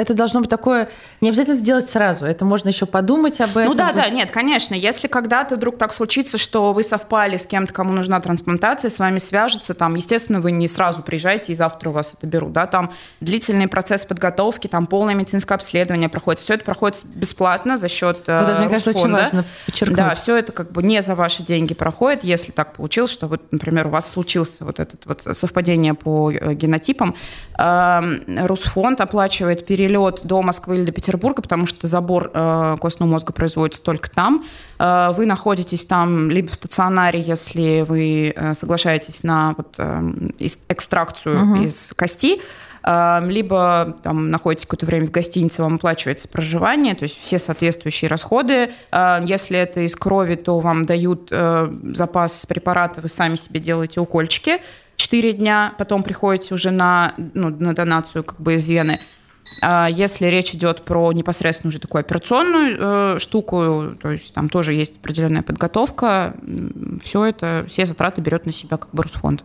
это 0.00 0.14
должно 0.14 0.40
быть 0.40 0.48
такое, 0.48 0.88
не 1.20 1.28
обязательно 1.28 1.56
это 1.56 1.62
делать 1.62 1.86
сразу, 1.86 2.24
это 2.24 2.46
можно 2.46 2.68
еще 2.68 2.86
подумать 2.86 3.38
об 3.40 3.50
этом. 3.50 3.66
Ну 3.66 3.74
да, 3.74 3.92
да, 3.92 4.08
нет, 4.08 4.30
конечно, 4.30 4.74
если 4.74 5.08
когда-то 5.08 5.56
вдруг 5.56 5.76
так 5.76 5.92
случится, 5.92 6.38
что 6.38 6.72
вы 6.72 6.82
совпали 6.82 7.36
с 7.36 7.44
кем-то, 7.44 7.74
кому 7.74 7.92
нужна 7.92 8.18
трансплантация, 8.20 8.88
с 8.88 8.98
вами 8.98 9.18
свяжутся, 9.18 9.74
там, 9.74 9.94
естественно, 9.96 10.40
вы 10.40 10.52
не 10.52 10.68
сразу 10.68 11.02
приезжаете 11.02 11.52
и 11.52 11.54
завтра 11.54 11.90
у 11.90 11.92
вас 11.92 12.14
это 12.16 12.26
берут, 12.26 12.52
да, 12.52 12.66
там 12.66 12.92
длительный 13.20 13.68
процесс 13.68 14.06
подготовки, 14.06 14.68
там 14.68 14.86
полное 14.86 15.14
медицинское 15.14 15.54
обследование 15.54 16.08
проходит, 16.08 16.40
все 16.40 16.54
это 16.54 16.64
проходит 16.64 17.04
бесплатно 17.04 17.76
за 17.76 17.88
счет 17.88 18.16
вот 18.26 18.28
это, 18.28 18.56
мне 18.58 18.70
кажется, 18.70 18.90
очень 18.90 19.12
важно 19.12 19.44
подчеркнуть. 19.66 19.98
Да, 19.98 20.14
все 20.14 20.36
это 20.36 20.52
как 20.52 20.72
бы 20.72 20.82
не 20.82 21.02
за 21.02 21.14
ваши 21.14 21.42
деньги 21.42 21.74
проходит, 21.74 22.24
если 22.24 22.52
так 22.52 22.72
получилось, 22.72 23.10
что 23.10 23.26
вот, 23.26 23.52
например, 23.52 23.88
у 23.88 23.90
вас 23.90 24.10
случился 24.10 24.64
вот 24.64 24.80
это 24.80 24.96
вот 25.04 25.22
совпадение 25.36 25.92
по 25.92 26.30
э, 26.32 26.54
генотипам, 26.54 27.14
Русфонд 27.58 29.02
оплачивает 29.02 29.66
перелет 29.66 29.89
перелет 29.90 30.20
до 30.22 30.40
Москвы 30.42 30.76
или 30.76 30.84
до 30.84 30.92
Петербурга, 30.92 31.42
потому 31.42 31.66
что 31.66 31.86
забор 31.86 32.30
э, 32.32 32.76
костного 32.80 33.10
мозга 33.10 33.32
производится 33.32 33.82
только 33.82 34.08
там. 34.10 34.44
Э, 34.78 35.10
вы 35.16 35.26
находитесь 35.26 35.84
там 35.84 36.30
либо 36.30 36.50
в 36.50 36.54
стационаре, 36.54 37.20
если 37.20 37.84
вы 37.86 38.32
э, 38.34 38.54
соглашаетесь 38.54 39.24
на 39.24 39.54
вот, 39.56 39.74
э, 39.78 40.12
экстракцию 40.68 41.42
угу. 41.42 41.62
из 41.62 41.92
кости, 41.96 42.40
э, 42.84 43.20
либо 43.26 43.96
там, 44.02 44.30
находитесь 44.30 44.66
какое-то 44.66 44.86
время 44.86 45.06
в 45.06 45.10
гостинице, 45.10 45.62
вам 45.62 45.74
оплачивается 45.74 46.28
проживание, 46.28 46.94
то 46.94 47.02
есть 47.02 47.20
все 47.20 47.40
соответствующие 47.40 48.08
расходы. 48.08 48.70
Э, 48.92 49.20
если 49.26 49.58
это 49.58 49.80
из 49.80 49.96
крови, 49.96 50.36
то 50.36 50.60
вам 50.60 50.84
дают 50.84 51.28
э, 51.32 51.72
запас 51.94 52.46
препарата, 52.46 53.00
вы 53.00 53.08
сами 53.08 53.34
себе 53.34 53.58
делаете 53.58 54.00
укольчики. 54.00 54.60
4 54.96 55.32
дня, 55.32 55.72
потом 55.78 56.02
приходите 56.02 56.52
уже 56.52 56.70
на, 56.70 57.14
ну, 57.16 57.48
на 57.48 57.74
донацию 57.74 58.22
как 58.22 58.38
бы 58.38 58.54
из 58.54 58.68
вены. 58.68 59.00
А 59.62 59.88
если 59.88 60.26
речь 60.26 60.54
идет 60.54 60.82
про 60.82 61.12
непосредственно 61.12 61.68
уже 61.68 61.78
такую 61.78 62.00
операционную 62.00 62.76
э, 62.78 63.18
штуку, 63.18 63.92
то 64.00 64.10
есть 64.10 64.32
там 64.32 64.48
тоже 64.48 64.72
есть 64.72 64.96
определенная 64.96 65.42
подготовка, 65.42 66.34
все 67.02 67.24
это, 67.26 67.66
все 67.68 67.84
затраты 67.84 68.20
берет 68.20 68.46
на 68.46 68.52
себя 68.52 68.76
как 68.76 68.90
бы 68.92 69.02
Русфонд. 69.02 69.44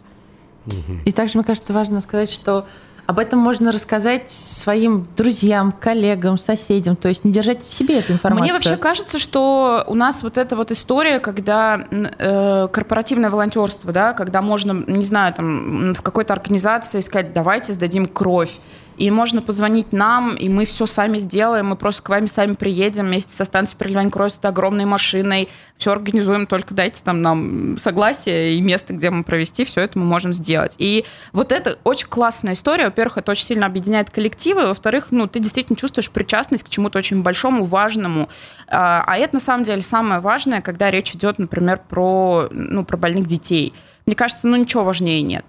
И 1.06 1.12
также, 1.12 1.38
мне 1.38 1.46
кажется, 1.46 1.74
важно 1.74 2.02
сказать, 2.02 2.32
что 2.32 2.66
об 3.06 3.20
этом 3.20 3.40
можно 3.40 3.72
рассказать 3.72 4.32
своим 4.32 5.08
друзьям, 5.16 5.72
коллегам, 5.72 6.40
соседям, 6.40 6.96
то 6.96 7.08
есть 7.08 7.24
не 7.24 7.32
держать 7.32 7.64
в 7.64 7.72
себе 7.72 8.00
эту 8.00 8.14
информацию. 8.14 8.44
Мне 8.44 8.54
вообще 8.54 8.78
кажется, 8.78 9.20
что 9.20 9.84
у 9.88 9.94
нас 9.94 10.24
вот 10.24 10.40
эта 10.40 10.56
вот 10.56 10.72
история, 10.72 11.20
когда 11.20 11.86
э, 11.92 12.68
корпоративное 12.72 13.30
волонтерство, 13.30 13.94
да, 13.94 14.14
когда 14.14 14.42
можно, 14.42 14.72
не 14.88 15.06
знаю, 15.06 15.36
там 15.36 15.94
в 15.94 16.02
какой-то 16.02 16.34
организации 16.34 17.00
сказать, 17.02 17.32
давайте 17.32 17.74
сдадим 17.74 18.08
кровь, 18.08 18.58
и 18.98 19.12
можно 19.12 19.42
позвонить 19.42 19.94
нам, 19.94 20.36
и 20.36 20.50
мы 20.50 20.66
все 20.66 20.86
сами 20.86 21.18
сделаем, 21.18 21.68
мы 21.68 21.76
просто 21.76 22.02
к 22.04 22.10
вам 22.10 22.28
сами 22.28 22.54
приедем 22.54 23.06
вместе 23.06 23.34
со 23.34 23.46
станцией 23.46 23.78
переливания 23.78 24.10
крови 24.10 24.30
с 24.30 24.40
огромной 24.42 24.86
машиной, 24.86 25.50
все 25.78 25.92
организуем, 25.92 26.48
только 26.48 26.74
дайте 26.74 27.04
там 27.04 27.22
нам 27.22 27.78
согласие 27.78 28.54
и 28.54 28.62
место, 28.62 28.94
где 28.94 29.10
мы 29.10 29.24
провести, 29.24 29.66
все 29.66 29.82
это 29.82 30.00
мы 30.00 30.06
можем 30.06 30.34
сделать. 30.34 30.76
И 30.78 31.06
вот 31.34 31.52
это 31.52 31.80
очень 31.84 32.08
классная 32.08 32.54
история. 32.54 32.86
Во-первых, 32.86 33.18
это 33.18 33.32
очень 33.32 33.46
сильно 33.46 33.66
объединяет 33.66 34.10
коллективы, 34.10 34.68
во-вторых, 34.68 35.08
ну, 35.12 35.28
ты 35.28 35.40
действительно 35.40 35.78
чувствуешь 35.78 36.10
причастность 36.10 36.64
к 36.64 36.70
чему-то 36.70 37.00
очень 37.00 37.22
большому, 37.22 37.66
важному. 37.66 38.30
А, 38.68 39.04
а 39.06 39.18
это, 39.18 39.36
на 39.36 39.42
самом 39.42 39.64
деле, 39.64 39.82
самое 39.82 40.22
важное, 40.22 40.62
когда 40.62 40.90
речь 40.90 41.14
идет, 41.14 41.40
например, 41.40 41.82
про, 41.90 42.48
ну, 42.52 42.86
про 42.86 42.98
больных 42.98 43.26
детей. 43.26 43.74
Мне 44.06 44.16
кажется, 44.16 44.48
ну, 44.48 44.56
ничего 44.56 44.84
важнее 44.84 45.22
нет. 45.22 45.46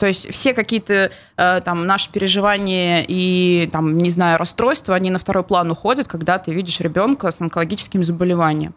То 0.00 0.06
есть 0.06 0.32
все 0.32 0.54
какие-то 0.54 1.12
э, 1.36 1.60
там 1.60 1.86
наши 1.86 2.10
переживания 2.10 3.04
и 3.06 3.68
там, 3.70 3.98
не 3.98 4.08
знаю, 4.08 4.38
расстройства, 4.38 4.94
они 4.94 5.10
на 5.10 5.18
второй 5.18 5.44
план 5.44 5.70
уходят, 5.70 6.08
когда 6.08 6.38
ты 6.38 6.54
видишь 6.54 6.80
ребенка 6.80 7.30
с 7.30 7.38
онкологическим 7.42 8.02
заболеванием. 8.02 8.74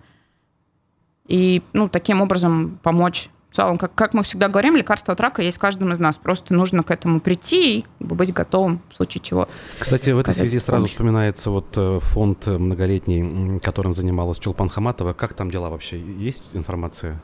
И 1.30 1.61
ну, 1.71 1.88
таким 1.88 2.19
образом 2.19 2.78
помочь 2.84 3.30
в 3.49 3.55
целом, 3.55 3.78
как, 3.78 3.95
как 3.95 4.13
мы 4.13 4.24
всегда 4.24 4.49
говорим, 4.49 4.76
лекарство 4.76 5.13
от 5.13 5.21
рака 5.21 5.41
есть 5.41 5.55
в 5.55 5.61
каждом 5.61 5.93
из 5.93 5.99
нас. 5.99 6.17
Просто 6.17 6.53
нужно 6.53 6.84
к 6.84 6.91
этому 6.91 7.21
прийти 7.21 7.80
и 7.80 7.86
быть 8.01 8.34
готовым 8.34 8.82
в 8.91 8.95
случае 8.97 9.21
чего. 9.21 9.47
Кстати, 9.80 10.09
в 10.09 10.17
этой 10.17 10.34
связи 10.34 10.59
сразу 10.59 10.88
вспоминается 10.88 11.51
вот 11.51 11.67
э, 11.78 11.99
фонд 12.01 12.47
многолетний, 12.47 13.61
которым 13.61 13.93
занималась 13.93 14.39
Чулпан 14.39 14.67
Хаматова. 14.67 15.13
Как 15.13 15.36
там 15.36 15.49
дела 15.49 15.69
вообще? 15.69 16.01
Есть 16.01 16.53
информация? 16.53 17.21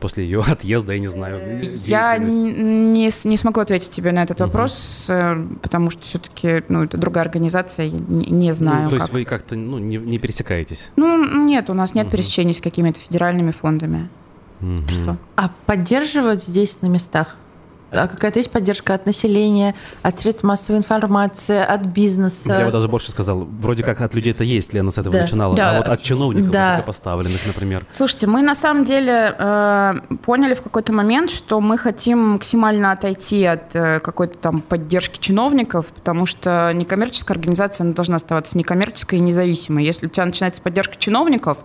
После 0.00 0.24
ее 0.24 0.40
отъезда, 0.46 0.92
я 0.92 0.98
не 0.98 1.08
знаю. 1.08 1.38
Э, 1.40 1.64
я 1.84 2.18
не, 2.18 3.10
не 3.24 3.36
смогу 3.36 3.60
ответить 3.60 3.90
тебе 3.90 4.12
на 4.12 4.22
этот 4.22 4.40
угу. 4.40 4.48
вопрос, 4.48 5.06
э, 5.08 5.46
потому 5.62 5.90
что 5.90 6.02
все-таки 6.02 6.62
ну, 6.68 6.84
это 6.84 6.96
другая 6.96 7.24
организация, 7.24 7.86
я 7.86 7.98
не, 7.98 8.26
не 8.26 8.52
знаю. 8.52 8.84
Ну, 8.84 8.90
то 8.90 8.96
как. 8.96 9.02
есть 9.02 9.12
вы 9.12 9.24
как-то 9.24 9.56
ну, 9.56 9.78
не, 9.78 9.96
не 9.96 10.18
пересекаетесь? 10.18 10.90
Ну, 10.96 11.44
нет, 11.46 11.70
у 11.70 11.74
нас 11.74 11.94
нет 11.94 12.06
угу. 12.06 12.16
пересечений 12.16 12.54
с 12.54 12.60
какими-то 12.60 13.00
федеральными 13.00 13.50
фондами. 13.50 14.08
Угу. 14.60 14.88
Что? 14.88 15.16
А 15.36 15.50
поддерживают 15.66 16.42
здесь 16.42 16.80
на 16.82 16.86
местах? 16.86 17.36
А 18.02 18.08
какая-то 18.08 18.38
есть 18.38 18.50
поддержка 18.50 18.94
от 18.94 19.06
населения, 19.06 19.74
от 20.02 20.18
средств 20.18 20.44
массовой 20.44 20.78
информации, 20.78 21.58
от 21.58 21.82
бизнеса? 21.86 22.56
Я 22.58 22.66
бы 22.66 22.72
даже 22.72 22.88
больше 22.88 23.10
сказал, 23.10 23.46
вроде 23.60 23.82
как 23.82 24.00
от 24.00 24.14
людей 24.14 24.32
это 24.32 24.44
есть, 24.44 24.72
Лена 24.72 24.90
с 24.90 24.98
этого 24.98 25.14
да. 25.14 25.22
начинала, 25.22 25.56
да. 25.56 25.70
а 25.70 25.76
вот 25.78 25.88
от 25.88 26.02
чиновников 26.02 26.50
да. 26.50 26.70
высокопоставленных, 26.72 27.46
например. 27.46 27.86
Слушайте, 27.92 28.26
мы 28.26 28.42
на 28.42 28.54
самом 28.54 28.84
деле 28.84 29.34
э, 29.38 29.94
поняли 30.24 30.54
в 30.54 30.62
какой-то 30.62 30.92
момент, 30.92 31.30
что 31.30 31.60
мы 31.60 31.78
хотим 31.78 32.18
максимально 32.18 32.92
отойти 32.92 33.44
от 33.44 33.74
э, 33.74 34.00
какой-то 34.00 34.38
там 34.38 34.60
поддержки 34.60 35.18
чиновников, 35.18 35.86
потому 35.86 36.26
что 36.26 36.72
некоммерческая 36.74 37.36
организация 37.36 37.84
она 37.84 37.94
должна 37.94 38.16
оставаться 38.16 38.58
некоммерческой 38.58 39.18
и 39.18 39.22
независимой. 39.22 39.84
Если 39.84 40.06
у 40.06 40.08
тебя 40.08 40.26
начинается 40.26 40.60
поддержка 40.60 40.96
чиновников, 40.96 41.58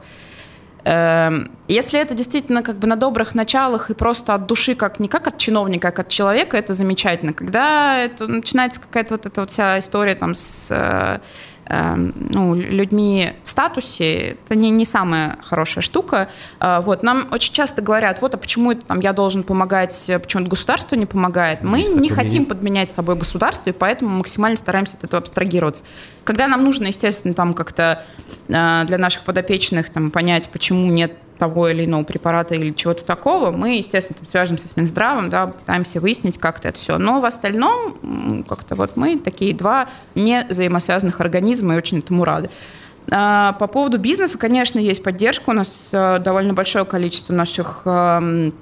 если 0.86 2.00
это 2.00 2.14
действительно 2.14 2.64
как 2.64 2.78
бы 2.78 2.88
на 2.88 2.96
добрых 2.96 3.36
началах 3.36 3.90
и 3.90 3.94
просто 3.94 4.34
от 4.34 4.46
души, 4.46 4.76
как 4.76 5.00
не 5.00 5.08
как 5.08 5.28
от 5.28 5.38
чиновника, 5.38 5.90
а 5.90 5.92
как 5.92 6.08
от 6.08 6.10
человека, 6.10 6.58
это 6.58 6.74
замечательно. 6.74 7.34
Когда 7.34 8.00
это 8.00 8.28
начинается 8.28 8.80
какая-то 8.80 9.16
вот 9.16 9.26
эта 9.26 9.42
вот 9.42 9.50
вся 9.52 9.80
история 9.80 10.16
там 10.16 10.36
с 10.36 10.68
э, 10.72 11.20
Эм, 11.59 11.59
ну, 11.70 12.56
людьми 12.56 13.34
в 13.44 13.50
статусе, 13.50 14.38
это 14.46 14.56
не, 14.56 14.70
не 14.72 14.86
самая 14.86 15.38
хорошая 15.44 15.84
штука. 15.84 16.30
Э, 16.60 16.82
вот, 16.82 17.04
нам 17.04 17.28
очень 17.32 17.54
часто 17.54 17.82
говорят, 17.82 18.22
вот, 18.22 18.34
а 18.34 18.38
почему 18.38 18.72
это 18.72 18.86
там 18.86 19.00
я 19.00 19.14
должен 19.14 19.44
помогать, 19.44 20.10
почему 20.22 20.48
государство 20.48 20.96
не 20.96 21.06
помогает? 21.06 21.62
Мы 21.64 21.80
Есть 21.80 21.96
не 21.96 22.10
хотим 22.10 22.42
мнение. 22.42 22.48
подменять 22.48 22.92
с 22.92 22.96
собой 22.96 23.16
государство, 23.16 23.70
и 23.70 23.74
поэтому 23.74 24.18
максимально 24.18 24.58
стараемся 24.58 24.96
от 24.98 25.04
этого 25.04 25.22
абстрагироваться. 25.22 25.84
Когда 26.24 26.48
нам 26.48 26.64
нужно, 26.64 26.88
естественно, 26.88 27.34
там 27.34 27.54
как-то 27.54 28.04
э, 28.48 28.84
для 28.86 28.98
наших 28.98 29.24
подопечных 29.24 29.92
там, 29.92 30.12
понять, 30.12 30.50
почему 30.50 30.92
нет 30.92 31.14
того 31.40 31.70
или 31.70 31.86
иного 31.86 32.04
препарата 32.04 32.54
или 32.54 32.72
чего-то 32.72 33.04
такого, 33.04 33.52
мы, 33.52 33.78
естественно, 33.78 34.18
там, 34.18 34.28
свяжемся 34.28 34.68
с 34.68 34.76
Минздравом, 34.76 35.30
да, 35.30 35.48
пытаемся 35.48 36.00
выяснить 36.00 36.38
как-то 36.38 36.68
это 36.68 36.78
все. 36.78 36.98
Но 36.98 37.22
в 37.22 37.26
остальном 37.26 38.44
как-то 38.48 38.76
вот 38.76 38.98
мы 38.98 39.18
такие 39.18 39.56
два 39.56 39.88
не 40.14 40.46
взаимосвязанных 40.48 41.22
организма 41.22 41.74
и 41.74 41.78
очень 41.78 42.00
этому 42.00 42.26
рады. 42.26 42.50
А, 43.12 43.54
по 43.54 43.68
поводу 43.68 43.98
бизнеса, 43.98 44.38
конечно, 44.38 44.78
есть 44.78 45.02
поддержка. 45.02 45.50
У 45.50 45.54
нас 45.54 45.72
э, 45.92 46.20
довольно 46.20 46.54
большое 46.54 46.86
количество 46.86 47.34
наших 47.34 47.84
эм, 47.86 48.54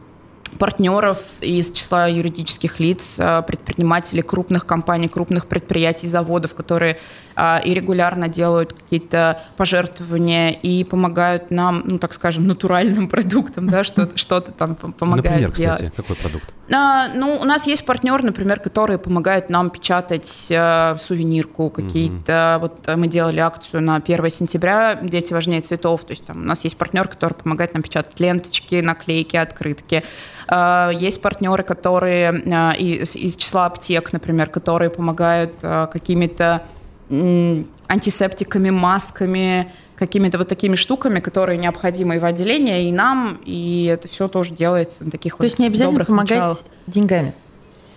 партнеров 0.49 1.19
из 1.41 1.71
числа 1.71 2.07
юридических 2.07 2.79
лиц, 2.79 3.17
э, 3.19 3.43
предпринимателей 3.45 4.21
крупных 4.21 4.65
компаний, 4.65 5.07
крупных 5.07 5.47
предприятий, 5.47 6.07
заводов, 6.07 6.55
которые 6.55 6.99
а, 7.39 7.61
и 7.63 7.71
регулярно 7.75 8.27
делают 8.27 8.73
какие-то 8.73 9.41
пожертвования 9.57 10.49
и 10.49 10.83
помогают 10.83 11.51
нам, 11.51 11.83
ну, 11.85 11.99
так 11.99 12.13
скажем, 12.13 12.47
натуральным 12.47 13.07
продуктам, 13.09 13.69
да, 13.69 13.83
что-то, 13.83 14.17
что-то 14.17 14.51
там 14.51 14.75
помогает 14.75 15.41
Например, 15.41 15.51
делать. 15.51 15.83
кстати, 15.83 15.95
какой 15.95 16.15
продукт? 16.15 16.51
А, 16.71 17.09
ну, 17.13 17.37
у 17.39 17.45
нас 17.45 17.67
есть 17.67 17.85
партнер, 17.85 18.23
например, 18.23 18.59
которые 18.59 18.97
помогают 18.97 19.51
нам 19.51 19.69
печатать 19.69 20.47
э, 20.49 20.97
сувенирку 20.99 21.69
какие-то. 21.69 22.31
Mm-hmm. 22.31 22.59
Вот 22.59 22.97
мы 22.97 23.07
делали 23.07 23.39
акцию 23.39 23.83
на 23.83 23.97
1 23.97 24.29
сентября 24.31 24.95
«Дети 24.95 25.31
важнее 25.31 25.61
цветов». 25.61 26.03
То 26.05 26.11
есть 26.11 26.25
там 26.25 26.41
у 26.41 26.45
нас 26.45 26.63
есть 26.63 26.75
партнер, 26.75 27.07
который 27.07 27.33
помогает 27.35 27.73
нам 27.75 27.83
печатать 27.83 28.19
ленточки, 28.19 28.81
наклейки, 28.81 29.37
открытки. 29.37 30.03
Э, 30.47 30.91
есть 30.93 31.21
партнеры, 31.21 31.63
которые 31.63 32.31
э, 32.45 32.77
из, 32.77 33.15
из 33.15 33.35
числа 33.35 33.65
аптек, 33.65 34.13
например, 34.13 34.49
которые 34.49 34.89
помогают 34.89 35.53
э, 35.61 35.87
какими-то 35.91 36.63
антисептиками, 37.09 38.69
масками, 38.69 39.71
какими-то 39.95 40.37
вот 40.37 40.49
такими 40.49 40.75
штуками, 40.75 41.21
которые 41.21 41.57
необходимы 41.57 42.15
и 42.15 42.19
в 42.19 42.25
отделении, 42.25 42.89
и 42.89 42.91
нам, 42.91 43.39
и 43.45 43.85
это 43.85 44.09
все 44.09 44.27
тоже 44.27 44.53
делается 44.53 45.05
на 45.05 45.11
таких 45.11 45.33
То 45.33 45.37
вот 45.37 45.45
есть 45.45 45.57
не 45.57 45.67
обязательно 45.67 46.03
помогать 46.03 46.29
началах. 46.31 46.63
деньгами? 46.85 47.33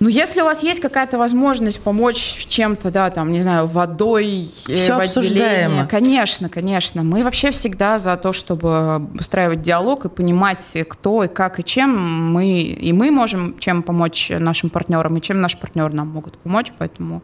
Ну, 0.00 0.08
если 0.08 0.40
у 0.40 0.44
вас 0.44 0.62
есть 0.62 0.80
какая-то 0.80 1.18
возможность 1.18 1.78
помочь 1.78 2.46
чем-то, 2.48 2.90
да, 2.90 3.10
там, 3.10 3.30
не 3.32 3.42
знаю, 3.42 3.66
водой, 3.66 4.48
э, 4.66 4.74
Все 4.74 4.96
в 4.96 4.98
отделении, 4.98 5.86
конечно, 5.86 6.48
конечно. 6.48 7.02
Мы 7.02 7.22
вообще 7.22 7.50
всегда 7.50 7.98
за 7.98 8.16
то, 8.16 8.32
чтобы 8.32 9.06
устраивать 9.18 9.60
диалог 9.60 10.06
и 10.06 10.08
понимать, 10.08 10.74
кто 10.88 11.24
и 11.24 11.28
как 11.28 11.60
и 11.60 11.64
чем 11.64 12.32
мы, 12.32 12.62
и 12.62 12.92
мы 12.94 13.10
можем 13.10 13.58
чем 13.58 13.82
помочь 13.82 14.30
нашим 14.30 14.70
партнерам, 14.70 15.18
и 15.18 15.20
чем 15.20 15.42
наши 15.42 15.58
партнеры 15.58 15.92
нам 15.92 16.08
могут 16.08 16.38
помочь, 16.38 16.72
поэтому 16.78 17.22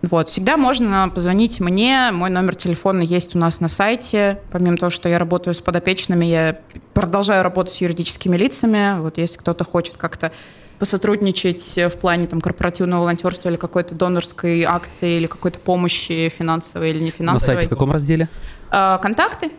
вот, 0.00 0.28
всегда 0.28 0.56
можно 0.56 1.10
позвонить 1.14 1.60
мне, 1.60 2.10
мой 2.12 2.30
номер 2.30 2.54
телефона 2.54 3.02
есть 3.02 3.34
у 3.34 3.38
нас 3.38 3.60
на 3.60 3.68
сайте. 3.68 4.40
Помимо 4.52 4.76
того, 4.76 4.90
что 4.90 5.08
я 5.08 5.18
работаю 5.18 5.52
с 5.52 5.60
подопечными, 5.60 6.24
я 6.24 6.60
продолжаю 6.94 7.42
работать 7.42 7.74
с 7.74 7.80
юридическими 7.80 8.36
лицами. 8.36 9.00
Вот 9.00 9.18
если 9.18 9.38
кто-то 9.38 9.64
хочет 9.64 9.96
как-то 9.96 10.32
посотрудничать 10.78 11.76
в 11.76 11.96
плане 11.98 12.26
там, 12.26 12.40
корпоративного 12.40 13.00
волонтерства 13.00 13.48
или 13.48 13.56
какой-то 13.56 13.94
донорской 13.94 14.62
акции 14.62 15.16
или 15.16 15.26
какой-то 15.26 15.58
помощи 15.58 16.28
финансовой 16.28 16.90
или 16.90 17.00
не 17.00 17.10
финансовой. 17.10 17.54
На 17.54 17.60
сайте 17.60 17.66
в 17.66 17.70
каком 17.70 17.92
разделе? 17.92 18.28
А, 18.70 18.98
контакты. 18.98 19.52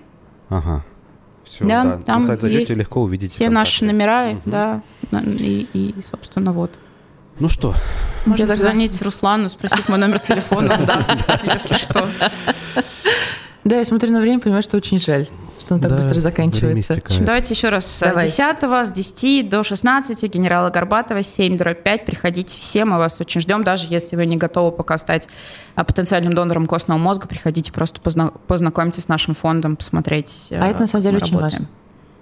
Ага. 0.49 0.83
Все, 1.43 1.65
да, 1.65 1.83
да. 1.83 1.97
Там 2.05 2.21
на 2.21 2.27
сайт 2.27 2.41
зайдете, 2.41 2.75
легко 2.75 3.01
увидите. 3.01 3.33
Все 3.33 3.45
контакты. 3.45 3.59
наши 3.59 3.85
номера, 3.85 4.31
угу. 4.31 4.41
да, 4.45 4.81
и, 5.11 5.67
и, 5.73 5.95
собственно, 6.01 6.51
вот. 6.51 6.77
Ну 7.39 7.49
что? 7.49 7.73
Можно 8.25 8.47
позвонить 8.47 9.01
Руслану, 9.01 9.49
спросить 9.49 9.87
мой 9.87 9.97
номер 9.97 10.19
телефона, 10.19 10.75
он 10.79 10.85
даст, 10.85 11.13
если 11.43 11.75
что. 11.75 12.09
Да, 13.63 13.77
я 13.77 13.85
смотрю 13.85 14.11
на 14.11 14.19
время, 14.19 14.39
понимаю, 14.39 14.63
что 14.63 14.77
очень 14.77 14.99
жаль, 14.99 15.27
что 15.67 15.75
он 15.75 15.81
так 15.81 15.91
да, 15.91 15.97
быстро 15.97 16.19
заканчивается. 16.19 16.97
Давайте 17.19 17.53
еще 17.53 17.69
раз. 17.69 17.85
С 17.85 17.99
10 17.99 18.87
с 18.87 18.91
10 18.91 19.49
до 19.49 19.63
16 19.63 20.23
генерала 20.33 20.69
Горбатова 20.69 21.21
7 21.21 21.57
дробь 21.57 21.83
5. 21.83 22.05
Приходите 22.05 22.57
все, 22.57 22.85
мы 22.85 22.97
вас 22.97 23.19
очень 23.19 23.41
ждем. 23.41 23.63
Даже 23.63 23.87
если 23.89 24.15
вы 24.15 24.25
не 24.25 24.37
готовы 24.37 24.71
пока 24.71 24.97
стать 24.97 25.27
а, 25.75 25.83
потенциальным 25.83 26.33
донором 26.33 26.67
костного 26.67 26.97
мозга, 26.97 27.27
приходите 27.27 27.73
просто 27.73 27.99
познакомиться 28.01 29.01
с 29.01 29.09
нашим 29.09 29.35
фондом, 29.35 29.75
посмотреть. 29.75 30.47
А 30.57 30.67
это 30.67 30.81
на 30.81 30.87
самом 30.87 31.03
деле 31.03 31.17
очень 31.17 31.33
работаем. 31.33 31.63
важно. 31.63 31.67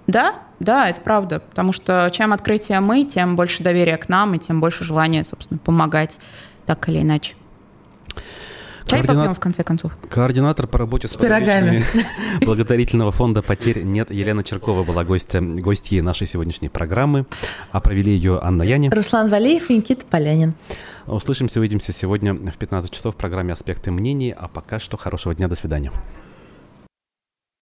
Да, 0.08 0.34
да, 0.58 0.88
это 0.88 1.00
правда. 1.00 1.40
Потому 1.40 1.72
что 1.72 2.10
чем 2.12 2.32
открытие 2.32 2.80
мы, 2.80 3.04
тем 3.04 3.36
больше 3.36 3.62
доверия 3.62 3.96
к 3.96 4.08
нам 4.08 4.34
и 4.34 4.38
тем 4.38 4.60
больше 4.60 4.82
желания, 4.82 5.22
собственно, 5.22 5.58
помогать 5.58 6.18
так 6.64 6.88
или 6.88 7.00
иначе. 7.02 7.36
Чай 8.86 9.00
Координа... 9.00 9.20
попьем 9.20 9.34
в 9.34 9.40
конце 9.40 9.64
концов. 9.64 9.92
Координатор 10.08 10.68
по 10.68 10.78
работе 10.78 11.08
с, 11.08 11.12
с 11.12 11.16
пирогами 11.16 11.82
благотворительного 12.44 13.10
фонда 13.10 13.42
«Потерь 13.42 13.82
нет» 13.82 14.12
Елена 14.12 14.44
Черкова 14.44 14.84
была 14.84 15.04
гостем, 15.04 15.58
гостьей 15.58 16.02
нашей 16.02 16.28
сегодняшней 16.28 16.68
программы, 16.68 17.26
а 17.72 17.80
провели 17.80 18.12
ее 18.12 18.38
Анна 18.40 18.62
Яни. 18.62 18.88
Руслан 18.88 19.28
Валеев 19.28 19.70
и 19.70 19.76
Никита 19.76 20.06
Полянин. 20.08 20.54
Услышимся, 21.06 21.58
увидимся 21.58 21.92
сегодня 21.92 22.34
в 22.34 22.56
15 22.56 22.90
часов 22.92 23.14
в 23.14 23.16
программе 23.16 23.52
«Аспекты 23.52 23.90
мнений». 23.90 24.32
А 24.36 24.46
пока 24.46 24.78
что 24.78 24.96
хорошего 24.96 25.34
дня, 25.34 25.48
до 25.48 25.56
свидания. 25.56 25.90